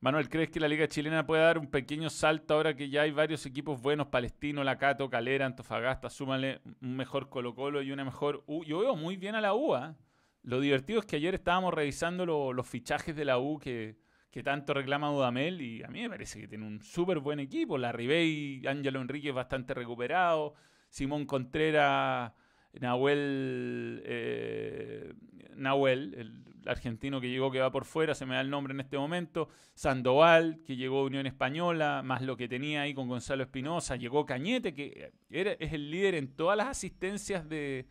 Manuel, 0.00 0.28
¿crees 0.28 0.50
que 0.50 0.60
la 0.60 0.68
Liga 0.68 0.86
Chilena 0.86 1.26
puede 1.26 1.42
dar 1.42 1.58
un 1.58 1.66
pequeño 1.66 2.08
salto 2.08 2.54
ahora 2.54 2.76
que 2.76 2.88
ya 2.88 3.02
hay 3.02 3.10
varios 3.10 3.44
equipos 3.46 3.82
buenos? 3.82 4.06
Palestino, 4.06 4.62
Lacato, 4.62 5.10
Calera, 5.10 5.44
Antofagasta, 5.44 6.08
súmale 6.08 6.60
un 6.80 6.96
mejor 6.96 7.28
Colo 7.28 7.52
Colo 7.56 7.82
y 7.82 7.90
una 7.90 8.04
mejor 8.04 8.44
U. 8.46 8.64
Yo 8.64 8.78
veo 8.78 8.94
muy 8.94 9.16
bien 9.16 9.34
a 9.34 9.40
la 9.40 9.54
U. 9.54 9.74
¿ah? 9.74 9.96
Lo 10.42 10.60
divertido 10.60 11.00
es 11.00 11.06
que 11.06 11.16
ayer 11.16 11.34
estábamos 11.34 11.74
revisando 11.74 12.24
los 12.26 12.68
fichajes 12.68 13.16
de 13.16 13.24
la 13.24 13.38
U 13.38 13.58
que, 13.58 13.96
tanto 14.44 14.72
reclama 14.72 15.08
Dudamel 15.08 15.60
y 15.60 15.82
a 15.82 15.88
mí 15.88 16.00
me 16.02 16.10
parece 16.10 16.40
que 16.40 16.46
tiene 16.46 16.64
un 16.64 16.80
súper 16.80 17.18
buen 17.18 17.40
equipo. 17.40 17.76
La 17.76 17.90
Ribey, 17.90 18.64
Ángelo 18.68 19.00
Enrique 19.00 19.32
bastante 19.32 19.74
recuperado. 19.74 20.54
Simón 20.90 21.26
Contreras 21.26 22.32
Nahuel, 22.72 24.02
eh, 24.04 25.12
Nahuel, 25.56 26.14
el 26.14 26.44
argentino 26.66 27.20
que 27.20 27.30
llegó 27.30 27.50
que 27.50 27.60
va 27.60 27.70
por 27.70 27.84
fuera, 27.84 28.14
se 28.14 28.26
me 28.26 28.34
da 28.34 28.40
el 28.40 28.50
nombre 28.50 28.72
en 28.72 28.80
este 28.80 28.98
momento, 28.98 29.48
Sandoval, 29.74 30.60
que 30.66 30.76
llegó 30.76 31.00
a 31.00 31.04
Unión 31.04 31.26
Española, 31.26 32.02
más 32.04 32.22
lo 32.22 32.36
que 32.36 32.48
tenía 32.48 32.82
ahí 32.82 32.94
con 32.94 33.08
Gonzalo 33.08 33.42
Espinosa, 33.42 33.96
llegó 33.96 34.26
Cañete, 34.26 34.74
que 34.74 35.12
es 35.30 35.72
el 35.72 35.90
líder 35.90 36.14
en 36.14 36.34
todas 36.34 36.56
las 36.56 36.68
asistencias 36.68 37.48
de, 37.48 37.86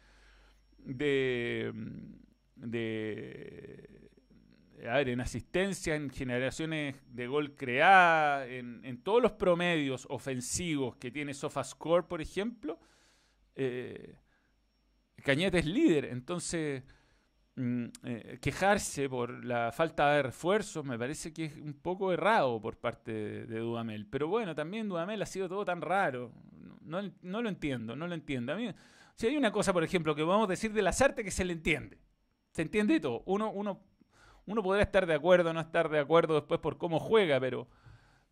de, 0.78 1.74
de 2.56 3.98
a 4.88 4.98
ver, 4.98 5.10
en 5.10 5.22
asistencia, 5.22 5.96
en 5.96 6.10
generaciones 6.10 6.96
de 7.10 7.28
gol 7.28 7.56
creada, 7.56 8.48
en, 8.48 9.02
todos 9.04 9.22
los 9.22 9.32
promedios 9.32 10.06
ofensivos 10.10 10.96
que 10.98 11.10
tiene 11.10 11.34
SofaScore, 11.34 12.08
por 12.08 12.22
ejemplo, 12.22 12.80
eh, 13.56 14.16
Cañete 15.24 15.60
es 15.60 15.66
líder. 15.66 16.06
Entonces, 16.06 16.84
eh, 17.58 18.38
quejarse 18.40 19.10
por 19.10 19.44
la 19.44 19.72
falta 19.72 20.12
de 20.14 20.24
refuerzos 20.24 20.86
me 20.86 20.98
parece 20.98 21.34
que 21.34 21.46
es 21.46 21.58
un 21.58 21.74
poco 21.74 22.14
errado 22.14 22.62
por 22.62 22.78
parte 22.78 23.12
de, 23.12 23.60
Dudamel. 23.60 24.06
Pero 24.08 24.28
bueno, 24.28 24.54
también 24.54 24.88
Dudamel 24.88 25.22
ha 25.22 25.26
sido 25.26 25.50
todo 25.50 25.66
tan 25.66 25.82
raro. 25.82 26.32
No, 26.82 27.02
no, 27.22 27.42
lo 27.42 27.50
entiendo, 27.50 27.96
no 27.96 28.08
lo 28.08 28.14
entiendo. 28.14 28.54
A 28.54 28.56
mí, 28.56 28.70
si 29.16 29.28
hay 29.28 29.36
una 29.36 29.52
cosa, 29.52 29.74
por 29.74 29.84
ejemplo, 29.84 30.16
que 30.16 30.24
podemos 30.24 30.48
decir 30.48 30.72
de 30.72 30.82
las 30.82 31.02
artes 31.02 31.26
que 31.26 31.32
se 31.32 31.44
le 31.44 31.54
entiende. 31.54 31.98
Se 32.52 32.62
entiende 32.62 33.00
todo. 33.00 33.24
Uno, 33.26 33.52
uno 33.52 33.82
uno 34.48 34.64
podrá 34.64 34.82
estar 34.82 35.06
de 35.06 35.14
acuerdo 35.14 35.52
o 35.52 35.54
no 35.54 35.60
estar 35.60 35.90
de 35.90 36.00
acuerdo 36.00 36.36
después 36.36 36.60
por 36.60 36.78
cómo 36.78 37.00
juega, 37.00 37.40
pero, 37.40 37.68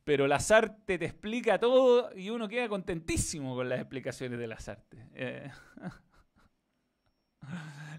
pero 0.04 0.28
Lazarte 0.28 0.98
te 0.98 1.06
explica 1.06 1.60
todo 1.60 2.10
y 2.16 2.30
uno 2.30 2.48
queda 2.48 2.68
contentísimo 2.70 3.54
con 3.54 3.70
las 3.70 3.80
explicaciones 3.80 4.40
de 4.40 4.48
Lazarte. 4.48 5.10
Eh. 5.14 5.52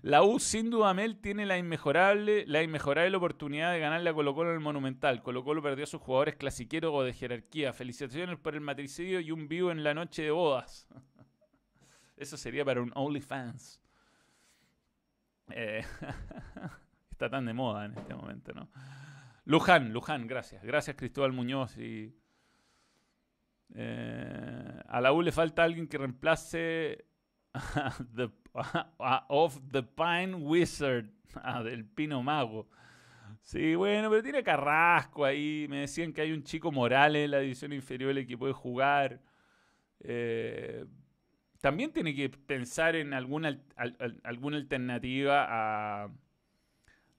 La 0.03 0.23
U 0.23 0.39
sin 0.39 0.71
duda 0.71 0.95
Mel 0.95 1.19
tiene 1.21 1.47
la 1.47 1.59
inmejorable, 1.59 2.47
la 2.47 2.63
inmejorable 2.63 3.17
oportunidad 3.17 3.73
de 3.73 3.81
ganarle 3.81 4.11
a 4.11 4.15
Colo 4.15 4.35
Colo 4.35 4.51
en 4.51 4.57
el 4.57 4.61
Monumental. 4.61 5.23
Colo 5.23 5.43
Colo 5.43 5.63
perdió 5.63 5.85
a 5.85 5.89
sus 5.89 6.01
jugadores 6.01 6.37
clasiqueros 6.37 6.93
o 6.95 7.03
de 7.03 7.13
jerarquía. 7.13 7.73
Felicitaciones 7.73 8.39
por 8.39 8.55
el 8.55 8.61
matricidio 8.61 9.19
y 9.21 9.33
un 9.33 9.49
vivo 9.49 9.73
en 9.73 9.83
la 9.83 9.95
noche 9.95 10.23
de 10.23 10.31
bodas. 10.31 10.87
Eso 12.17 12.37
sería 12.37 12.65
para 12.65 12.83
un 12.83 12.93
OnlyFans. 12.95 13.83
Eh. 15.51 15.85
está 17.11 17.29
tan 17.29 17.47
de 17.47 17.55
moda 17.55 17.87
en 17.87 17.95
este 17.95 18.15
momento, 18.15 18.53
¿no? 18.53 18.69
Luján, 19.45 19.93
Luján, 19.93 20.27
gracias. 20.27 20.63
Gracias 20.63 20.97
Cristóbal 20.97 21.33
Muñoz. 21.33 21.77
Y, 21.79 22.15
eh, 23.75 24.83
a 24.87 25.01
la 25.01 25.13
U 25.13 25.23
le 25.23 25.33
falta 25.33 25.65
alguien 25.65 25.89
que 25.89 25.99
reemplace 25.99 27.07
the, 28.15 28.31
of 29.29 29.61
the 29.71 29.83
Pine 29.83 30.35
Wizard, 30.35 31.11
ah, 31.43 31.63
del 31.63 31.85
Pino 31.85 32.23
Mago. 32.23 32.69
Sí, 33.43 33.75
bueno, 33.75 34.11
pero 34.11 34.23
tiene 34.23 34.43
Carrasco 34.43 35.25
ahí. 35.25 35.67
Me 35.69 35.81
decían 35.81 36.13
que 36.13 36.23
hay 36.23 36.33
un 36.33 36.43
chico 36.43 36.73
Morales 36.73 37.25
en 37.25 37.31
la 37.31 37.39
división 37.39 37.73
inferior 37.73 38.09
del 38.09 38.19
equipo 38.19 38.47
de 38.47 38.53
jugar. 38.53 39.21
Eh, 40.01 40.85
también 41.61 41.93
tiene 41.93 42.15
que 42.15 42.29
pensar 42.29 42.97
en 42.97 43.15
alguna, 43.15 43.61
alguna 44.25 44.57
alternativa 44.57 45.47
a 45.49 46.11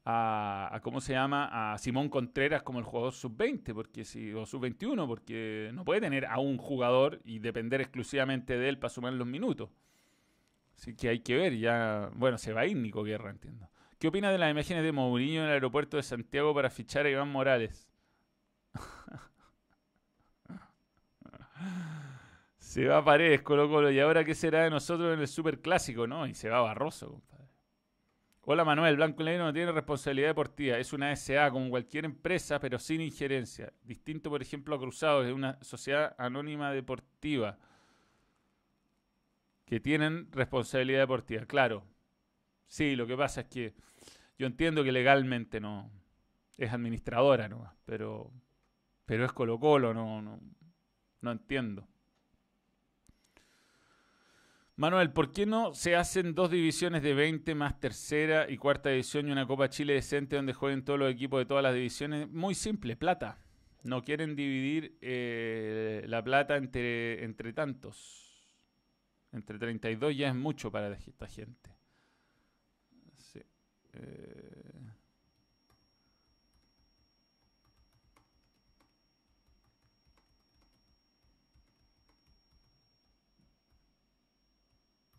a, 0.09 0.79
¿cómo 0.83 1.01
se 1.01 1.11
llama? 1.11 1.73
A 1.73 1.77
Simón 1.77 2.07
Contreras 2.07 2.63
como 2.63 2.79
el 2.79 2.85
jugador 2.85 3.11
sub-20, 3.11 3.73
porque 3.73 4.05
si, 4.05 4.31
o 4.33 4.45
sub-21, 4.45 5.05
porque 5.05 5.69
no 5.73 5.83
puede 5.83 5.99
tener 5.99 6.25
a 6.25 6.39
un 6.39 6.57
jugador 6.57 7.19
y 7.25 7.39
depender 7.39 7.81
exclusivamente 7.81 8.57
de 8.57 8.69
él 8.69 8.79
para 8.79 8.89
sumar 8.89 9.11
los 9.11 9.27
minutos. 9.27 9.69
Así 10.78 10.95
que 10.95 11.09
hay 11.09 11.19
que 11.19 11.36
ver, 11.36 11.57
ya, 11.57 12.09
bueno, 12.13 12.38
se 12.38 12.53
va 12.53 12.61
a 12.61 12.65
Guerra, 12.65 13.32
entiendo. 13.32 13.67
¿Qué 13.97 14.09
opina 14.09 14.32
de 14.32 14.38
las 14.38 14.51
imágenes 14.51 14.84
de 14.84 14.91
Mourinho 14.91 15.41
en 15.41 15.47
el 15.47 15.53
aeropuerto 15.53 15.97
de 15.97 16.03
Santiago 16.03 16.53
para 16.53 16.69
fichar 16.69 17.07
a 17.07 17.09
Iván 17.09 17.32
Morales? 17.32 17.89
se 22.59 22.86
va 22.86 22.99
a 22.99 23.03
Paredes, 23.03 23.41
Colo 23.41 23.67
Colo, 23.69 23.89
y 23.89 23.99
ahora 23.99 24.23
qué 24.23 24.36
será 24.36 24.63
de 24.63 24.69
nosotros 24.69 25.15
en 25.15 25.19
el 25.19 25.28
Super 25.28 25.61
Clásico, 25.61 26.05
¿no? 26.05 26.28
Y 26.28 26.36
se 26.36 26.49
va 26.49 26.61
Barroso, 26.61 27.09
compadre. 27.09 27.47
Hola 28.41 28.63
Manuel, 28.63 28.97
Blanco 28.97 29.23
Negro 29.23 29.45
no 29.45 29.53
tiene 29.53 29.71
responsabilidad 29.71 30.28
deportiva, 30.30 30.78
es 30.78 30.93
una 30.93 31.15
SA 31.15 31.49
como 31.51 31.71
cualquier 31.71 32.05
empresa, 32.05 32.59
pero 32.59 32.78
sin 32.78 33.01
injerencia. 33.01 33.73
Distinto, 33.82 34.30
por 34.30 34.43
ejemplo, 34.43 34.75
a 34.75 34.80
Cruzados, 34.80 35.25
es 35.25 35.34
una 35.34 35.57
sociedad 35.63 36.13
anónima 36.19 36.71
deportiva 36.71 37.57
que 39.68 39.82
tienen 39.82 40.32
responsabilidad 40.32 41.01
deportiva. 41.01 41.45
Claro, 41.45 41.84
sí, 42.68 42.95
lo 42.95 43.05
que 43.05 43.18
pasa 43.18 43.41
es 43.41 43.47
que 43.47 43.76
yo 44.39 44.47
entiendo 44.47 44.84
que 44.84 44.93
legalmente 44.93 45.59
no 45.59 45.91
es 46.57 46.72
administradora, 46.72 47.49
¿no? 47.49 47.72
pero, 47.86 48.32
pero 49.05 49.26
es 49.26 49.34
Colo 49.34 49.59
Colo, 49.59 49.93
no, 49.93 50.22
no, 50.22 50.39
no 51.22 51.32
entiendo. 51.32 51.88
Manuel, 54.78 55.11
¿por 55.11 55.34
qué 55.34 55.45
no 55.45 55.74
se 55.74 55.95
hacen 55.95 56.34
dos 56.34 56.49
divisiones 56.51 57.01
de 57.01 57.13
20 57.13 57.53
más 57.55 57.80
tercera 57.80 58.49
y 58.49 58.57
cuarta 58.57 58.89
división 58.89 59.28
y 59.28 59.32
una 59.32 59.47
Copa 59.47 59.70
Chile 59.70 59.93
decente 59.93 60.36
donde 60.36 60.53
jueguen 60.53 60.86
todos 60.86 60.99
los 60.99 61.11
equipos 61.11 61.39
de 61.39 61.45
todas 61.45 61.63
las 61.63 61.74
divisiones? 61.74 62.30
Muy 62.30 62.53
simple, 62.53 62.95
plata. 62.95 63.39
No 63.84 64.03
quieren 64.03 64.36
dividir 64.36 64.97
eh, 65.01 66.05
la 66.07 66.24
plata 66.24 66.57
entre, 66.57 67.24
entre 67.24 67.53
tantos. 67.53 68.26
Entre 69.32 69.57
32 69.59 70.15
ya 70.17 70.30
es 70.30 70.36
mucho 70.36 70.71
para 70.71 70.91
esta 70.93 71.28
gente. 71.28 71.69
Sí. 73.17 73.41
Eh, 73.93 74.71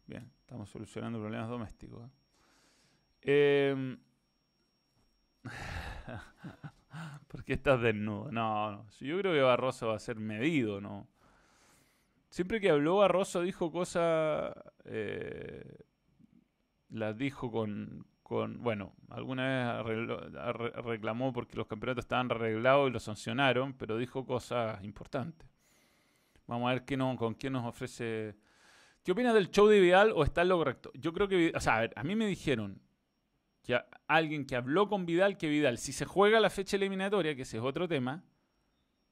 Bien, 0.07 0.33
estamos 0.41 0.71
solucionando 0.71 1.21
problemas 1.21 1.49
domésticos. 1.49 2.11
¿eh? 3.23 3.71
Em, 3.81 3.99
¿Por 7.29 7.45
qué 7.45 7.55
estás 7.55 7.81
desnudo? 7.81 8.31
No, 8.33 8.71
no. 8.73 8.87
Yo 9.01 9.19
creo 9.19 9.33
que 9.35 9.41
Barroso 9.41 9.89
va 9.89 9.97
a 9.97 9.99
ser 9.99 10.17
medido, 10.17 10.81
¿no? 10.81 11.09
Siempre 12.31 12.61
que 12.61 12.70
habló 12.70 12.97
Barroso 12.97 13.43
dijo 13.43 13.70
cosas... 13.72 14.55
Eh, 14.85 15.85
las 16.91 17.16
dijo 17.16 17.51
con, 17.51 18.07
con... 18.22 18.62
Bueno, 18.62 18.95
alguna 19.11 19.83
vez 19.83 19.95
reclamó 20.85 21.33
porque 21.33 21.57
los 21.57 21.66
campeonatos 21.66 22.05
estaban 22.05 22.31
arreglados 22.31 22.89
y 22.89 22.93
los 22.93 23.03
sancionaron, 23.03 23.74
pero 23.74 23.99
dijo 23.99 24.24
cosas 24.24 24.83
importantes. 24.85 25.49
Vamos 26.47 26.70
a 26.70 26.74
ver 26.74 26.85
qué 26.85 26.97
con 26.97 27.35
quién 27.35 27.53
nos 27.53 27.66
ofrece 27.66 28.37
¿Qué 29.09 29.12
opinas 29.12 29.33
del 29.33 29.51
show 29.51 29.66
de 29.66 29.81
Vidal 29.81 30.12
o 30.14 30.22
está 30.22 30.43
en 30.43 30.49
lo 30.49 30.59
correcto? 30.59 30.91
Yo 30.93 31.14
creo 31.14 31.29
que, 31.29 31.51
o 31.55 31.61
sea, 31.61 31.76
a 31.76 31.81
ver, 31.81 31.95
a 31.97 32.05
mí 32.05 32.14
me 32.14 32.26
dijeron 32.26 32.79
que 33.62 33.81
alguien 34.07 34.45
que 34.45 34.55
habló 34.55 34.87
con 34.87 35.07
Vidal, 35.07 35.39
que 35.39 35.49
Vidal, 35.49 35.79
si 35.79 35.93
se 35.93 36.05
juega 36.05 36.41
la 36.41 36.51
fecha 36.51 36.76
eliminatoria, 36.76 37.35
que 37.35 37.43
ese 37.43 37.57
es 37.57 37.62
otro 37.62 37.89
tema, 37.89 38.22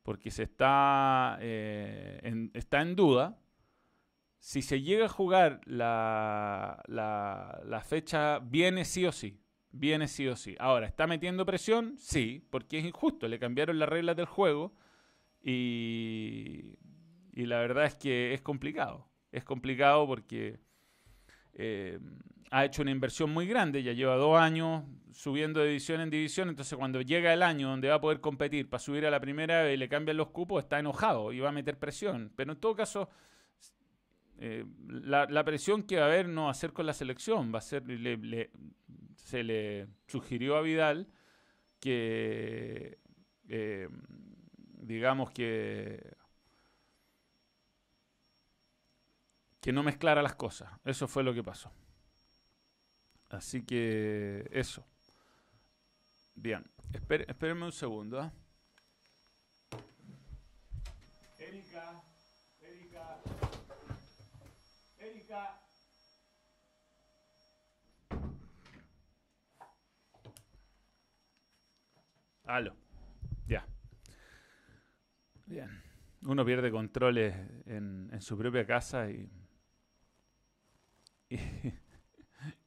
porque 0.06 0.30
se 0.30 0.44
está, 0.44 1.36
eh, 1.42 2.20
en, 2.22 2.50
está 2.54 2.80
en 2.80 2.96
duda, 2.96 3.38
si 4.38 4.62
se 4.62 4.80
llega 4.80 5.04
a 5.04 5.10
jugar 5.10 5.60
la, 5.66 6.82
la, 6.86 7.82
fecha, 7.84 8.38
viene 8.38 8.86
sí 8.86 9.04
o 9.04 9.12
sí. 9.12 9.38
Viene 9.70 10.08
sí 10.08 10.26
o 10.26 10.36
sí. 10.36 10.56
Ahora, 10.58 10.86
¿está 10.86 11.06
metiendo 11.06 11.44
presión? 11.44 11.96
Sí, 11.98 12.46
porque 12.50 12.78
es 12.78 12.86
injusto. 12.86 13.28
Le 13.28 13.38
cambiaron 13.38 13.78
las 13.78 13.88
reglas 13.90 14.16
del 14.16 14.24
juego 14.24 14.74
y, 15.42 16.78
y 17.34 17.44
la 17.44 17.58
verdad 17.58 17.84
es 17.84 17.96
que 17.96 18.32
es 18.32 18.40
complicado 18.40 19.10
es 19.36 19.44
complicado 19.44 20.06
porque 20.06 20.58
eh, 21.52 21.98
ha 22.50 22.64
hecho 22.64 22.82
una 22.82 22.90
inversión 22.90 23.30
muy 23.30 23.46
grande, 23.46 23.82
ya 23.82 23.92
lleva 23.92 24.16
dos 24.16 24.38
años 24.38 24.84
subiendo 25.12 25.60
de 25.60 25.68
división 25.68 26.00
en 26.00 26.10
división, 26.10 26.48
entonces 26.48 26.76
cuando 26.76 27.00
llega 27.00 27.32
el 27.32 27.42
año 27.42 27.68
donde 27.68 27.88
va 27.88 27.96
a 27.96 28.00
poder 28.00 28.20
competir 28.20 28.68
para 28.68 28.80
subir 28.80 29.06
a 29.06 29.10
la 29.10 29.20
primera 29.20 29.72
y 29.72 29.76
le 29.76 29.88
cambian 29.88 30.16
los 30.16 30.28
cupos, 30.28 30.62
está 30.62 30.78
enojado 30.78 31.32
y 31.32 31.40
va 31.40 31.48
a 31.48 31.52
meter 31.52 31.78
presión. 31.78 32.32
Pero 32.36 32.52
en 32.52 32.60
todo 32.60 32.76
caso, 32.76 33.08
eh, 34.38 34.64
la, 34.88 35.44
presión 35.44 35.84
que 35.84 35.96
va 35.96 36.02
a 36.02 36.06
haber 36.06 36.28
no 36.28 36.44
va 36.44 36.50
a 36.50 36.54
ser 36.54 36.72
con 36.72 36.86
la 36.86 36.92
selección, 36.92 37.52
va 37.52 37.58
a 37.58 37.62
ser, 37.62 37.82
se 39.16 39.42
le 39.42 39.88
sugirió 40.06 40.56
a 40.56 40.60
Vidal 40.60 41.08
que, 41.80 42.98
eh, 43.48 43.88
digamos 44.82 45.30
que 45.30 46.16
que 49.66 49.72
no 49.72 49.82
mezclara 49.82 50.22
las 50.22 50.36
cosas. 50.36 50.70
Eso 50.84 51.08
fue 51.08 51.24
lo 51.24 51.34
que 51.34 51.42
pasó. 51.42 51.72
Así 53.28 53.64
que 53.64 54.48
eso. 54.52 54.84
Bien, 56.34 56.64
Espere, 56.92 57.24
espérenme 57.28 57.64
un 57.66 57.72
segundo. 57.72 58.22
¿eh? 58.22 58.30
Erika, 61.38 62.02
Erika, 62.60 63.20
Erika. 64.98 65.60
Aló, 72.44 72.74
ya. 73.46 73.66
Bien. 75.46 75.82
Uno 76.22 76.44
pierde 76.44 76.70
controles 76.70 77.34
en, 77.66 78.08
en 78.12 78.20
su 78.22 78.38
propia 78.38 78.66
casa 78.66 79.10
y, 79.10 79.28
y 81.28 81.38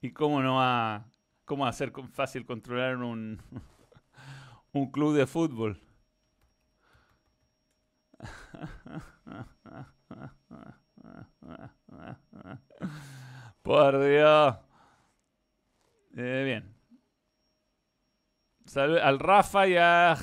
y 0.01 0.11
cómo 0.11 0.41
no 0.41 0.55
va, 0.55 1.05
cómo 1.45 1.63
va 1.63 1.69
a 1.69 1.73
ser 1.73 1.93
fácil 2.11 2.45
controlar 2.45 2.97
un, 2.97 3.41
un 4.73 4.91
club 4.91 5.15
de 5.15 5.27
fútbol. 5.27 5.79
Por 13.61 14.03
Dios. 14.03 14.55
Eh, 16.17 16.43
bien. 16.43 16.75
al 18.75 19.19
Rafa 19.19 19.67
y 19.67 19.75
a 19.77 20.15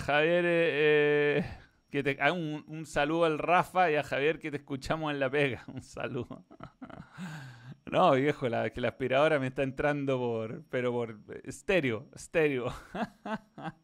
Javier. 0.00 0.44
Eh, 0.46 1.38
eh, 1.38 1.62
que 1.92 2.02
te, 2.02 2.16
un, 2.32 2.64
un, 2.68 2.86
saludo 2.86 3.26
al 3.26 3.38
Rafa 3.38 3.90
y 3.90 3.96
a 3.96 4.02
Javier 4.02 4.38
que 4.38 4.50
te 4.50 4.56
escuchamos 4.56 5.12
en 5.12 5.20
la 5.20 5.28
pega. 5.28 5.62
Un 5.68 5.82
saludo. 5.82 6.46
No, 7.92 8.12
viejo, 8.12 8.48
la, 8.48 8.70
que 8.70 8.80
la 8.80 8.88
aspiradora 8.88 9.38
me 9.38 9.48
está 9.48 9.62
entrando 9.62 10.16
por. 10.16 10.64
Pero 10.70 10.92
por 10.92 11.18
estéreo, 11.44 12.08
estéreo. 12.14 12.72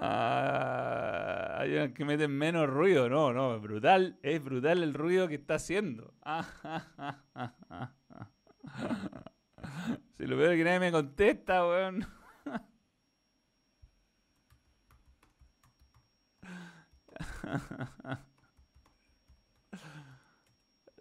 Ah, 0.00 1.58
hay 1.60 1.92
que 1.92 2.04
meten 2.04 2.32
menos 2.32 2.68
ruido, 2.68 3.08
no, 3.08 3.32
no, 3.32 3.60
brutal, 3.60 4.18
es 4.22 4.42
brutal 4.42 4.82
el 4.82 4.92
ruido 4.92 5.28
que 5.28 5.36
está 5.36 5.54
haciendo. 5.54 6.12
si 10.18 10.26
lo 10.26 10.36
veo 10.36 10.50
que 10.50 10.64
nadie 10.64 10.80
me 10.80 10.90
contesta, 10.90 11.64
weón. 11.66 12.04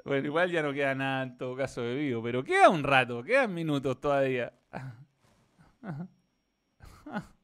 Bueno, 0.04 0.28
igual 0.28 0.52
ya 0.52 0.62
no 0.62 0.74
queda 0.74 0.94
nada 0.96 1.24
en 1.24 1.38
todo 1.38 1.56
caso 1.56 1.82
de 1.82 1.96
vivo, 1.96 2.22
pero 2.22 2.44
queda 2.44 2.70
un 2.70 2.84
rato, 2.84 3.24
quedan 3.24 3.54
minutos 3.54 4.00
todavía. 4.02 4.54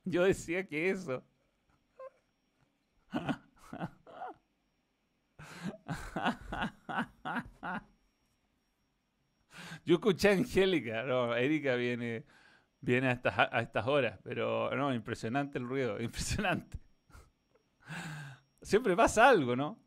Yo 0.05 0.23
decía 0.23 0.67
que 0.67 0.89
eso. 0.89 1.23
Yo 9.85 9.95
escuché 9.95 10.29
a 10.29 10.33
Angélica, 10.33 11.03
no, 11.03 11.35
Erika 11.35 11.75
viene, 11.75 12.25
viene 12.81 13.07
a, 13.09 13.11
estas, 13.13 13.37
a 13.37 13.61
estas 13.61 13.87
horas, 13.87 14.19
pero 14.23 14.75
no, 14.75 14.93
impresionante 14.93 15.57
el 15.57 15.67
ruido, 15.67 15.99
impresionante. 16.01 16.77
Siempre 18.61 18.95
pasa 18.95 19.29
algo, 19.29 19.55
¿no? 19.55 19.79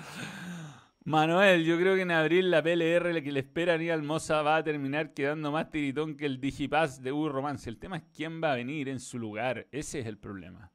Manuel, 1.04 1.64
yo 1.64 1.78
creo 1.78 1.94
que 1.94 2.02
en 2.02 2.10
abril 2.10 2.50
la 2.50 2.62
PLR 2.62 3.22
que 3.22 3.30
le 3.30 3.40
espera 3.40 3.72
a 3.72 3.74
Aníbal 3.76 4.02
Moza 4.02 4.42
va 4.42 4.56
a 4.56 4.64
terminar 4.64 5.14
quedando 5.14 5.52
más 5.52 5.70
tiritón 5.70 6.16
que 6.16 6.26
el 6.26 6.40
Digipass 6.40 7.02
de 7.02 7.12
U 7.12 7.28
Romance. 7.28 7.70
El 7.70 7.78
tema 7.78 7.98
es 7.98 8.02
quién 8.14 8.42
va 8.42 8.52
a 8.52 8.56
venir 8.56 8.88
en 8.88 8.98
su 8.98 9.18
lugar. 9.18 9.68
Ese 9.70 10.00
es 10.00 10.06
el 10.06 10.18
problema. 10.18 10.72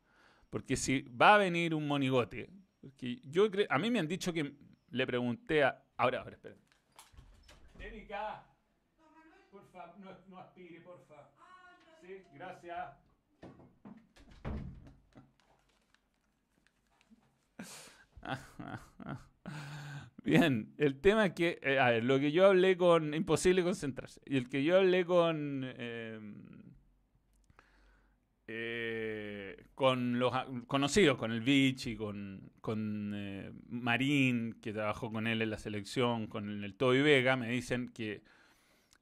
Porque 0.50 0.78
si 0.78 1.02
va 1.02 1.36
a 1.36 1.38
venir 1.38 1.76
un 1.76 1.88
monigote, 1.88 2.50
yo 3.24 3.50
a 3.70 3.78
mí 3.78 3.92
me 3.92 4.00
han 4.00 4.08
dicho 4.08 4.32
que 4.32 4.56
le 4.90 5.08
pregunté 5.08 5.64
a. 5.64 5.84
Ahora, 5.98 6.20
ahora, 6.20 6.36
espera. 6.36 6.56
Erika, 7.80 8.44
porfa, 9.52 9.94
no, 9.98 10.12
no 10.30 10.40
aspire, 10.40 10.80
porfa. 10.82 11.30
Sí, 12.02 12.24
gracias. 12.34 13.01
Bien, 20.24 20.74
el 20.78 21.00
tema 21.02 21.28
es 21.28 21.34
que, 21.34 21.60
eh, 21.64 22.00
lo 22.04 22.20
que 22.20 22.32
yo 22.32 22.46
hablé 22.46 22.78
con, 22.78 23.14
imposible 23.14 23.64
concentrarse, 23.64 24.22
y 24.26 24.38
el 24.38 24.50
que 24.50 24.64
yo 24.64 24.78
hablé 24.78 25.04
con, 25.04 25.64
em, 25.78 26.36
eh, 28.48 29.66
con 29.74 30.20
los 30.20 30.32
conocidos, 30.68 31.18
con 31.18 31.32
el 31.32 31.42
Vichy, 31.42 31.96
con, 31.96 32.52
con 32.62 33.14
eh, 33.16 33.52
Marín, 33.70 34.60
que 34.62 34.74
trabajó 34.74 35.12
con 35.12 35.26
él 35.26 35.42
en 35.42 35.50
la 35.50 35.58
selección, 35.58 36.28
con 36.28 36.64
el 36.64 36.76
Toby 36.76 37.02
Vega, 37.02 37.36
me 37.36 37.50
dicen 37.50 37.90
que, 37.90 38.22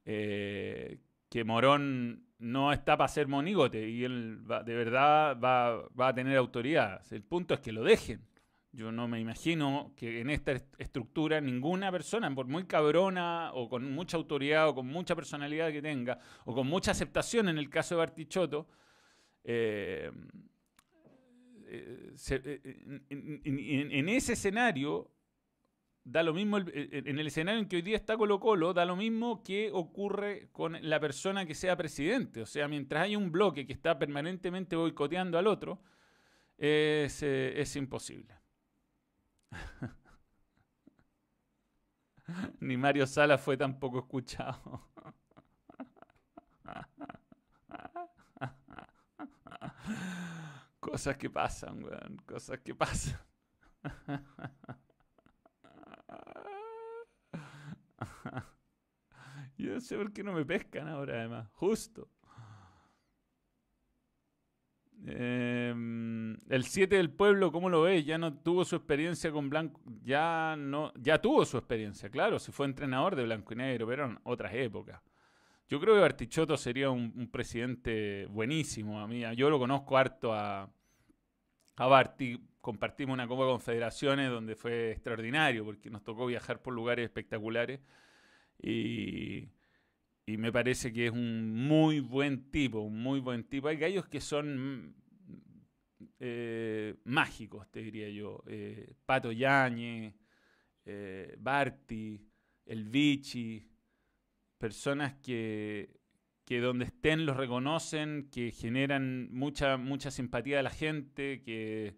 que 0.04 1.44
Morón 1.44 2.24
no 2.38 2.72
está 2.72 2.96
para 2.96 3.08
ser 3.08 3.28
monigote 3.28 3.88
y 3.88 4.04
él 4.04 4.40
de 4.46 4.74
verdad 4.74 5.38
va, 5.38 5.86
va 5.88 6.08
a 6.08 6.14
tener 6.14 6.36
autoridad. 6.36 7.02
El 7.12 7.22
punto 7.22 7.54
es 7.54 7.60
que 7.60 7.72
lo 7.72 7.84
dejen. 7.84 8.29
Yo 8.72 8.92
no 8.92 9.08
me 9.08 9.18
imagino 9.18 9.92
que 9.96 10.20
en 10.20 10.30
esta 10.30 10.52
estructura 10.78 11.40
ninguna 11.40 11.90
persona, 11.90 12.32
por 12.32 12.46
muy 12.46 12.66
cabrona 12.66 13.50
o 13.52 13.68
con 13.68 13.92
mucha 13.92 14.16
autoridad 14.16 14.68
o 14.68 14.74
con 14.76 14.86
mucha 14.86 15.16
personalidad 15.16 15.72
que 15.72 15.82
tenga, 15.82 16.18
o 16.44 16.54
con 16.54 16.68
mucha 16.68 16.92
aceptación 16.92 17.48
en 17.48 17.58
el 17.58 17.68
caso 17.68 17.96
de 17.96 17.98
Bartichotto, 17.98 18.68
eh, 19.42 20.12
eh, 21.66 22.60
en, 23.08 24.08
ese 24.08 24.34
escenario, 24.34 25.10
da 26.04 26.22
lo 26.22 26.32
mismo, 26.32 26.58
en 26.58 27.18
el 27.18 27.26
escenario 27.26 27.60
en 27.60 27.66
que 27.66 27.76
hoy 27.76 27.82
día 27.82 27.96
está 27.96 28.16
Colo 28.16 28.38
Colo, 28.38 28.72
da 28.72 28.84
lo 28.84 28.94
mismo 28.94 29.42
que 29.42 29.70
ocurre 29.72 30.48
con 30.52 30.76
la 30.80 31.00
persona 31.00 31.44
que 31.44 31.56
sea 31.56 31.76
presidente. 31.76 32.40
O 32.40 32.46
sea, 32.46 32.68
mientras 32.68 33.02
hay 33.02 33.16
un 33.16 33.32
bloque 33.32 33.66
que 33.66 33.72
está 33.72 33.98
permanentemente 33.98 34.76
boicoteando 34.76 35.38
al 35.38 35.48
otro, 35.48 35.82
eh, 36.56 37.08
es 37.56 37.76
imposible. 37.76 38.39
Ni 42.60 42.76
Mario 42.76 43.06
Sala 43.06 43.38
fue 43.38 43.56
tampoco 43.56 43.98
escuchado. 44.00 44.88
Cosas 50.80 51.16
que 51.16 51.30
pasan, 51.30 51.82
weón. 51.84 52.16
Cosas 52.26 52.58
que 52.60 52.74
pasan. 52.74 53.18
Yo 59.58 59.74
no 59.74 59.80
sé 59.80 59.96
por 59.96 60.12
qué 60.12 60.22
no 60.24 60.32
me 60.32 60.44
pescan 60.44 60.88
ahora, 60.88 61.18
además. 61.20 61.48
Justo. 61.52 62.08
Em, 65.06 66.36
el 66.50 66.64
7 66.64 66.96
del 66.96 67.10
pueblo, 67.10 67.50
¿cómo 67.52 67.70
lo 67.70 67.82
ves? 67.82 68.04
Ya 68.04 68.18
no 68.18 68.34
tuvo 68.34 68.64
su 68.64 68.76
experiencia 68.76 69.32
con 69.32 69.48
Blanco, 69.48 69.80
ya 70.02 70.56
no, 70.58 70.92
ya 70.96 71.20
tuvo 71.20 71.44
su 71.44 71.56
experiencia, 71.56 72.10
claro, 72.10 72.38
si 72.38 72.52
fue 72.52 72.66
entrenador 72.66 73.16
de 73.16 73.24
Blanco 73.24 73.54
y 73.54 73.56
Negro, 73.56 73.86
pero 73.86 74.06
en 74.06 74.18
otras 74.24 74.52
épocas. 74.54 75.00
Yo 75.68 75.80
creo 75.80 75.94
que 75.94 76.00
Bartichotto 76.00 76.56
sería 76.56 76.90
un, 76.90 77.28
presidente 77.30 78.26
buenísimo. 78.26 79.00
A 79.00 79.06
mí, 79.06 79.22
yo 79.36 79.48
lo 79.48 79.58
conozco 79.58 79.96
harto 79.96 80.34
a, 80.34 80.68
a 81.76 82.14
compartimos 82.60 83.14
una 83.14 83.26
Copa 83.28 83.44
de 83.44 83.50
Confederaciones 83.50 84.30
donde 84.30 84.56
fue 84.56 84.90
extraordinario 84.90 85.64
porque 85.64 85.88
nos 85.88 86.02
tocó 86.02 86.26
viajar 86.26 86.60
por 86.60 86.74
lugares 86.74 87.04
espectaculares 87.04 87.80
y 88.60 89.48
y 90.30 90.36
me 90.36 90.52
parece 90.52 90.92
que 90.92 91.06
es 91.06 91.12
un 91.12 91.52
muy 91.52 92.00
buen 92.00 92.50
tipo, 92.50 92.80
un 92.80 93.02
muy 93.02 93.20
buen 93.20 93.44
tipo. 93.44 93.68
Hay 93.68 93.76
gallos 93.76 94.06
que 94.06 94.20
son 94.20 94.94
eh, 96.20 96.94
mágicos, 97.04 97.68
te 97.70 97.80
diría 97.82 98.08
yo. 98.10 98.42
Eh, 98.46 98.94
Pato 99.04 99.32
Yañez, 99.32 100.14
eh, 100.84 101.34
Barty, 101.38 102.24
El 102.64 102.84
Vichy, 102.84 103.68
personas 104.56 105.14
que, 105.14 105.98
que 106.44 106.60
donde 106.60 106.84
estén 106.84 107.26
los 107.26 107.36
reconocen, 107.36 108.28
que 108.30 108.52
generan 108.52 109.32
mucha, 109.32 109.76
mucha 109.76 110.12
simpatía 110.12 110.58
de 110.58 110.62
la 110.62 110.70
gente, 110.70 111.42
que, 111.42 111.96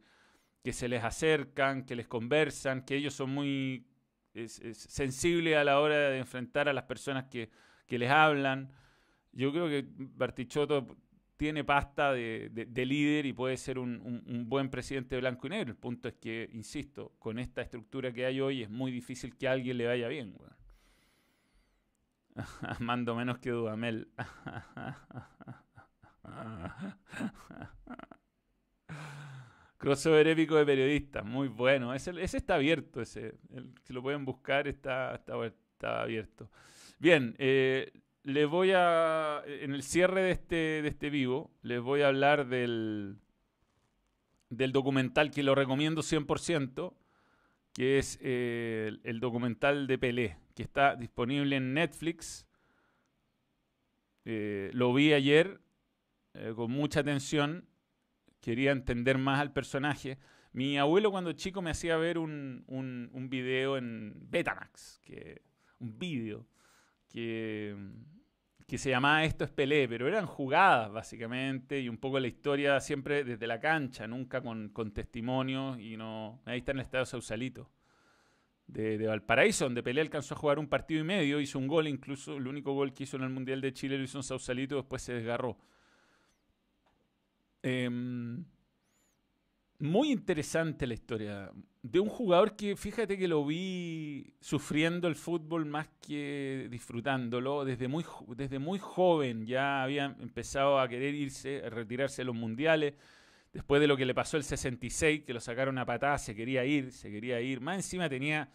que 0.63 0.73
se 0.73 0.89
les 0.89 1.05
acercan, 1.05 1.85
que 1.85 1.97
les 1.97 2.09
conversan, 2.09 2.85
que 2.85 2.97
ellos 2.97 3.13
son 3.13 3.31
muy 3.31 3.87
sensibles 4.35 5.57
a 5.57 5.65
la 5.65 5.79
hora 5.79 6.09
de 6.09 6.17
enfrentar 6.17 6.67
a 6.67 6.73
las 6.73 6.85
personas 6.85 7.25
que 7.25 7.51
que 7.93 7.99
les 7.99 8.11
hablan. 8.11 8.73
Yo 9.33 9.53
creo 9.53 9.69
que 9.69 9.85
Bartichotto 9.87 10.97
tiene 11.37 11.63
pasta 11.63 12.15
de, 12.15 12.51
líder 12.75 13.27
y 13.27 13.35
puede 13.35 13.59
ser 13.59 13.79
un, 13.79 14.47
buen 14.49 14.71
presidente 14.71 15.15
de 15.15 15.21
blanco 15.21 15.47
y 15.47 15.51
negro. 15.51 15.73
El 15.73 15.77
punto 15.77 16.09
es 16.09 16.15
que, 16.15 16.49
insisto, 16.55 17.13
con 17.19 17.39
esta 17.39 17.61
estructura 17.61 18.11
que 18.11 18.25
hay 18.25 18.41
hoy 18.41 18.63
es 18.63 18.71
muy 18.71 18.91
difícil 18.91 19.37
que 19.37 19.47
a 19.47 19.53
alguien 19.53 19.77
le 19.77 19.89
vaya 19.89 20.09
bien. 20.09 20.35
Mando 22.81 23.15
menos 23.15 23.37
que 23.41 23.51
Dudamel. 23.51 24.09
Crossover 29.77 30.29
épico 30.29 30.57
de 30.57 30.65
periodistas, 30.65 31.27
muy 31.27 31.49
bueno. 31.49 31.93
Ese, 31.93 32.15
está 32.23 32.55
abierto, 32.55 33.03
ese. 33.03 33.35
si 33.83 33.93
lo 33.93 34.01
pueden 34.01 34.25
buscar, 34.25 34.67
está, 34.67 35.15
está, 35.15 35.45
está 35.45 36.01
abierto. 36.01 36.49
Bien, 37.03 37.35
eh, 37.39 37.91
les 38.23 38.49
voy 38.49 38.71
a, 38.71 39.43
en 39.45 39.75
el 39.75 39.83
cierre 39.83 40.23
de 40.23 40.31
este, 40.31 40.55
de 40.55 40.87
este 40.87 41.11
vivo, 41.11 41.51
les 41.63 41.81
voy 41.81 42.03
a 42.03 42.07
hablar 42.07 42.47
del, 42.47 43.19
del 44.51 44.71
documental 44.71 45.33
que 45.33 45.43
lo 45.43 45.57
recomiendo 45.57 46.03
100%, 46.03 46.95
que 47.75 47.99
es 47.99 48.21
eh, 48.23 49.01
el, 49.03 49.19
documental 49.19 49.89
de 49.89 49.99
Pelé, 49.99 50.37
que 50.55 50.63
está 50.63 50.95
disponible 50.95 51.57
en 51.57 51.75
Netflix. 51.75 52.47
Eh, 54.25 54.71
lo 54.73 54.95
vi 54.95 55.13
ayer 55.13 55.61
con 56.55 56.71
mucha 56.71 57.01
atención, 57.01 57.69
quería 58.41 58.71
entender 58.71 59.19
más 59.19 59.41
al 59.41 59.53
personaje. 59.53 60.19
Mi 60.53 60.79
abuelo 60.79 61.11
cuando 61.11 61.33
chico 61.33 61.63
me 61.63 61.71
hacía 61.71 61.97
ver 61.97 62.17
un, 62.17 62.63
un, 62.69 63.11
un 63.13 63.29
video 63.29 63.77
en 63.77 64.15
Betamax, 64.31 65.01
que, 65.01 65.43
un 65.81 65.99
video 65.99 66.47
que, 67.13 67.77
que 68.67 68.79
se 68.79 68.91
llamaba 68.91 69.25
Esto 69.25 69.45
es 69.45 69.51
Pelé, 69.51 69.87
pero 69.89 70.09
eran 70.09 70.27
jugadas 70.27 70.91
básicamente 70.91 71.81
y 71.81 71.89
un 71.89 71.99
poco 71.99 72.19
la 72.19 72.27
historia 72.27 72.81
siempre 72.81 73.23
desde 73.23 73.47
la 73.47 73.61
cancha, 73.61 74.07
nunca 74.07 74.41
con, 74.41 74.71
con 74.71 74.93
testimonios 74.93 75.79
y 75.79 75.97
no... 75.97 76.41
Ahí 76.47 76.59
está 76.59 76.73
en 76.73 76.79
el 76.79 76.85
estado 76.85 77.05
Sausalito. 77.05 77.71
De, 78.67 78.97
de, 78.97 79.07
Valparaíso, 79.07 79.67
donde 79.67 79.83
Pelé 79.83 80.01
alcanzó 80.01 80.35
a 80.35 80.39
jugar 80.39 80.59
un 80.59 80.69
partido 80.69 81.01
y 81.01 81.05
medio, 81.05 81.41
hizo 81.41 81.59
un 81.59 81.67
gol 81.67 81.89
incluso, 81.89 82.39
el 82.39 82.47
único 82.47 82.73
gol 82.73 82.95
que 82.95 83.03
hizo 83.03 83.19
en 83.19 83.25
el 83.25 83.29
Mundial 83.29 83.61
de 83.61 83.75
Chile 83.75 83.99
lo 83.99 84.05
hizo 84.05 84.19
en 84.19 84.23
Sausalito, 84.23 84.77
después 84.77 85.03
se 85.03 85.13
desgarró. 85.13 85.59
Eh, 87.63 87.91
muy 89.83 90.13
interesante 90.13 90.87
la 90.87 90.95
historia 90.95 91.51
de 91.83 91.99
un 91.99 92.09
jugador 92.09 92.55
que, 92.55 92.77
fíjate 92.77 93.19
que 93.19 93.27
lo 93.27 93.45
vi 93.45 94.33
sufriendo 94.41 95.09
el 95.09 95.17
fútbol 95.17 95.67
más 95.67 95.89
que 96.07 96.69
disfrutándolo. 96.71 97.65
Desde 97.65 97.89
muy, 97.89 98.05
desde 98.37 98.61
muy 98.61 98.79
joven 98.79 99.45
ya 99.45 99.83
había 99.83 100.17
empezado 100.21 100.79
a 100.79 100.89
querer 100.89 101.17
irse, 101.17 101.65
a 101.67 101.71
retirarse 101.71 102.23
de 102.23 102.27
los 102.27 102.37
mundiales. 102.37 102.95
Después 103.53 103.81
de 103.81 103.89
lo 103.89 103.97
que 103.97 104.07
le 104.07 104.15
pasó 104.15 104.37
el 104.37 104.45
66, 104.45 105.25
que 105.25 105.35
lo 105.35 105.41
sacaron 105.41 105.77
a 105.79 105.85
patada, 105.85 106.17
se 106.17 106.35
quería 106.37 106.65
ir, 106.65 106.93
se 106.93 107.11
quería 107.11 107.41
ir. 107.41 107.61
Más 107.61 107.77
encima 107.77 108.09
tenía 108.09 108.49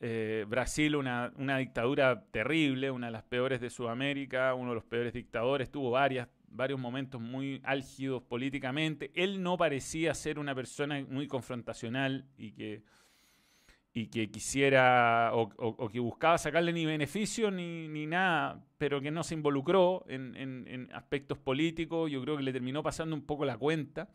eh, 0.00 0.46
Brasil 0.48 0.96
una, 0.96 1.30
una 1.36 1.58
dictadura 1.58 2.24
terrible, 2.30 2.90
una 2.90 3.08
de 3.08 3.12
las 3.12 3.22
peores 3.22 3.60
de 3.60 3.68
Sudamérica, 3.68 4.54
uno 4.54 4.70
de 4.70 4.76
los 4.76 4.84
peores 4.84 5.12
dictadores, 5.12 5.70
tuvo 5.70 5.90
varias 5.90 6.26
varios 6.54 6.78
momentos 6.78 7.20
muy 7.20 7.60
álgidos 7.64 8.22
políticamente. 8.22 9.10
Él 9.14 9.42
no 9.42 9.56
parecía 9.56 10.14
ser 10.14 10.38
una 10.38 10.54
persona 10.54 11.04
muy 11.08 11.26
confrontacional 11.26 12.26
y 12.36 12.52
que, 12.52 12.82
y 13.92 14.06
que 14.06 14.30
quisiera 14.30 15.30
o, 15.34 15.88
que 15.90 16.00
buscaba 16.00 16.38
sacarle 16.38 16.72
ni 16.72 16.86
beneficio 16.86 17.50
ni, 17.50 17.88
ni, 17.88 18.06
nada, 18.06 18.64
pero 18.78 19.00
que 19.00 19.10
no 19.10 19.24
se 19.24 19.34
involucró 19.34 20.04
en, 20.08 20.36
en, 20.36 20.88
aspectos 20.92 21.38
políticos. 21.38 22.10
Yo 22.10 22.22
creo 22.22 22.36
que 22.36 22.42
le 22.42 22.52
terminó 22.52 22.82
pasando 22.82 23.16
un 23.16 23.22
poco 23.22 23.44
la 23.44 23.58
cuenta. 23.58 24.08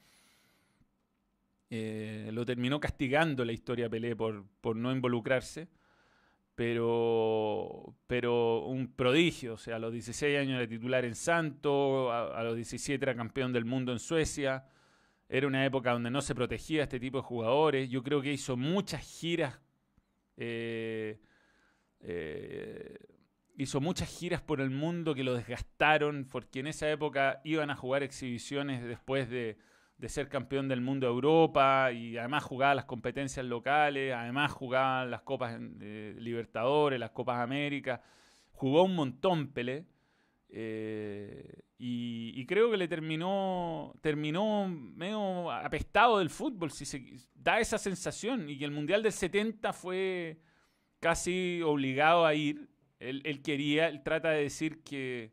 Eh, 1.69 2.31
lo 2.33 2.45
terminó 2.45 2.79
castigando 2.79 3.45
la 3.45 3.51
historia 3.51 3.89
Pelé 3.89 4.15
por, 4.15 4.43
por 4.59 4.75
no 4.75 4.91
involucrarse 4.91 5.67
pero, 6.59 7.95
pero 8.05 8.65
un 8.65 8.91
prodigio. 8.91 9.53
O 9.53 9.57
sea, 9.57 9.77
a 9.77 9.79
los 9.79 9.93
16 9.93 10.37
años 10.39 10.57
era 10.57 10.67
titular 10.67 11.05
en 11.05 11.15
Santo, 11.15 12.11
a, 12.11 12.43
los 12.43 12.53
17 12.57 13.01
era 13.01 13.15
campeón 13.15 13.53
del 13.53 13.63
mundo 13.63 13.93
en 13.93 13.99
Suecia. 13.99 14.65
Era 15.29 15.47
una 15.47 15.65
época 15.65 15.93
donde 15.93 16.11
no 16.11 16.21
se 16.21 16.35
protegía 16.35 16.81
a 16.81 16.83
este 16.83 16.99
tipo 16.99 17.19
de 17.19 17.23
jugadores. 17.23 17.89
Yo 17.89 18.03
creo 18.03 18.21
que 18.21 18.33
hizo 18.33 18.57
muchas 18.57 19.03
giras. 19.03 19.57
Eh, 20.35 21.21
eh, 22.01 22.97
hizo 23.55 23.79
muchas 23.79 24.09
giras 24.09 24.41
por 24.41 24.59
el 24.59 24.69
mundo 24.69 25.15
que 25.15 25.23
lo 25.23 25.35
desgastaron, 25.35 26.27
porque 26.29 26.59
en 26.59 26.67
esa 26.67 26.91
época 26.91 27.39
iban 27.45 27.69
a 27.69 27.77
jugar 27.77 28.03
exhibiciones 28.03 28.83
después 28.83 29.29
de, 29.29 29.57
de 29.99 30.09
ser 30.09 30.29
campeón 30.29 30.69
del 30.69 30.79
mundo 30.79 31.07
de 31.07 31.13
Europa 31.13 31.91
y 31.91 32.17
además 32.17 32.43
jugaba 32.43 32.73
las 32.73 32.85
competencias 32.85 33.45
locales, 33.45 34.13
además 34.13 34.51
jugaba 34.51 35.05
las 35.05 35.21
Copas 35.21 35.59
Libertadores, 35.59 36.99
las 36.99 37.11
Copas 37.11 37.39
América, 37.39 38.01
jugó 38.53 38.83
un 38.83 38.95
montón 38.95 39.49
Pelé 39.49 39.85
eh, 40.47 41.63
y, 41.77 42.45
creo 42.45 42.71
que 42.71 42.77
le 42.77 42.87
terminó, 42.87 43.93
terminó 44.01 44.67
medio 44.67 45.51
apestado 45.51 46.19
del 46.19 46.29
fútbol, 46.29 46.71
si 46.71 46.85
se 46.85 47.03
da 47.35 47.59
esa 47.59 47.77
sensación 47.77 48.49
y 48.49 48.57
que 48.57 48.65
el 48.65 48.71
Mundial 48.71 49.03
del 49.03 49.11
70 49.11 49.71
fue 49.73 50.41
casi 50.99 51.61
obligado 51.61 52.25
a 52.25 52.33
ir, 52.33 52.69
él, 52.99 53.41
quería, 53.41 53.87
él 53.87 54.01
trata 54.03 54.31
de 54.31 54.43
decir 54.43 54.83
que 54.83 55.31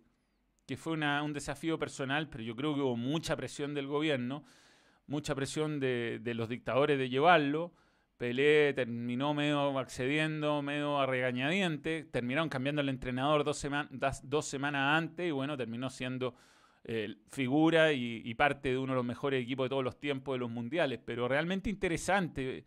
que 0.66 0.76
fue 0.76 0.94
un 0.94 1.32
desafío 1.32 1.78
personal, 1.78 2.28
pero 2.28 2.42
yo 2.42 2.56
creo 2.56 2.74
que 2.74 2.80
hubo 2.80 2.96
mucha 2.96 3.36
presión 3.36 3.72
del 3.72 3.86
gobierno, 3.86 4.44
mucha 5.06 5.34
presión 5.34 5.78
de, 5.78 6.20
los 6.34 6.48
dictadores 6.48 6.98
de 6.98 7.08
llevarlo. 7.08 7.72
Pelé 8.18 8.72
terminó 8.72 9.32
medio 9.34 9.78
accediendo, 9.78 10.62
medio 10.62 10.98
a 10.98 11.06
regañadiente. 11.06 12.04
Terminaron 12.10 12.48
cambiando 12.48 12.80
el 12.80 12.88
entrenador 12.88 13.44
dos, 13.44 13.58
semanas 13.58 14.96
antes 14.98 15.28
y 15.28 15.30
bueno, 15.30 15.56
terminó 15.56 15.88
siendo 15.88 16.34
eh, 16.82 17.14
figura 17.28 17.92
y, 17.92 18.34
parte 18.34 18.70
de 18.70 18.78
uno 18.78 18.94
de 18.94 18.96
los 18.96 19.04
mejores 19.04 19.42
equipos 19.42 19.66
de 19.66 19.70
todos 19.70 19.84
los 19.84 20.00
tiempos 20.00 20.34
de 20.34 20.40
los 20.40 20.50
mundiales. 20.50 20.98
Pero 21.04 21.28
realmente 21.28 21.70
interesante. 21.70 22.64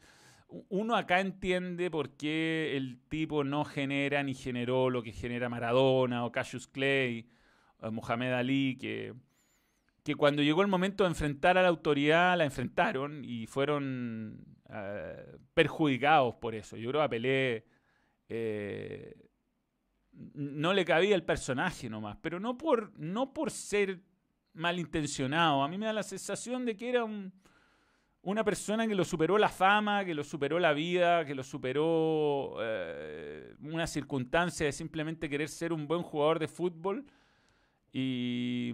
Uno 0.70 0.96
acá 0.96 1.20
entiende 1.20 1.92
por 1.92 2.12
qué 2.12 2.78
el 2.78 3.00
tipo 3.10 3.44
no 3.44 3.66
genera 3.66 4.24
ni 4.24 4.36
generó 4.36 4.90
lo 4.90 5.04
que 5.04 5.12
genera 5.12 5.50
Maradona 5.50 6.26
o 6.26 6.32
Cassius 6.32 6.68
Clay 6.68 7.28
Mohamed 7.82 8.34
Ali, 8.34 8.78
que, 8.80 9.14
que 10.04 10.16
cuando 10.16 10.42
llegó 10.42 10.62
el 10.62 10.68
momento 10.68 11.04
de 11.04 11.10
enfrentar 11.10 11.58
a 11.58 11.62
la 11.62 11.70
autoridad, 11.70 12.38
la 12.38 12.46
enfrentaron 12.46 13.24
y 13.24 13.48
fueron 13.48 14.46
eh, 14.70 15.38
perjudicados 15.54 16.36
por 16.36 16.56
eso. 16.56 16.78
Yo 16.78 16.90
creo 16.90 17.02
que 17.02 17.06
a 17.06 17.10
Pelé 17.10 17.66
eh, 18.28 19.30
no 20.12 20.74
le 20.74 20.86
cabía 20.86 21.16
el 21.16 21.24
personaje 21.24 21.90
nomás, 21.90 22.18
pero 22.22 22.40
no 22.40 22.58
por, 22.58 22.98
no 23.00 23.34
por 23.34 23.52
ser 23.52 24.02
malintencionado. 24.54 25.64
A 25.64 25.68
mí 25.68 25.78
me 25.78 25.86
da 25.86 25.94
la 25.94 26.04
sensación 26.04 26.66
de 26.66 26.76
que 26.76 26.90
era 26.90 27.06
una 28.22 28.44
persona 28.44 28.88
que 28.88 28.96
lo 28.96 29.06
superó 29.06 29.38
la 29.38 29.50
fama, 29.50 30.04
que 30.04 30.14
lo 30.14 30.24
superó 30.24 30.60
la 30.60 30.74
vida, 30.74 31.26
que 31.26 31.36
lo 31.36 31.44
superó 31.44 32.58
eh, 32.62 33.56
una 33.62 33.88
circunstancia 33.88 34.66
de 34.66 34.72
simplemente 34.72 35.30
querer 35.30 35.48
ser 35.48 35.72
un 35.72 35.88
buen 35.88 36.04
jugador 36.04 36.40
de 36.40 36.48
fútbol 36.48 37.06
y, 37.92 38.74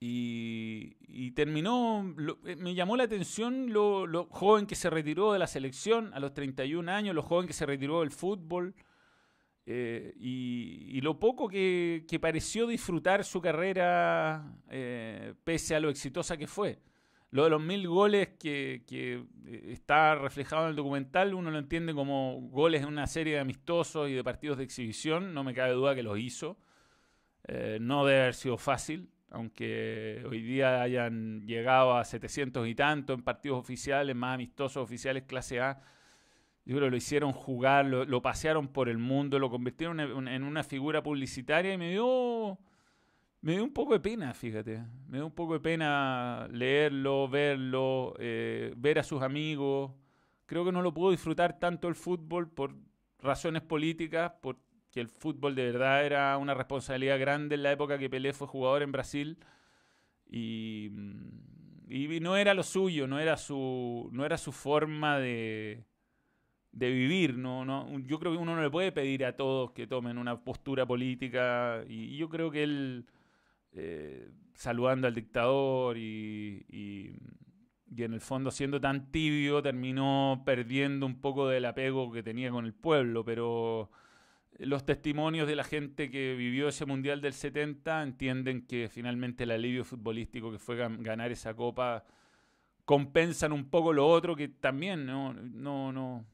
y, 0.00 1.32
terminó, 1.32 2.14
eh, 2.46 2.56
me 2.56 2.74
llamó 2.74 2.96
la 2.96 3.04
atención 3.04 3.72
lo, 3.72 4.26
joven 4.30 4.66
que 4.66 4.74
se 4.74 4.90
retiró 4.90 5.32
de 5.32 5.38
la 5.38 5.46
selección 5.46 6.12
a 6.14 6.20
los 6.20 6.34
31 6.34 6.90
años, 6.90 7.14
lo 7.14 7.22
joven 7.22 7.46
que 7.46 7.52
se 7.52 7.66
retiró 7.66 8.00
del 8.00 8.10
fútbol. 8.10 8.74
Eh, 9.66 10.14
y, 10.18 11.00
lo 11.02 11.18
poco 11.18 11.48
que, 11.48 12.18
pareció 12.20 12.66
disfrutar 12.66 13.24
su 13.24 13.40
carrera 13.40 14.56
eh, 14.70 15.34
pese 15.44 15.74
a 15.74 15.80
lo 15.80 15.90
exitosa 15.90 16.36
que 16.36 16.46
fue. 16.46 16.78
Lo 17.30 17.44
de 17.44 17.50
los 17.50 17.60
mil 17.60 17.86
goles 17.86 18.28
que, 18.40 18.84
que, 18.86 19.24
está 19.70 20.14
reflejado 20.14 20.64
en 20.64 20.70
el 20.70 20.76
documental, 20.76 21.34
uno 21.34 21.50
lo 21.50 21.58
entiende 21.58 21.92
como 21.92 22.40
goles 22.50 22.82
en 22.82 22.88
una 22.88 23.06
serie 23.06 23.34
de 23.34 23.40
amistosos 23.40 24.08
y 24.08 24.14
de 24.14 24.24
partidos 24.24 24.58
de 24.58 24.64
exhibición, 24.64 25.34
no 25.34 25.44
me 25.44 25.54
cabe 25.54 25.72
duda 25.72 25.94
que 25.94 26.02
los 26.02 26.18
hizo. 26.18 26.56
Eh, 27.46 27.78
no 27.80 28.04
debe 28.04 28.22
haber 28.22 28.34
sido 28.34 28.58
fácil, 28.58 29.10
aunque 29.30 30.24
hoy 30.28 30.42
día 30.42 30.82
hayan 30.82 31.46
llegado 31.46 31.96
a 31.96 32.04
700 32.04 32.66
y 32.66 32.74
tanto 32.74 33.12
en 33.12 33.22
partidos 33.22 33.58
oficiales, 33.58 34.16
más 34.16 34.34
amistosos 34.34 34.82
oficiales 34.82 35.24
clase 35.24 35.60
A. 35.60 35.80
Yo 36.64 36.76
creo 36.76 36.88
que 36.88 36.90
lo 36.90 36.96
hicieron 36.96 37.32
jugar, 37.32 37.86
lo, 37.86 38.20
pasearon 38.22 38.68
por 38.68 38.90
el 38.90 38.98
mundo, 38.98 39.38
lo 39.38 39.48
convirtieron 39.48 40.00
en, 40.00 40.42
una 40.42 40.62
figura 40.62 41.02
publicitaria 41.02 41.72
y 41.72 41.78
me 41.78 41.90
dio, 41.90 42.58
me 43.40 43.52
dio 43.52 43.64
un 43.64 43.72
poco 43.72 43.94
de 43.94 44.00
pena, 44.00 44.34
fíjate. 44.34 44.84
Me 45.08 45.16
dio 45.16 45.26
un 45.26 45.32
poco 45.32 45.54
de 45.54 45.60
pena 45.60 46.46
leerlo, 46.50 47.26
verlo, 47.26 48.14
eh, 48.18 48.74
ver 48.76 48.98
a 48.98 49.02
sus 49.02 49.22
amigos. 49.22 49.92
Creo 50.44 50.62
que 50.62 50.72
no 50.72 50.82
lo 50.82 50.92
pudo 50.92 51.10
disfrutar 51.10 51.58
tanto 51.58 51.88
el 51.88 51.94
fútbol 51.94 52.50
por 52.50 52.74
razones 53.20 53.62
políticas, 53.62 54.32
por 54.42 54.58
que 54.90 55.00
el 55.00 55.08
fútbol 55.08 55.54
de 55.54 55.64
verdad 55.64 56.04
era 56.04 56.36
una 56.38 56.54
responsabilidad 56.54 57.18
grande 57.18 57.54
en 57.56 57.62
la 57.62 57.72
época 57.72 57.98
que 57.98 58.10
Pelé 58.10 58.32
fue 58.32 58.46
jugador 58.46 58.82
en 58.82 58.92
Brasil. 58.92 59.38
Y, 60.30 60.90
y 61.88 62.20
no 62.20 62.36
era 62.36 62.54
lo 62.54 62.62
suyo, 62.62 63.06
no 63.06 63.18
era 63.18 63.36
su, 63.36 64.08
no 64.12 64.24
era 64.24 64.38
su 64.38 64.52
forma 64.52 65.18
de, 65.18 65.84
de 66.72 66.90
vivir. 66.90 67.36
No, 67.36 67.64
no, 67.64 67.98
yo 68.00 68.18
creo 68.18 68.32
que 68.32 68.38
uno 68.38 68.56
no 68.56 68.62
le 68.62 68.70
puede 68.70 68.92
pedir 68.92 69.24
a 69.24 69.36
todos 69.36 69.72
que 69.72 69.86
tomen 69.86 70.18
una 70.18 70.42
postura 70.42 70.86
política. 70.86 71.84
Y, 71.88 72.16
yo 72.16 72.28
creo 72.28 72.50
que 72.50 72.62
él, 72.62 73.06
eh, 73.72 74.30
saludando 74.54 75.06
al 75.06 75.14
dictador 75.14 75.98
y, 75.98 76.64
y, 76.68 77.12
y 77.94 78.02
en 78.02 78.14
el 78.14 78.20
fondo 78.20 78.50
siendo 78.50 78.80
tan 78.80 79.10
tibio, 79.10 79.62
terminó 79.62 80.42
perdiendo 80.44 81.06
un 81.06 81.20
poco 81.20 81.48
del 81.48 81.64
apego 81.64 82.12
que 82.12 82.22
tenía 82.22 82.50
con 82.50 82.64
el 82.64 82.74
pueblo, 82.74 83.24
pero 83.24 83.90
los 84.58 84.84
testimonios 84.84 85.46
de 85.46 85.56
la 85.56 85.64
gente 85.64 86.10
que 86.10 86.34
vivió 86.34 86.68
ese 86.68 86.86
Mundial 86.86 87.20
del 87.20 87.32
70 87.32 88.02
entienden 88.02 88.66
que 88.66 88.88
finalmente 88.88 89.44
el 89.44 89.52
alivio 89.52 89.84
futbolístico 89.84 90.50
que 90.50 90.58
fue 90.58 90.76
ganar 90.76 91.30
esa 91.30 91.54
copa 91.54 92.04
compensan 92.84 93.52
un 93.52 93.68
poco 93.68 93.92
lo 93.92 94.08
otro 94.08 94.34
que 94.34 94.48
también 94.48 95.04
no, 95.04 95.34
no, 95.34 95.92
no, 95.92 96.24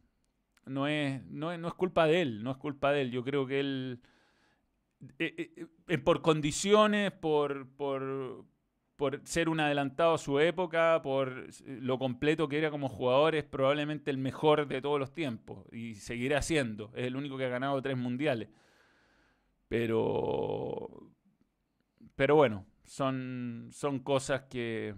no, 0.67 0.87
es, 0.87 1.25
no, 1.27 1.51
es, 1.51 1.75
culpa 1.75 2.07
de 2.07 2.23
él, 2.23 2.45
no 2.45 2.53
es 2.53 2.57
culpa 2.57 2.93
de 2.93 3.03
él. 3.03 3.11
Yo 3.11 3.25
creo 3.25 3.45
que 3.45 3.61
él, 3.61 4.01
eh, 5.19 5.35
eh, 5.37 5.67
eh, 5.89 5.99
por 5.99 6.23
condiciones, 6.23 7.11
por, 7.11 7.69
por, 7.71 8.45
por 8.97 9.21
ser 9.25 9.49
un 9.49 9.61
adelantado 9.61 10.15
a 10.15 10.19
su 10.19 10.39
época, 10.39 11.01
por 11.03 11.49
lo 11.67 11.99
completo 11.99 12.49
que 12.49 12.59
era 12.59 12.71
como 12.71 12.89
jugador, 12.89 13.35
es 13.35 13.45
probablemente 13.45 14.11
el 14.11 14.19
mejor 14.19 14.69
de 14.69 14.81
todos 14.81 15.01
los 15.01 15.13
tiempos 15.13 15.67
y 15.73 15.97
seguirá 15.97 16.43
siendo. 16.43 16.93
Es 16.95 17.07
el 17.07 17.17
único 17.17 17.37
que 17.37 17.45
ha 17.47 17.49
ganado 17.49 17.81
tres 17.83 17.97
mundiales. 17.97 18.49
Pero, 19.69 21.11
pero 22.15 22.37
bueno, 22.37 22.67
son, 22.85 23.71
son 23.73 23.99
cosas 23.99 24.43
que, 24.43 24.95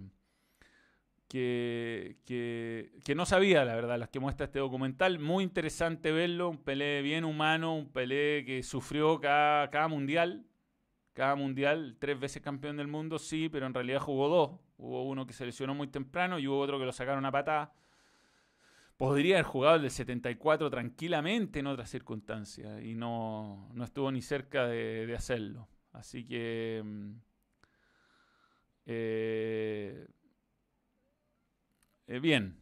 que, 1.27 2.17
que, 2.23 3.15
no 3.15 3.25
sabía, 3.25 3.65
la 3.65 3.73
verdad, 3.75 3.97
las 3.97 4.09
que 4.09 4.19
muestra 4.19 4.45
este 4.45 4.59
documental. 4.59 5.17
Muy 5.17 5.43
interesante 5.43 6.11
verlo, 6.11 6.49
un 6.49 6.57
Pelé 6.59 7.01
bien 7.01 7.25
humano, 7.25 7.75
un 7.75 7.91
Pelé 7.91 8.43
que 8.45 8.61
sufrió 8.61 9.19
cada, 9.19 9.71
cada 9.71 9.87
mundial 9.87 10.45
cada 11.17 11.33
mundial, 11.33 11.95
tres 11.97 12.19
veces 12.19 12.43
campeón 12.43 12.77
del 12.77 12.87
mundo, 12.87 13.17
sí, 13.17 13.49
pero 13.49 13.65
en 13.65 13.73
realidad 13.73 13.99
jugó 13.99 14.29
dos. 14.29 14.59
Hubo 14.77 15.01
uno 15.09 15.25
que 15.25 15.33
se 15.33 15.47
lesionó 15.47 15.73
muy 15.73 15.87
temprano 15.87 16.37
y 16.37 16.47
hubo 16.47 16.59
otro 16.59 16.77
que 16.77 16.85
lo 16.85 16.91
sacaron 16.91 17.25
a 17.25 17.31
patada. 17.31 17.73
Podría 18.97 19.37
haber 19.37 19.45
jugado 19.45 19.77
el 19.77 19.81
del 19.81 19.89
74 19.89 20.69
tranquilamente 20.69 21.57
en 21.57 21.65
otras 21.65 21.89
circunstancias 21.89 22.83
y 22.83 22.93
no, 22.93 23.67
no 23.73 23.83
estuvo 23.83 24.11
ni 24.11 24.21
cerca 24.21 24.67
de, 24.67 25.11
hacerlo. 25.17 25.67
Así 25.91 26.23
que... 26.23 26.83
Mm, 26.85 27.11
eh, 28.85 30.07
eh, 32.05 32.19
bien, 32.19 32.59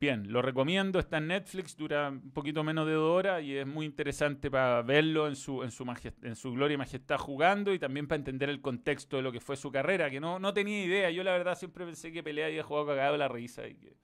Bien, 0.00 0.32
lo 0.32 0.42
recomiendo, 0.42 1.00
está 1.00 1.18
en 1.18 1.26
Netflix, 1.26 1.76
dura 1.76 2.10
un 2.10 2.30
poquito 2.30 2.62
menos 2.62 2.86
de 2.86 2.92
dos 2.92 3.18
horas 3.18 3.42
y 3.42 3.56
es 3.56 3.66
muy 3.66 3.84
interesante 3.84 4.48
para 4.48 4.80
verlo 4.82 5.26
en 5.26 5.34
su, 5.34 5.64
en 5.64 5.72
su, 5.72 6.52
gloria 6.52 6.74
y 6.74 6.78
majestad 6.78 7.18
jugando 7.18 7.74
y 7.74 7.80
también 7.80 8.06
para 8.06 8.18
entender 8.20 8.48
el 8.48 8.60
contexto 8.60 9.16
de 9.16 9.24
lo 9.24 9.32
que 9.32 9.40
fue 9.40 9.56
su 9.56 9.72
carrera, 9.72 10.08
que 10.08 10.20
no, 10.20 10.38
no 10.38 10.54
tenía 10.54 10.84
idea. 10.84 11.10
Yo 11.10 11.24
la 11.24 11.32
verdad 11.32 11.58
siempre 11.58 11.84
pensé 11.84 12.12
que 12.12 12.22
Pelea 12.22 12.46
había 12.46 12.62
jugado 12.62 12.86
cagado 12.86 13.16
la 13.16 13.26
risa 13.26 13.66
y 13.66 13.74
que, 13.74 13.96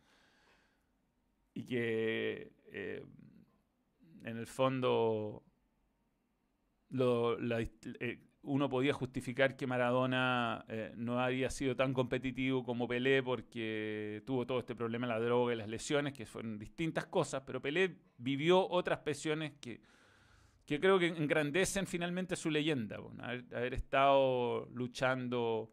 y 1.55 1.65
que 1.65 2.53
eh, 2.73 3.05
en 4.25 4.37
el 4.37 4.49
fondo 4.49 5.45
lo, 6.89 7.39
eh, 7.39 8.19
uno 8.45 8.69
podía 8.69 8.93
justificar 8.93 9.57
que 9.57 9.67
Maradona 9.67 10.65
eh, 10.69 10.93
no 10.97 11.21
había 11.21 11.51
sido 11.51 11.75
tan 11.77 11.93
competitivo 11.93 12.65
como 12.65 12.87
Pelé 12.87 13.23
porque 13.23 14.23
tuvo 14.27 14.47
todo 14.47 14.59
este 14.59 14.75
problema 14.75 15.07
de 15.07 15.13
la 15.15 15.21
droga 15.21 15.55
y 15.55 15.57
las 15.57 15.69
lesiones, 15.69 16.13
que 16.13 16.27
fueron 16.27 16.59
distintas 16.59 17.07
cosas, 17.07 17.43
pero 17.47 17.61
Pelé 17.61 17.97
vivió 18.19 18.69
otras 18.69 19.01
presiones 19.01 19.53
que, 19.61 19.81
que 20.67 20.81
creo 20.81 20.99
que 20.99 21.09
engrandecen 21.09 21.87
finalmente 21.87 22.37
su 22.37 22.51
leyenda. 22.51 22.99
haber, 23.21 23.75
estado 23.75 24.69
luchando 24.73 25.73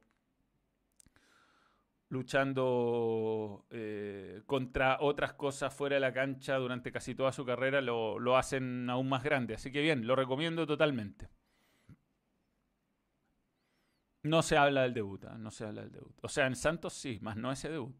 luchando 2.09 3.65
eh, 3.69 4.41
contra 4.45 4.97
otras 4.99 5.31
cosas 5.33 5.73
fuera 5.73 5.95
de 5.95 6.01
la 6.01 6.11
cancha 6.11 6.57
durante 6.57 6.91
casi 6.91 7.15
toda 7.15 7.31
su 7.31 7.45
carrera 7.45 7.79
lo 7.79 8.37
hacen 8.37 8.89
aún 8.89 9.07
más 9.07 9.23
grande. 9.23 9.53
Así 9.53 9.71
que 9.71 9.81
bien, 9.81 10.05
lo 10.05 10.15
recomiendo 10.17 10.67
totalmente. 10.67 11.29
No 14.23 14.41
se 14.41 14.57
habla 14.57 14.83
del 14.83 14.93
debut, 14.93 15.25
¿ah? 15.25 15.37
no 15.37 15.49
se 15.49 15.65
habla 15.65 15.81
del 15.81 15.91
debut. 15.91 16.15
O 16.21 16.27
sea, 16.27 16.45
en 16.45 16.55
Santos 16.55 16.93
sí, 16.93 17.17
más 17.21 17.37
no 17.37 17.51
ese 17.51 17.69
debut. 17.69 17.95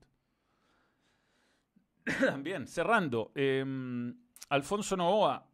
Bien, 2.39 2.67
cerrando. 2.67 3.31
Em, 3.35 4.15
Alfonso 4.49 4.95
Novoa. 4.95 5.47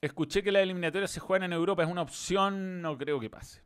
Escuché 0.00 0.42
que 0.42 0.52
la 0.52 0.60
eliminatoria 0.60 1.08
se 1.08 1.20
juega 1.20 1.46
en 1.46 1.52
Europa. 1.52 1.82
¿Es 1.82 1.88
una 1.88 2.02
opción? 2.02 2.82
No 2.82 2.96
creo 2.98 3.18
que 3.18 3.30
pase. 3.30 3.62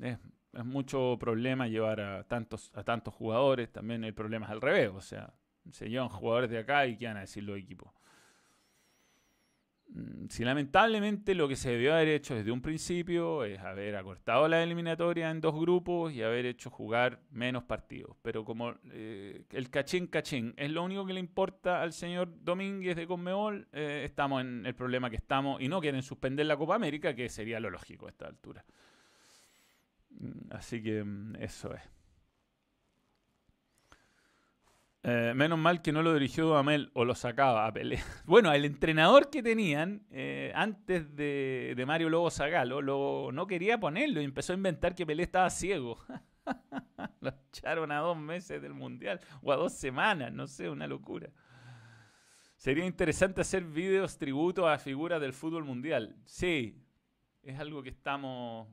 Es, 0.00 0.18
mucho 0.64 1.16
problema 1.18 1.66
llevar 1.66 2.00
a 2.00 2.24
tantos, 2.24 2.70
a 2.74 2.84
tantos 2.84 3.14
jugadores. 3.14 3.72
También 3.72 4.04
el 4.04 4.14
problema 4.14 4.46
es 4.46 4.52
al 4.52 4.60
revés. 4.60 4.90
O 4.94 5.00
sea, 5.00 5.34
se 5.70 5.88
llevan 5.88 6.08
jugadores 6.08 6.50
de 6.50 6.58
acá 6.58 6.86
y 6.86 6.96
qué 6.96 7.06
van 7.06 7.16
a 7.16 7.20
decir 7.20 7.42
los 7.42 7.58
equipos. 7.58 7.90
Mm, 9.94 10.26
si 10.28 10.44
lamentablemente 10.44 11.36
lo 11.36 11.46
que 11.46 11.54
se 11.54 11.70
debió 11.70 11.94
haber 11.94 12.08
hecho 12.08 12.34
desde 12.34 12.50
un 12.50 12.60
principio 12.60 13.44
es 13.44 13.60
haber 13.60 13.94
acortado 13.94 14.48
la 14.48 14.60
eliminatoria 14.60 15.30
en 15.30 15.40
dos 15.40 15.54
grupos 15.54 16.12
y 16.12 16.20
haber 16.22 16.46
hecho 16.46 16.68
jugar 16.68 17.20
menos 17.30 17.62
partidos. 17.62 18.16
Pero 18.20 18.44
como 18.44 18.74
eh, 18.90 19.44
el 19.50 19.70
cachín 19.70 20.08
cachín 20.08 20.52
es 20.56 20.70
lo 20.72 20.82
único 20.82 21.06
que 21.06 21.12
le 21.12 21.20
importa 21.20 21.80
al 21.80 21.92
señor 21.92 22.28
Domínguez 22.42 22.96
de 22.96 23.06
Conmebol, 23.06 23.68
eh, 23.72 24.02
estamos 24.04 24.40
en 24.40 24.66
el 24.66 24.74
problema 24.74 25.10
que 25.10 25.16
estamos 25.16 25.60
y 25.60 25.68
no 25.68 25.80
quieren 25.80 26.02
suspender 26.02 26.46
la 26.46 26.56
Copa 26.56 26.74
América, 26.74 27.14
que 27.14 27.28
sería 27.28 27.60
lo 27.60 27.70
lógico 27.70 28.06
a 28.06 28.10
esta 28.10 28.26
altura. 28.26 28.64
Mm, 30.10 30.50
así 30.50 30.82
que 30.82 31.04
mm, 31.04 31.36
eso 31.36 31.72
es. 31.72 31.82
Eh, 35.06 35.34
menos 35.36 35.58
mal 35.58 35.82
que 35.82 35.92
no 35.92 36.02
lo 36.02 36.14
dirigió 36.14 36.46
Dudamel 36.46 36.90
o 36.94 37.04
lo 37.04 37.14
sacaba 37.14 37.66
a 37.66 37.72
Pelé. 37.72 37.98
Bueno, 38.24 38.50
el 38.54 38.64
entrenador 38.64 39.28
que 39.28 39.42
tenían 39.42 40.06
eh, 40.10 40.50
antes 40.54 41.14
de, 41.14 41.82
Mario 41.86 42.08
Lobo 42.08 42.30
Zagalo 42.30 42.80
lo, 42.80 43.30
no 43.30 43.46
quería 43.46 43.78
ponerlo 43.78 44.22
y 44.22 44.24
empezó 44.24 44.54
a 44.54 44.56
inventar 44.56 44.94
que 44.94 45.04
Pelé 45.04 45.24
estaba 45.24 45.50
ciego. 45.50 45.98
lo 47.20 47.34
echaron 47.50 47.92
a 47.92 47.98
dos 47.98 48.16
meses 48.16 48.62
del 48.62 48.72
Mundial 48.72 49.20
o 49.42 49.52
a 49.52 49.56
dos 49.56 49.74
semanas, 49.74 50.32
no 50.32 50.46
sé, 50.46 50.70
una 50.70 50.86
locura. 50.86 51.28
Sería 52.56 52.86
interesante 52.86 53.42
hacer 53.42 53.62
videos 53.62 54.16
tributo 54.16 54.66
a 54.66 54.78
figuras 54.78 55.20
del 55.20 55.34
fútbol 55.34 55.66
mundial. 55.66 56.16
Sí, 56.24 56.82
es 57.42 57.60
algo 57.60 57.82
que 57.82 57.90
estamos, 57.90 58.68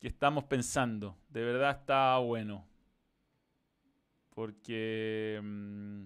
que 0.00 0.08
estamos 0.08 0.42
pensando. 0.42 1.16
De 1.28 1.44
verdad 1.44 1.78
está 1.78 2.18
bueno 2.18 2.67
porque 4.38 5.40
mm, 5.42 6.04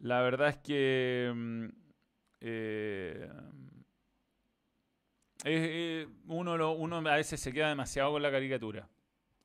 la 0.00 0.20
verdad 0.20 0.50
es 0.50 0.58
que 0.58 1.32
mm, 1.34 1.64
eh, 2.42 3.30
eh, 5.44 6.06
uno, 6.26 6.96
a 6.96 7.16
veces 7.16 7.40
se 7.40 7.50
queda 7.50 7.70
demasiado 7.70 8.12
con 8.12 8.20
la 8.20 8.30
caricatura. 8.30 8.90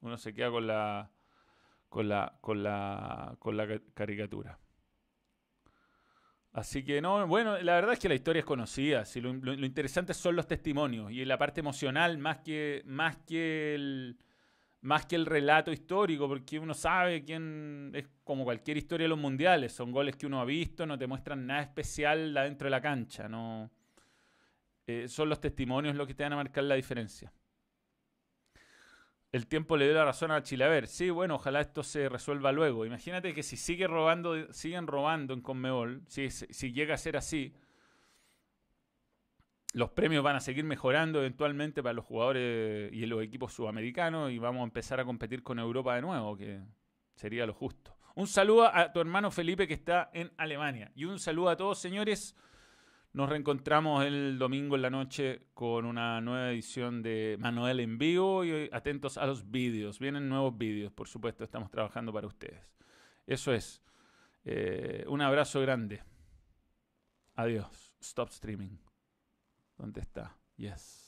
Uno 0.02 0.18
se 0.18 0.34
queda 0.34 0.52
con 0.52 0.68
la 0.68 1.10
con 1.88 2.10
la 2.10 2.38
con 2.42 2.64
la 2.64 3.38
con 3.40 3.56
la 3.56 3.80
caricatura. 3.94 4.60
Así 6.52 6.84
que 6.84 7.00
no, 7.02 7.28
bueno, 7.28 7.58
la 7.62 7.76
verdad 7.76 7.94
es 7.94 8.00
que 8.00 8.10
la 8.10 8.16
historia 8.16 8.42
es 8.42 8.46
conocida. 8.46 9.06
Si 9.06 9.22
lo, 9.22 9.32
lo, 9.32 9.54
interesante 9.54 10.14
son 10.14 10.36
los 10.36 10.48
testimonios 10.48 11.14
y 11.14 11.24
la 11.24 11.38
parte 11.38 11.62
emocional 11.62 12.18
más 12.18 12.40
que 12.40 12.84
más 12.86 13.16
que 13.20 13.74
el 13.74 14.18
más 14.82 15.06
que 15.06 15.16
el 15.16 15.26
relato 15.26 15.72
histórico, 15.72 16.28
porque 16.28 16.60
uno 16.60 16.74
sabe 16.74 17.24
quién 17.24 17.92
es 17.94 18.08
como 18.24 18.44
cualquier 18.44 18.78
historia 18.78 19.06
de 19.06 19.10
los 19.10 19.20
mundiales, 19.20 19.74
son 19.74 19.92
goles 19.92 20.16
que 20.16 20.26
uno 20.26 20.40
ha 20.40 20.46
visto, 20.46 20.86
no 20.86 20.98
te 20.98 21.08
muestran 21.08 21.46
nada 21.46 21.62
especial 21.62 22.34
dentro 22.34 22.68
de 22.68 22.72
la 22.72 22.82
cancha, 22.82 23.28
no 23.28 23.72
eh, 24.86 25.08
son 25.08 25.30
los 25.30 25.42
testimonios 25.42 25.96
los 25.96 26.08
que 26.08 26.14
te 26.14 26.24
van 26.24 26.34
a 26.34 26.38
marcar 26.38 26.64
la 26.64 26.76
diferencia. 26.76 27.34
El 29.34 29.46
tiempo 29.48 29.76
le 29.76 29.86
dio 29.86 29.94
la 29.94 30.06
razón 30.06 30.32
a 30.32 30.42
Chile. 30.42 30.64
A 30.64 30.70
ver, 30.70 30.88
sí, 30.88 31.10
bueno, 31.10 31.36
ojalá 31.36 31.60
esto 31.60 31.84
se 31.84 32.08
resuelva 32.08 32.54
luego. 32.54 32.86
Imagínate 32.86 33.34
que 33.34 33.44
si 33.44 33.58
sigue 33.58 33.86
robando, 33.86 34.52
siguen 34.54 34.88
robando 34.88 35.34
en 35.34 35.42
Conmebol, 35.42 36.02
si, 36.08 36.30
si 36.30 36.72
llega 36.72 36.94
a 36.94 36.98
ser 36.98 37.18
así, 37.18 37.54
los 39.78 39.92
premios 39.92 40.24
van 40.24 40.36
a 40.36 40.40
seguir 40.40 40.64
mejorando 40.64 41.20
eventualmente 41.20 41.84
para 41.84 41.94
los 41.94 42.04
jugadores 42.04 42.92
y 42.92 43.06
los 43.06 43.22
equipos 43.22 43.54
sudamericanos 43.54 44.32
y 44.32 44.40
vamos 44.40 44.62
a 44.62 44.64
empezar 44.64 45.00
a 45.00 45.06
competir 45.06 45.44
con 45.44 45.60
Europa 45.60 45.94
de 45.94 46.02
nuevo, 46.02 46.36
que 46.36 46.60
sería 47.14 47.46
lo 47.46 47.54
justo. 47.54 47.96
Un 48.16 48.26
saludo 48.26 48.76
a 48.76 48.92
tu 48.92 49.00
hermano 49.00 49.30
Felipe 49.30 49.68
que 49.68 49.76
está 49.76 50.10
en 50.14 50.32
Alemania 50.38 50.92
y 50.96 51.06
un 51.06 51.20
saludo 51.20 51.50
a 51.50 51.58
todos 51.58 51.78
señores. 51.78 52.36
Nos 53.14 53.30
reencontramos 53.30 54.04
el 54.04 54.40
domingo 54.40 54.76
en 54.76 54.82
la 54.82 54.90
noche 54.90 55.46
con 55.54 55.86
una 55.86 56.22
nueva 56.22 56.50
edición 56.50 57.04
de 57.04 57.38
Manuel 57.40 57.80
en 57.80 58.00
vivo 58.00 58.44
y 58.44 58.70
atentos 58.72 59.20
a 59.20 59.28
los 59.28 59.52
vídeos. 59.52 60.00
Vienen 60.00 60.28
nuevos 60.28 60.58
vídeos, 60.58 60.92
por 60.92 61.08
supuesto, 61.08 61.44
estamos 61.44 61.70
trabajando 61.70 62.12
para 62.12 62.26
ustedes. 62.26 62.68
Eso 63.28 63.54
es. 63.54 63.84
Eh, 64.44 65.06
un 65.08 65.22
abrazo 65.22 65.62
grande. 65.62 66.02
Adiós. 67.36 67.94
Stop 68.02 68.30
streaming. 68.30 68.87
¿Dónde 69.78 70.02
está? 70.02 70.36
Yes. 70.58 71.07